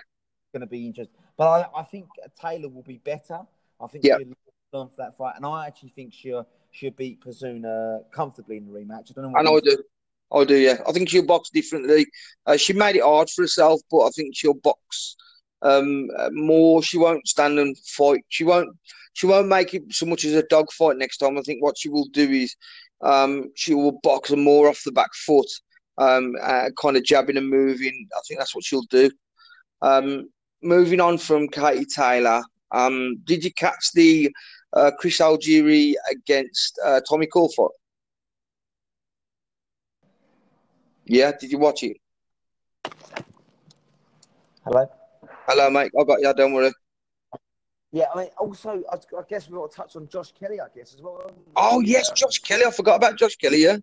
going 0.54 0.62
to 0.62 0.68
be 0.68 0.86
interesting. 0.86 1.16
But 1.38 1.70
I, 1.76 1.80
I 1.82 1.84
think 1.84 2.08
Taylor 2.40 2.70
will 2.70 2.84
be 2.84 2.98
better. 2.98 3.40
I 3.80 3.88
think 3.88 4.04
yeah. 4.04 4.18
she'll 4.18 4.28
learn 4.74 4.88
for 4.88 4.96
that 4.98 5.18
fight, 5.18 5.34
and 5.36 5.46
I 5.46 5.68
actually 5.68 5.90
think 5.90 6.14
she'll 6.14 6.48
she'll 6.72 6.92
beat 6.92 7.22
Persoon 7.22 7.66
comfortably 8.12 8.58
in 8.58 8.66
the 8.66 8.72
rematch. 8.72 9.12
I 9.12 9.22
don't 9.22 9.32
know. 9.32 9.40
I 9.40 9.44
know 9.44 9.58
I 9.58 9.60
do. 9.60 9.78
I 10.32 10.44
do, 10.44 10.56
yeah. 10.56 10.78
I 10.88 10.92
think 10.92 11.10
she'll 11.10 11.26
box 11.26 11.50
differently. 11.50 12.06
Uh, 12.46 12.58
she 12.58 12.74
made 12.74 12.96
it 12.98 13.04
hard 13.04 13.30
for 13.30 13.44
herself, 13.44 13.80
but 13.90 14.02
I 14.02 14.10
think 14.10 14.36
she'll 14.36 14.54
box 14.54 15.16
um, 15.62 16.10
more. 16.32 16.84
She 16.84 16.98
won't 16.98 17.28
stand 17.28 17.60
and 17.60 17.78
fight. 17.78 18.26
She 18.30 18.44
won't. 18.44 18.76
She 19.14 19.26
won't 19.26 19.48
make 19.48 19.74
it 19.74 19.84
so 19.90 20.06
much 20.06 20.26
as 20.26 20.34
a 20.34 20.44
dog 20.44 20.72
fight 20.72 20.98
next 20.98 21.18
time. 21.18 21.38
I 21.38 21.42
think 21.42 21.64
what 21.64 21.78
she 21.78 21.90
will 21.90 22.08
do 22.12 22.30
is 22.30 22.56
um, 23.02 23.52
she 23.56 23.74
will 23.74 24.00
box 24.04 24.32
more 24.32 24.70
off 24.70 24.84
the 24.86 24.92
back 24.92 25.14
foot, 25.14 25.48
um, 25.98 26.34
uh, 26.42 26.70
kind 26.82 26.98
of 26.98 27.04
jabbing 27.04 27.38
and 27.38 27.50
moving. 27.50 28.08
I 28.16 28.22
think 28.28 28.40
that's 28.40 28.56
what 28.56 28.64
she'll 28.64 28.82
do. 28.84 29.10
Um, 29.82 30.30
moving 30.64 31.00
on 31.00 31.18
from 31.18 31.48
Katie 31.48 31.86
Taylor, 31.86 32.42
um, 32.72 33.18
did 33.24 33.44
you 33.44 33.54
catch 33.54 33.92
the 33.94 34.34
uh, 34.74 34.92
Chris 35.00 35.20
Algieri 35.20 35.94
against 36.12 36.80
uh, 36.84 37.02
Tommy 37.08 37.28
Crawford? 37.28 37.72
Yeah, 41.06 41.32
did 41.40 41.52
you 41.52 41.58
watch 41.58 41.84
it? 41.84 41.98
Hello. 44.66 44.90
Hello, 45.48 45.70
mate. 45.70 45.92
I 45.98 46.04
got 46.04 46.20
you. 46.20 46.34
Don't 46.34 46.54
worry. 46.54 46.74
Yeah, 47.94 48.06
I 48.14 48.18
mean, 48.20 48.30
also, 48.38 48.84
I, 48.92 48.96
I 48.96 49.22
guess 49.30 49.48
we've 49.48 49.58
got 49.58 49.72
to 49.72 49.78
touch 49.78 49.96
on 49.96 50.10
Josh 50.10 50.34
Kelly, 50.34 50.60
I 50.60 50.68
guess, 50.76 50.94
as 50.94 51.02
well. 51.02 51.32
Oh, 51.56 51.80
yes, 51.80 52.12
Josh 52.12 52.40
Kelly. 52.40 52.66
I 52.66 52.72
forgot 52.72 52.98
about 52.98 53.18
Josh 53.18 53.38
Kelly, 53.38 53.64
yeah. 53.64 53.78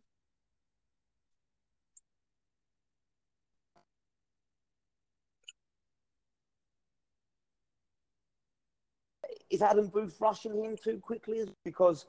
Is 9.55 9.63
Adam 9.63 9.87
Booth 9.87 10.17
rushing 10.21 10.63
him 10.63 10.77
too 10.77 10.99
quickly? 10.99 11.45
Because 11.65 12.07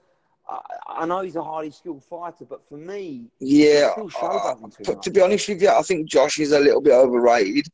I, 0.49 0.59
I 0.87 1.05
know 1.05 1.21
he's 1.21 1.35
a 1.35 1.43
highly 1.43 1.71
skilled 1.71 2.03
fighter, 2.03 2.45
but 2.45 2.67
for 2.67 2.77
me, 2.77 3.25
yeah, 3.39 3.93
uh, 4.21 4.55
to 5.01 5.11
be 5.11 5.21
honest 5.21 5.47
with 5.47 5.61
you, 5.61 5.69
I 5.69 5.81
think 5.83 6.09
Josh 6.09 6.39
is 6.39 6.51
a 6.51 6.59
little 6.59 6.81
bit 6.81 6.93
overrated. 6.93 7.67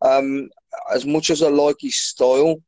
Um, 0.00 0.48
as 0.92 1.04
much 1.04 1.30
as 1.30 1.42
I 1.42 1.48
like 1.48 1.76
his 1.80 1.96
style, 1.96 2.62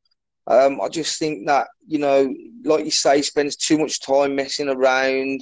um, 0.48 0.80
I 0.80 0.88
just 0.88 1.18
think 1.18 1.46
that 1.46 1.68
you 1.86 1.98
know, 1.98 2.34
like 2.64 2.84
you 2.84 2.90
say, 2.90 3.18
he 3.18 3.22
spends 3.22 3.56
too 3.56 3.78
much 3.78 4.00
time 4.00 4.34
messing 4.34 4.68
around. 4.68 5.40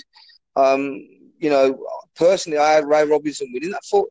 Um, 0.56 1.00
you 1.38 1.50
know, 1.50 1.78
personally, 2.16 2.59
I 2.59 2.72
had 2.72 2.86
Ray 2.86 3.04
Robinson 3.04 3.50
winning 3.52 3.70
that 3.70 3.84
fight. 3.84 4.04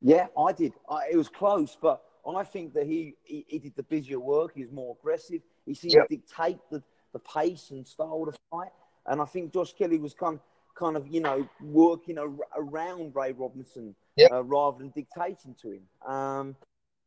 Yeah, 0.00 0.28
I 0.38 0.52
did. 0.52 0.72
I, 0.88 1.08
it 1.12 1.16
was 1.16 1.28
close, 1.28 1.76
but 1.80 2.02
I 2.26 2.44
think 2.44 2.74
that 2.74 2.86
he, 2.86 3.14
he, 3.22 3.44
he 3.48 3.58
did 3.58 3.76
the 3.76 3.82
busier 3.82 4.20
work. 4.20 4.52
He 4.54 4.62
was 4.62 4.72
more 4.72 4.96
aggressive. 4.98 5.40
He 5.66 5.74
seemed 5.74 5.94
yep. 5.94 6.08
to 6.08 6.16
dictate 6.16 6.58
the, 6.70 6.82
the 7.12 7.18
pace 7.18 7.70
and 7.70 7.86
style 7.86 8.24
of 8.26 8.32
the 8.32 8.38
fight. 8.50 8.72
And 9.06 9.20
I 9.20 9.24
think 9.24 9.52
Josh 9.52 9.72
Kelly 9.72 9.98
was 9.98 10.14
kind 10.14 10.34
of, 10.34 10.40
kind 10.74 10.96
of 10.96 11.08
you 11.08 11.20
know, 11.20 11.48
working 11.60 12.18
ar- 12.18 12.30
around 12.56 13.14
Ray 13.14 13.32
Robinson 13.32 13.94
yep. 14.16 14.32
uh, 14.32 14.42
rather 14.44 14.78
than 14.78 14.90
dictating 14.90 15.54
to 15.62 15.72
him. 15.72 15.82
Um, 16.06 16.56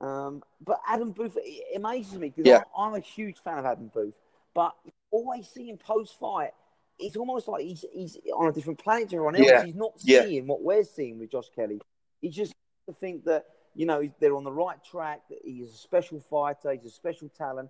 um, 0.01 0.43
but 0.63 0.81
Adam 0.87 1.11
Booth 1.11 1.37
it 1.37 1.77
amazes 1.77 2.15
me 2.15 2.29
because 2.29 2.49
yeah. 2.49 2.63
I'm 2.77 2.93
a 2.93 2.99
huge 2.99 3.37
fan 3.43 3.57
of 3.57 3.65
Adam 3.65 3.89
Booth. 3.93 4.15
But 4.53 4.73
always 5.11 5.47
seeing 5.47 5.77
post 5.77 6.19
fight 6.19 6.51
it's 6.99 7.15
almost 7.15 7.47
like 7.47 7.63
he's 7.63 7.85
he's 7.93 8.17
on 8.35 8.47
a 8.47 8.51
different 8.51 8.79
planet 8.79 9.09
to 9.09 9.15
everyone 9.15 9.35
else. 9.35 9.47
Yeah. 9.47 9.65
He's 9.65 9.75
not 9.75 9.93
Yeah. 10.03 10.23
seeing 10.23 10.47
what 10.47 10.61
we're 10.61 10.83
seeing 10.83 11.19
with 11.19 11.31
Josh 11.31 11.49
Kelly. 11.55 11.81
He 12.21 12.29
just 12.29 12.53
to 12.87 12.93
think 12.93 13.25
that 13.25 13.45
you 13.75 13.85
know 13.85 14.07
they're 14.19 14.35
on 14.35 14.43
the 14.43 14.51
right 14.51 14.77
track. 14.83 15.21
He's 15.43 15.69
a 15.73 15.77
special 15.77 16.19
fighter. 16.19 16.71
He's 16.73 16.85
a 16.85 16.89
special 16.89 17.29
talent. 17.29 17.69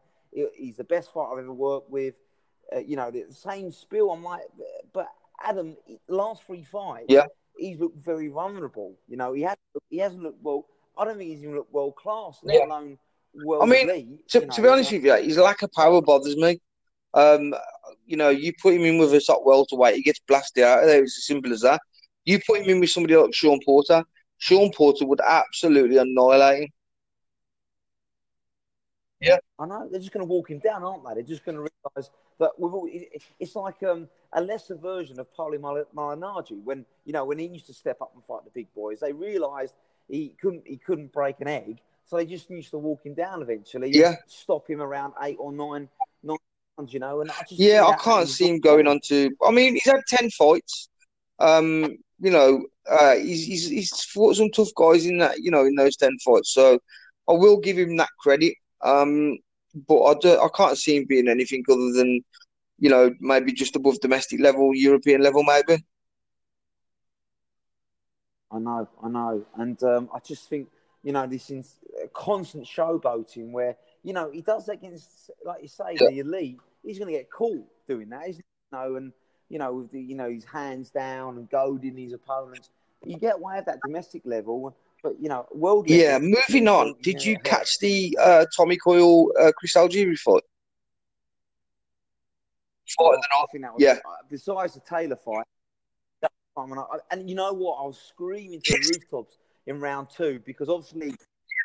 He's 0.56 0.78
the 0.78 0.84
best 0.84 1.14
fighter 1.14 1.34
I've 1.34 1.40
ever 1.40 1.54
worked 1.54 1.90
with. 1.90 2.16
Uh, 2.74 2.80
you 2.80 2.96
know 2.96 3.12
the 3.12 3.26
same 3.34 3.72
spill. 3.72 4.12
I'm 4.12 4.24
like, 4.24 4.42
but 4.94 5.08
Adam, 5.42 5.76
last 6.08 6.44
three 6.44 6.64
fights, 6.64 7.06
Yeah. 7.10 7.26
he's 7.58 7.80
looked 7.80 7.98
very 8.04 8.28
vulnerable. 8.30 8.96
You 9.08 9.18
know, 9.18 9.34
he 9.34 9.42
has 9.44 9.58
he 9.90 9.98
hasn't 9.98 10.24
looked 10.24 10.42
well. 10.42 10.66
I 10.98 11.06
don't 11.06 11.18
think 11.18 11.30
he's 11.30 11.44
even 11.44 11.56
looked 11.56 11.74
world 11.74 11.96
class, 11.96 12.40
let 12.44 12.56
Yeah. 12.56 12.66
alone 12.66 12.98
world 13.34 13.64
I 13.64 13.66
mean, 13.66 13.90
elite. 13.90 14.30
To, 14.30 14.42
you 14.42 14.48
to 14.52 14.62
be 14.62 14.68
honest 14.68 14.92
with 14.92 15.04
you, 15.06 15.14
his 15.16 15.38
lack 15.38 15.62
of 15.62 15.72
power 15.72 16.02
bothers 16.02 16.38
me. 16.38 16.60
Um, 17.14 17.54
you 18.06 18.18
know, 18.18 18.30
you 18.30 18.54
put 18.62 18.74
him 18.74 18.84
in 18.84 18.98
with 18.98 19.14
a 19.14 19.22
top 19.22 19.42
welterweight, 19.46 19.96
he 19.96 20.02
gets 20.02 20.20
blasted 20.28 20.64
out 20.64 20.80
of 20.80 20.86
there. 20.88 21.04
It's 21.04 21.18
as 21.18 21.26
simple 21.26 21.52
as 21.54 21.62
that. 21.62 21.82
You 22.26 22.40
put 22.46 22.62
him 22.62 22.70
in 22.70 22.80
with 22.80 22.90
somebody 22.90 23.16
like 23.16 23.34
Sean 23.34 23.60
Porter, 23.66 24.04
Sean 24.38 24.72
Porter 24.72 25.06
would 25.06 25.22
absolutely 25.22 25.98
annihilate 25.98 26.64
him. 26.64 26.70
Yeah. 29.24 29.38
I 29.58 29.66
know 29.66 29.88
they're 29.90 30.02
just 30.02 30.12
going 30.12 30.26
to 30.26 30.30
walk 30.30 30.50
him 30.50 30.60
down, 30.60 30.84
aren't 30.84 31.06
they? 31.06 31.14
They're 31.14 31.24
just 31.24 31.46
going 31.46 31.56
to 31.56 31.62
realise 31.62 32.12
that 32.40 32.52
we've 32.58 32.74
all. 32.74 32.90
It's 32.92 33.56
like 33.56 33.82
um, 33.84 34.10
a 34.34 34.42
lesser 34.42 34.76
version 34.76 35.20
of 35.20 35.34
Paulie 35.34 35.62
Mal- 35.62 35.86
Malignaggi 35.96 36.62
when 36.64 36.86
you 37.06 37.14
know 37.14 37.24
when 37.24 37.40
he 37.40 37.46
used 37.46 37.68
to 37.68 37.74
step 37.74 38.02
up 38.02 38.12
and 38.14 38.24
fight 38.26 38.44
the 38.44 38.52
big 38.54 38.68
boys. 38.74 39.00
They 39.00 39.14
realised 39.14 39.76
he 40.10 40.36
couldn't 40.42 40.64
he 40.68 40.78
couldn't 40.78 41.14
break 41.14 41.40
an 41.40 41.48
egg, 41.48 41.80
so 42.04 42.18
they 42.18 42.26
just 42.26 42.50
used 42.50 42.72
to 42.72 42.78
walk 42.78 43.06
him 43.06 43.14
down 43.14 43.42
eventually. 43.42 43.92
Yeah. 43.96 44.16
stop 44.28 44.70
him 44.70 44.82
around 44.82 45.14
eight 45.22 45.38
or 45.40 45.54
nine 45.54 45.88
nine 46.22 46.38
rounds, 46.78 46.94
you 46.94 47.00
know. 47.00 47.22
And 47.22 47.32
I 47.32 47.36
just 47.48 47.60
Yeah, 47.60 47.86
I 47.86 47.96
can't 47.96 48.28
see 48.28 48.50
him 48.50 48.60
going 48.60 48.88
on 48.88 49.00
to. 49.06 49.32
I 49.46 49.52
mean, 49.52 49.76
he's 49.76 49.86
had 49.86 50.02
ten 50.08 50.30
fights. 50.32 50.90
Um, 51.40 51.98
you 52.20 52.32
know, 52.32 52.66
uh, 52.90 53.16
he's, 53.16 53.46
he's 53.46 53.70
he's 53.70 54.04
fought 54.06 54.36
some 54.36 54.50
tough 54.52 54.70
guys 54.76 55.06
in 55.06 55.18
that. 55.20 55.40
You 55.40 55.52
know, 55.52 55.66
in 55.66 55.76
those 55.76 55.96
ten 55.96 56.18
fights. 56.26 56.54
So 56.54 56.80
I 57.30 57.34
will 57.34 57.58
give 57.60 57.78
him 57.78 57.98
that 57.98 58.10
credit. 58.20 58.56
Um, 58.82 59.38
but 59.88 60.04
I 60.04 60.14
do, 60.20 60.40
I 60.40 60.48
can't 60.56 60.78
see 60.78 60.98
him 60.98 61.06
being 61.08 61.28
anything 61.28 61.64
other 61.70 61.92
than, 61.94 62.22
you 62.80 62.90
know, 62.90 63.12
maybe 63.20 63.54
just 63.54 63.76
above 63.76 64.00
domestic 64.02 64.40
level, 64.40 64.72
European 64.76 65.22
level, 65.22 65.44
maybe. 65.44 65.84
I 68.52 68.60
know, 68.60 68.88
I 69.04 69.10
know, 69.10 69.46
and 69.56 69.82
um, 69.84 70.10
I 70.14 70.20
just 70.20 70.48
think 70.50 70.70
you 71.04 71.12
know 71.12 71.26
this 71.28 71.50
is 71.50 71.80
constant 72.14 72.66
showboating 72.66 73.52
where 73.52 73.76
you 74.04 74.14
know 74.14 74.30
he 74.32 74.42
does 74.42 74.66
that 74.68 74.74
against, 74.74 75.32
like 75.46 75.62
you 75.62 75.68
say, 75.68 75.98
Yeah. 76.00 76.08
the 76.08 76.20
elite. 76.20 76.60
He's 76.84 77.00
going 77.00 77.12
to 77.12 77.18
get 77.18 77.32
caught 77.32 77.66
doing 77.88 78.10
that, 78.10 78.30
isn't 78.30 78.44
he? 78.44 78.78
You 78.78 78.78
know, 78.78 78.96
and 78.98 79.14
you 79.50 79.60
know 79.60 79.74
with 79.74 79.92
the 79.92 80.02
you 80.02 80.16
know 80.16 80.30
his 80.30 80.46
hands 80.46 80.90
down 80.90 81.38
and 81.38 81.50
goading 81.50 81.98
his 81.98 82.14
opponents. 82.14 82.70
You 83.06 83.18
get 83.18 83.36
away 83.36 83.58
at 83.58 83.66
that 83.66 83.82
domestic 83.82 84.22
level, 84.26 84.74
but 85.04 85.20
you 85.20 85.28
know, 85.28 85.46
world. 85.52 85.90
Yeah. 85.90 86.14
level, 86.14 86.30
Moving 86.48 86.68
on. 86.70 86.96
Did 87.02 87.24
you 87.24 87.38
catch 87.40 87.80
the 87.80 88.18
uh, 88.22 88.46
Tommy 88.56 88.78
Coyle 88.78 89.32
uh, 89.40 89.52
Chris 89.58 89.76
Algieri 89.76 90.18
fight? 90.18 90.44
Fight 92.98 93.16
of 93.16 93.22
the 93.22 93.28
I 93.32 93.40
night. 93.40 93.48
think 93.52 93.64
that 93.64 93.74
was, 93.74 93.82
Yeah. 93.82 94.00
besides 94.30 94.74
the 94.76 94.80
Taylor 94.82 95.16
fight, 95.16 95.46
that 96.22 96.32
time 96.56 96.70
when 96.70 96.80
I, 96.80 96.86
and 97.12 97.30
you 97.30 97.36
know 97.36 97.52
what, 97.54 97.76
I 97.76 97.84
was 97.88 97.98
screaming 97.98 98.62
to 98.62 98.72
the 98.72 98.90
rooftops 98.94 99.38
in 99.68 99.80
round 99.80 100.10
two 100.10 100.42
because 100.46 100.70
obviously, 100.70 101.16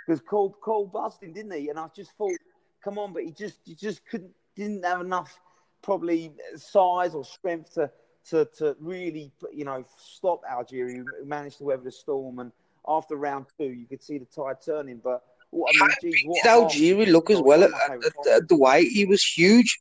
because 0.07 0.21
Coyle 0.21 0.57
Coyle 0.61 0.87
busted, 0.87 1.35
didn't 1.35 1.53
he? 1.53 1.69
And 1.69 1.79
I 1.79 1.89
just 1.95 2.13
thought, 2.13 2.37
come 2.83 2.99
on, 2.99 3.13
but 3.13 3.25
he 3.25 3.31
just 3.33 3.59
he 3.65 3.75
just 3.75 4.05
couldn't 4.07 4.33
didn't 4.57 4.85
have 4.85 5.01
enough 5.01 5.39
probably 5.83 6.33
size 6.57 7.15
or 7.15 7.25
strength 7.25 7.75
to 7.75 7.91
to 8.31 8.45
to 8.59 8.77
really 8.81 9.33
you 9.53 9.65
know 9.65 9.85
stop 9.97 10.43
Algieri. 10.45 10.97
Who 10.97 11.25
managed 11.25 11.59
to 11.59 11.65
weather 11.65 11.83
the 11.85 11.93
storm, 11.93 12.39
and 12.39 12.53
after 12.87 13.17
round 13.17 13.47
two, 13.57 13.65
you 13.65 13.87
could 13.87 14.03
see 14.03 14.19
the 14.19 14.27
tide 14.27 14.57
turning. 14.65 15.01
But 15.03 15.23
what 15.51 15.75
I 15.81 15.87
mean, 15.87 15.97
geez, 16.03 16.23
what 16.25 16.43
Did 16.43 16.51
a 16.51 16.55
Algieri 16.55 17.13
look 17.13 17.31
as 17.31 17.41
well 17.41 17.65
at, 17.65 17.71
at, 17.73 18.27
at, 18.27 18.49
the 18.49 18.57
weight? 18.57 18.89
He 18.89 19.05
was 19.05 19.23
huge. 19.23 19.81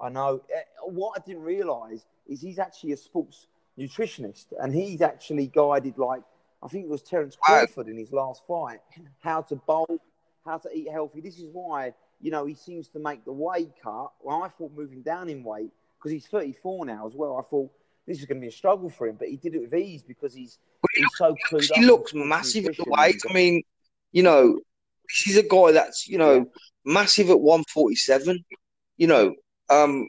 I 0.00 0.08
know. 0.08 0.42
Eh, 0.54 0.60
What 0.84 1.20
I 1.20 1.26
didn't 1.26 1.42
realise 1.42 2.06
is 2.26 2.40
he's 2.40 2.58
actually 2.58 2.92
a 2.92 2.96
sports 2.96 3.46
nutritionist, 3.78 4.46
and 4.60 4.74
he's 4.74 5.02
actually 5.02 5.48
guided 5.48 5.98
like 5.98 6.22
I 6.62 6.68
think 6.68 6.84
it 6.84 6.90
was 6.90 7.02
Terence 7.02 7.36
Crawford 7.40 7.88
in 7.88 7.96
his 7.96 8.12
last 8.12 8.42
fight 8.46 8.80
how 9.20 9.42
to 9.42 9.56
bowl, 9.56 10.00
how 10.44 10.58
to 10.58 10.68
eat 10.72 10.90
healthy. 10.90 11.20
This 11.20 11.38
is 11.38 11.48
why 11.52 11.94
you 12.20 12.30
know 12.30 12.46
he 12.46 12.54
seems 12.54 12.88
to 12.88 12.98
make 12.98 13.24
the 13.24 13.32
weight 13.32 13.70
cut. 13.82 14.10
Well, 14.22 14.42
I 14.42 14.48
thought 14.48 14.72
moving 14.74 15.02
down 15.02 15.28
in 15.28 15.42
weight 15.44 15.70
because 15.98 16.12
he's 16.12 16.26
34 16.26 16.86
now 16.86 17.06
as 17.06 17.14
well. 17.14 17.36
I 17.36 17.42
thought 17.48 17.70
this 18.06 18.18
is 18.18 18.24
going 18.24 18.38
to 18.38 18.42
be 18.42 18.48
a 18.48 18.52
struggle 18.52 18.88
for 18.90 19.06
him, 19.06 19.16
but 19.18 19.28
he 19.28 19.36
did 19.36 19.54
it 19.54 19.60
with 19.60 19.74
ease 19.74 20.02
because 20.02 20.34
he's 20.34 20.58
he 20.94 21.02
he's 21.02 21.16
so 21.16 21.36
clued 21.50 21.70
he 21.74 21.84
looks 21.84 22.12
massive 22.14 22.66
at 22.66 22.76
the 22.76 22.84
weight. 22.86 23.20
I 23.28 23.32
mean, 23.32 23.62
you 24.12 24.22
know, 24.22 24.60
he's 25.24 25.36
a 25.36 25.42
guy 25.42 25.72
that's 25.72 26.08
you 26.08 26.18
know 26.18 26.34
Yeah. 26.36 26.44
massive 26.84 27.30
at 27.30 27.40
one 27.40 27.64
forty 27.72 27.96
seven. 27.96 28.44
You 28.96 29.06
know, 29.06 29.34
um, 29.70 30.08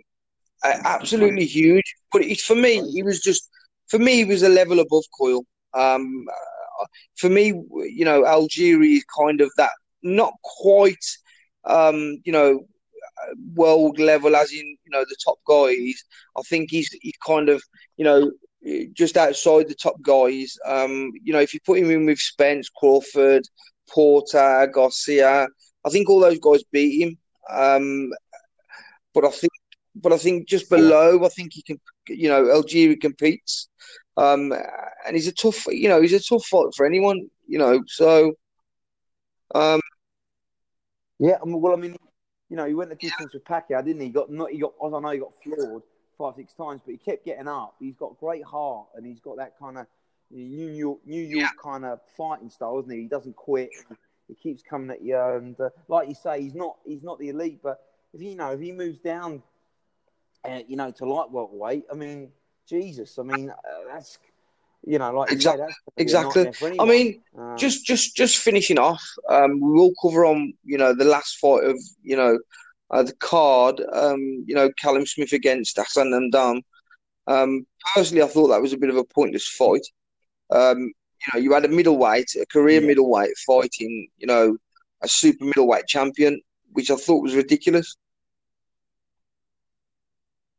absolutely 0.63 1.45
huge. 1.45 1.95
But 2.11 2.23
it's 2.23 2.43
for 2.43 2.55
me, 2.55 2.81
he 2.91 3.03
was 3.03 3.21
just 3.21 3.49
for 3.87 3.99
me, 3.99 4.17
he 4.17 4.25
was 4.25 4.43
a 4.43 4.49
level 4.49 4.79
above 4.79 5.03
Coyle. 5.17 5.45
Um, 5.73 6.25
uh, 6.81 6.85
for 7.17 7.29
me, 7.29 7.47
you 7.47 8.05
know, 8.05 8.23
Algieri 8.23 8.97
is 8.97 9.05
kind 9.17 9.41
of 9.41 9.51
that 9.57 9.71
not 10.01 10.33
quite, 10.43 11.03
um, 11.65 12.21
you 12.23 12.31
know, 12.31 12.65
world 13.53 13.99
level 13.99 14.35
as 14.35 14.51
in 14.51 14.65
you 14.83 14.91
know 14.91 15.01
the 15.01 15.17
top 15.23 15.37
guys. 15.47 16.03
I 16.37 16.41
think 16.43 16.69
he's 16.71 16.89
he's 17.01 17.17
kind 17.25 17.49
of 17.49 17.61
you 17.97 18.05
know 18.05 18.31
just 18.93 19.17
outside 19.17 19.67
the 19.67 19.75
top 19.75 20.01
guys. 20.01 20.57
Um, 20.65 21.11
you 21.23 21.33
know, 21.33 21.39
if 21.39 21.53
you 21.53 21.59
put 21.65 21.79
him 21.79 21.91
in 21.91 22.05
with 22.05 22.19
Spence, 22.19 22.69
Crawford, 22.69 23.43
Porter, 23.89 24.69
Garcia, 24.73 25.47
I 25.85 25.89
think 25.89 26.09
all 26.09 26.19
those 26.19 26.39
guys 26.39 26.63
beat 26.71 27.01
him. 27.01 27.17
Um, 27.49 28.11
but 29.13 29.25
I 29.25 29.29
think, 29.31 29.53
but 29.95 30.13
I 30.13 30.17
think 30.17 30.47
just 30.47 30.69
below, 30.69 31.25
I 31.25 31.29
think 31.29 31.53
he 31.53 31.61
can. 31.61 31.79
You 32.07 32.27
know, 32.27 32.45
Algieri 32.45 32.99
competes, 32.99 33.69
um, 34.17 34.51
and 35.05 35.15
he's 35.15 35.27
a 35.27 35.31
tough. 35.31 35.67
You 35.67 35.89
know, 35.89 36.01
he's 36.01 36.13
a 36.13 36.19
tough 36.19 36.45
fight 36.45 36.73
for 36.75 36.85
anyone. 36.85 37.29
You 37.47 37.59
know, 37.59 37.83
so 37.87 38.33
um, 39.53 39.79
Yeah, 41.19 41.37
well, 41.43 41.73
I 41.73 41.75
mean, 41.75 41.95
you 42.49 42.55
know, 42.55 42.65
he 42.65 42.73
went 42.73 42.89
the 42.89 42.95
distance 42.95 43.33
with 43.33 43.43
Pacquiao, 43.43 43.83
didn't 43.83 43.99
he? 43.99 44.07
He 44.07 44.13
got 44.13 44.31
not, 44.31 44.51
he 44.51 44.57
got. 44.57 44.73
I 44.83 44.87
know 44.89 45.09
he 45.11 45.19
got 45.19 45.33
floored 45.43 45.83
five, 46.17 46.35
six 46.35 46.53
times, 46.53 46.81
but 46.85 46.91
he 46.91 46.97
kept 46.97 47.25
getting 47.25 47.47
up. 47.47 47.75
He's 47.79 47.95
got 47.95 48.19
great 48.19 48.43
heart, 48.43 48.87
and 48.95 49.05
he's 49.05 49.19
got 49.19 49.37
that 49.37 49.57
kind 49.59 49.77
of 49.77 49.85
New 50.31 50.71
York, 50.71 50.99
New 51.05 51.21
York 51.21 51.51
kind 51.61 51.85
of 51.85 51.99
fighting 52.17 52.49
style, 52.49 52.79
isn't 52.79 52.91
he? 52.91 53.01
He 53.01 53.07
doesn't 53.07 53.35
quit. 53.35 53.69
He 54.27 54.35
keeps 54.35 54.61
coming 54.61 54.91
at 54.91 55.01
you, 55.01 55.19
and 55.19 55.59
uh, 55.59 55.69
like 55.87 56.07
you 56.07 56.15
say, 56.15 56.41
he's 56.41 56.55
not, 56.55 56.77
he's 56.85 57.03
not 57.03 57.19
the 57.19 57.29
elite, 57.29 57.59
but 57.63 57.81
if 58.13 58.21
you 58.21 58.35
know, 58.35 58.51
if 58.51 58.59
he 58.59 58.71
moves 58.71 58.99
down, 58.99 59.41
uh, 60.45 60.59
you 60.67 60.77
know, 60.77 60.91
to 60.91 61.05
light 61.05 61.31
welterweight, 61.31 61.85
I 61.91 61.95
mean, 61.95 62.29
Jesus, 62.67 63.17
I 63.17 63.23
mean, 63.23 63.49
uh, 63.49 63.55
that's, 63.91 64.19
you 64.85 64.99
know, 64.99 65.11
like 65.13 65.31
say, 65.37 65.57
Exactly. 65.57 65.57
that's 65.57 65.75
gonna 65.97 66.05
be 66.05 66.13
a 66.13 66.23
Exactly. 66.23 66.51
I 66.79 66.85
mean, 66.85 67.21
Um, 67.37 67.55
just 67.57 67.85
just 67.85 68.15
just 68.15 68.37
finishing 68.37 68.79
off, 68.79 69.03
um, 69.29 69.59
we 69.59 69.71
will 69.71 69.93
cover 70.01 70.25
on 70.25 70.53
you 70.63 70.77
know 70.77 70.93
the 70.95 71.05
last 71.05 71.37
fight 71.39 71.63
of 71.65 71.77
you 72.03 72.15
know 72.15 72.39
uh, 72.91 73.03
the 73.03 73.13
card. 73.15 73.81
Um, 73.93 74.43
you 74.47 74.55
know 74.55 74.69
Callum 74.81 75.05
Smith 75.05 75.33
against 75.33 75.77
Hassan 75.77 76.07
Ndam. 76.11 76.61
Um, 77.27 77.65
personally, 77.95 78.23
I 78.23 78.27
thought 78.27 78.47
that 78.49 78.61
was 78.61 78.73
a 78.73 78.77
bit 78.77 78.89
of 78.89 78.97
a 78.97 79.03
pointless 79.03 79.47
fight. 79.47 79.85
Um, 80.51 80.79
you 80.79 81.27
know, 81.33 81.39
you 81.39 81.53
had 81.53 81.65
a 81.65 81.69
middleweight, 81.69 82.35
a 82.41 82.45
career 82.47 82.81
Yeah. 82.81 82.87
middleweight 82.87 83.37
fighting, 83.45 84.09
you 84.17 84.27
know, 84.27 84.57
a 85.03 85.07
super 85.07 85.45
middleweight 85.45 85.87
champion, 85.87 86.41
which 86.73 86.91
I 86.91 86.95
thought 86.95 87.23
was 87.23 87.35
ridiculous. 87.35 87.95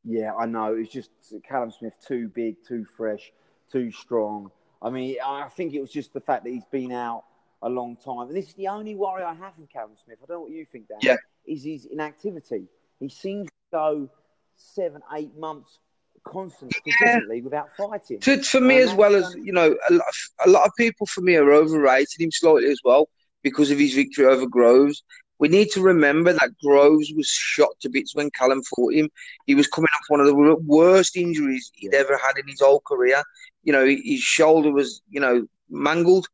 Yeah, 0.05 0.35
I 0.35 0.47
know. 0.47 0.75
It's 0.75 0.93
just 0.93 1.11
Callum 1.47 1.71
Smith 1.71 1.95
too 2.07 2.29
big, 2.29 2.57
too 2.67 2.85
fresh, 2.97 3.33
too 3.71 3.91
strong. 3.93 4.51
I 4.83 4.91
mean, 4.91 5.17
I 5.25 5.49
think 5.49 5.75
it 5.75 5.81
was 5.81 5.91
just 5.91 6.13
the 6.13 6.21
fact 6.21 6.45
that 6.45 6.51
he's 6.51 6.65
been 6.71 6.93
out 6.93 7.25
a 7.63 7.69
long 7.69 7.97
time. 7.97 8.29
And 8.29 8.37
this 8.37 8.49
is 8.49 8.55
the 8.55 8.69
only 8.69 8.95
worry 8.95 9.23
I 9.23 9.35
have 9.35 9.53
with 9.59 9.71
Callum 9.71 9.93
Smith. 10.03 10.19
I 10.23 10.27
don't 10.27 10.37
know 10.37 10.41
what 10.43 10.51
you 10.51 10.65
think, 10.65 10.89
Dan. 10.89 10.99
Yeah. 11.03 11.17
Is 11.47 11.65
his 11.65 11.87
inactivity. 11.87 12.65
He 12.99 13.09
seems 13.09 13.49
to 13.49 13.53
go 13.73 14.11
seven, 14.57 15.03
eight 15.15 15.37
months 15.37 15.79
constant, 16.25 16.73
consistently 16.85 17.43
without 17.43 17.69
fighting. 17.77 18.21
To, 18.21 18.43
for 18.43 18.61
me, 18.61 18.81
And 18.81 18.91
as 18.91 18.97
well 18.97 19.15
as 19.15 19.35
you 19.35 19.53
know, 19.53 19.77
a 19.89 19.93
lot, 19.93 20.07
of, 20.09 20.47
a 20.47 20.51
lot 20.51 20.67
of 20.67 20.73
people 20.77 21.07
for 21.07 21.23
me 21.23 21.37
are 21.37 21.53
overrated 21.53 22.21
him 22.21 22.31
slightly 22.31 22.71
as 22.71 22.81
well 22.85 23.09
because 23.43 23.71
of 23.71 23.79
his 23.79 23.95
victory 23.95 24.27
over 24.27 24.47
Groves. 24.47 25.03
We 25.41 25.49
need 25.49 25.71
to 25.71 25.83
remember 25.83 26.35
that 26.35 26.51
Groves 26.63 27.13
was 27.17 27.27
shot 27.27 27.71
to 27.81 27.89
bits 27.89 28.15
when 28.15 28.31
Callum 28.31 28.63
fought 28.63 28.93
him. 28.93 29.09
He 29.47 29.55
was 29.55 29.67
coming 29.67 29.89
off 29.95 30.05
one 30.09 30.21
of 30.21 30.27
the 30.27 30.57
worst 30.67 31.17
injuries 31.17 31.73
he'd 31.75 31.95
ever 31.95 32.17
had 32.19 32.37
in 32.39 32.47
his 32.47 32.61
whole 32.61 32.83
career. 32.87 33.23
You 33.65 33.73
know, 33.73 33.87
his 33.87 34.21
shoulder 34.21 34.71
was, 34.71 35.01
you 35.09 35.19
know, 35.19 35.47
mangled. 35.71 36.27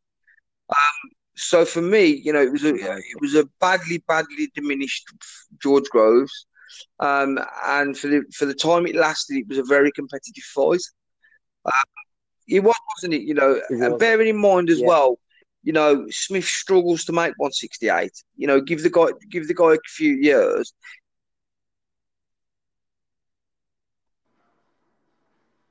Um, 0.70 1.10
so 1.36 1.64
for 1.64 1.82
me, 1.82 2.06
you 2.06 2.32
know, 2.32 2.42
it 2.42 2.50
was 2.50 2.64
a 2.64 2.74
it 2.74 3.20
was 3.20 3.36
a 3.36 3.44
badly, 3.60 4.02
badly 4.08 4.50
diminished 4.54 5.08
George 5.62 5.88
Groves. 5.90 6.46
Um, 6.98 7.38
and 7.64 7.96
for 7.96 8.08
the 8.08 8.22
for 8.34 8.46
the 8.46 8.54
time 8.54 8.86
it 8.86 8.96
lasted, 8.96 9.36
it 9.36 9.48
was 9.48 9.58
a 9.58 9.64
very 9.64 9.92
competitive 9.92 10.44
fight. 10.44 10.82
Uh, 11.64 11.70
it 12.48 12.60
was, 12.60 12.74
wasn't 12.96 13.14
it? 13.14 13.22
You 13.22 13.34
know, 13.34 13.60
and 13.68 13.98
bearing 14.00 14.28
in 14.28 14.36
mind 14.36 14.68
as 14.68 14.80
yeah. 14.80 14.88
well, 14.88 15.18
you 15.66 15.72
know, 15.72 16.06
Smith 16.10 16.44
struggles 16.44 17.04
to 17.04 17.12
make 17.12 17.34
168. 17.38 18.12
You 18.36 18.46
know, 18.46 18.60
give 18.60 18.84
the 18.84 18.88
guy 18.88 19.06
give 19.28 19.48
the 19.48 19.54
guy 19.54 19.74
a 19.74 19.78
few 19.84 20.12
years. 20.14 20.72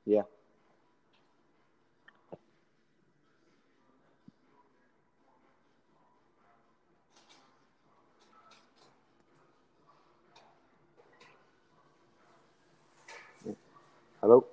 Yeah. 0.04 0.22
Hello. 14.20 14.46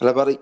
Hello, 0.00 0.14
buddy. 0.14 0.38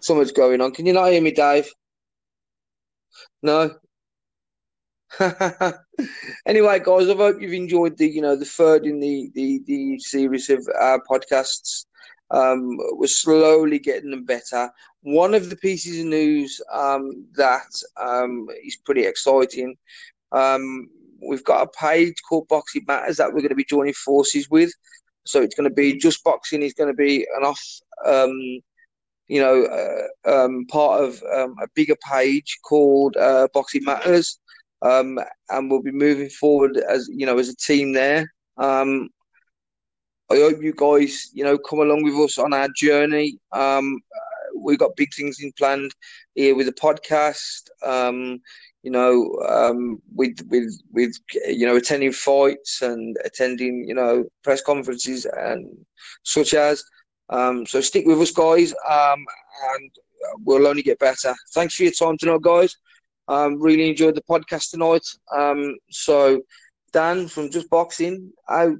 So 0.00 0.14
much 0.14 0.34
going 0.34 0.60
on. 0.60 0.72
Can 0.72 0.86
you 0.86 0.92
not 0.92 1.10
hear 1.12 1.22
me, 1.22 1.32
Dave? 1.32 1.68
No. 3.42 3.70
anyway, 6.46 6.80
guys, 6.80 7.08
I 7.08 7.14
hope 7.14 7.40
you've 7.40 7.52
enjoyed 7.52 7.96
the 7.96 8.08
you 8.08 8.22
know 8.22 8.36
the 8.36 8.44
third 8.44 8.86
in 8.86 9.00
the 9.00 9.30
the, 9.34 9.60
the 9.66 9.98
series 9.98 10.48
of 10.50 10.66
podcasts. 11.10 11.86
Um, 12.30 12.76
we're 12.92 13.06
slowly 13.06 13.78
getting 13.78 14.10
them 14.10 14.24
better. 14.24 14.70
One 15.02 15.34
of 15.34 15.50
the 15.50 15.56
pieces 15.56 16.00
of 16.00 16.06
news 16.06 16.60
um, 16.72 17.26
that 17.36 17.82
um, 17.96 18.48
is 18.64 18.76
pretty 18.76 19.06
exciting. 19.06 19.76
Um, 20.32 20.88
we've 21.26 21.44
got 21.44 21.62
a 21.62 21.78
page 21.78 22.16
called 22.28 22.48
Boxing 22.48 22.84
Matters 22.86 23.16
that 23.16 23.28
we're 23.28 23.40
going 23.40 23.48
to 23.48 23.54
be 23.54 23.64
joining 23.64 23.94
forces 23.94 24.48
with. 24.50 24.70
So 25.24 25.42
it's 25.42 25.54
going 25.54 25.68
to 25.68 25.74
be 25.74 25.96
just 25.96 26.22
boxing 26.24 26.62
is 26.62 26.74
going 26.74 26.90
to 26.90 26.96
be 26.96 27.26
an 27.36 27.44
off, 27.44 27.62
um, 28.06 28.30
you 29.26 29.40
know, 29.40 29.64
uh, 29.64 30.30
um, 30.30 30.66
part 30.66 31.02
of 31.02 31.22
um, 31.34 31.54
a 31.62 31.66
bigger 31.74 31.96
page 32.10 32.58
called 32.62 33.16
uh, 33.16 33.48
Boxing 33.52 33.84
Matters 33.84 34.38
um, 34.82 35.18
and 35.50 35.70
we'll 35.70 35.82
be 35.82 35.92
moving 35.92 36.28
forward 36.28 36.76
as 36.76 37.08
you 37.12 37.26
know 37.26 37.38
as 37.38 37.48
a 37.48 37.56
team 37.56 37.92
there. 37.92 38.32
Um, 38.56 39.08
I 40.30 40.36
hope 40.36 40.62
you 40.62 40.74
guys, 40.76 41.30
you 41.32 41.42
know, 41.42 41.56
come 41.56 41.78
along 41.78 42.02
with 42.02 42.14
us 42.14 42.38
on 42.38 42.52
our 42.52 42.68
journey. 42.76 43.38
Um, 43.52 43.98
we've 44.54 44.78
got 44.78 44.96
big 44.96 45.12
things 45.14 45.40
in 45.40 45.52
planned 45.56 45.92
here 46.34 46.54
with 46.54 46.66
the 46.66 46.72
podcast. 46.72 47.68
Um, 47.84 48.40
you 48.82 48.90
know, 48.90 49.38
um, 49.48 50.00
with 50.14 50.38
with 50.48 50.80
with 50.92 51.12
you 51.46 51.66
know 51.66 51.76
attending 51.76 52.12
fights 52.12 52.82
and 52.82 53.16
attending 53.24 53.84
you 53.88 53.94
know 53.94 54.24
press 54.44 54.62
conferences 54.62 55.26
and 55.26 55.66
such 56.22 56.54
as. 56.54 56.82
Um, 57.30 57.66
so 57.66 57.82
stick 57.82 58.06
with 58.06 58.20
us, 58.20 58.30
guys, 58.30 58.72
um, 58.88 59.26
and 59.74 59.90
we'll 60.44 60.66
only 60.66 60.82
get 60.82 60.98
better. 60.98 61.34
Thanks 61.52 61.74
for 61.74 61.82
your 61.82 61.92
time 61.92 62.16
tonight, 62.16 62.40
guys. 62.40 62.74
Um, 63.28 63.60
really 63.60 63.90
enjoyed 63.90 64.14
the 64.14 64.22
podcast 64.22 64.70
tonight. 64.70 65.06
Um, 65.36 65.76
so, 65.90 66.42
Dan 66.92 67.28
from 67.28 67.50
Just 67.50 67.68
Boxing 67.70 68.32
out. 68.48 68.76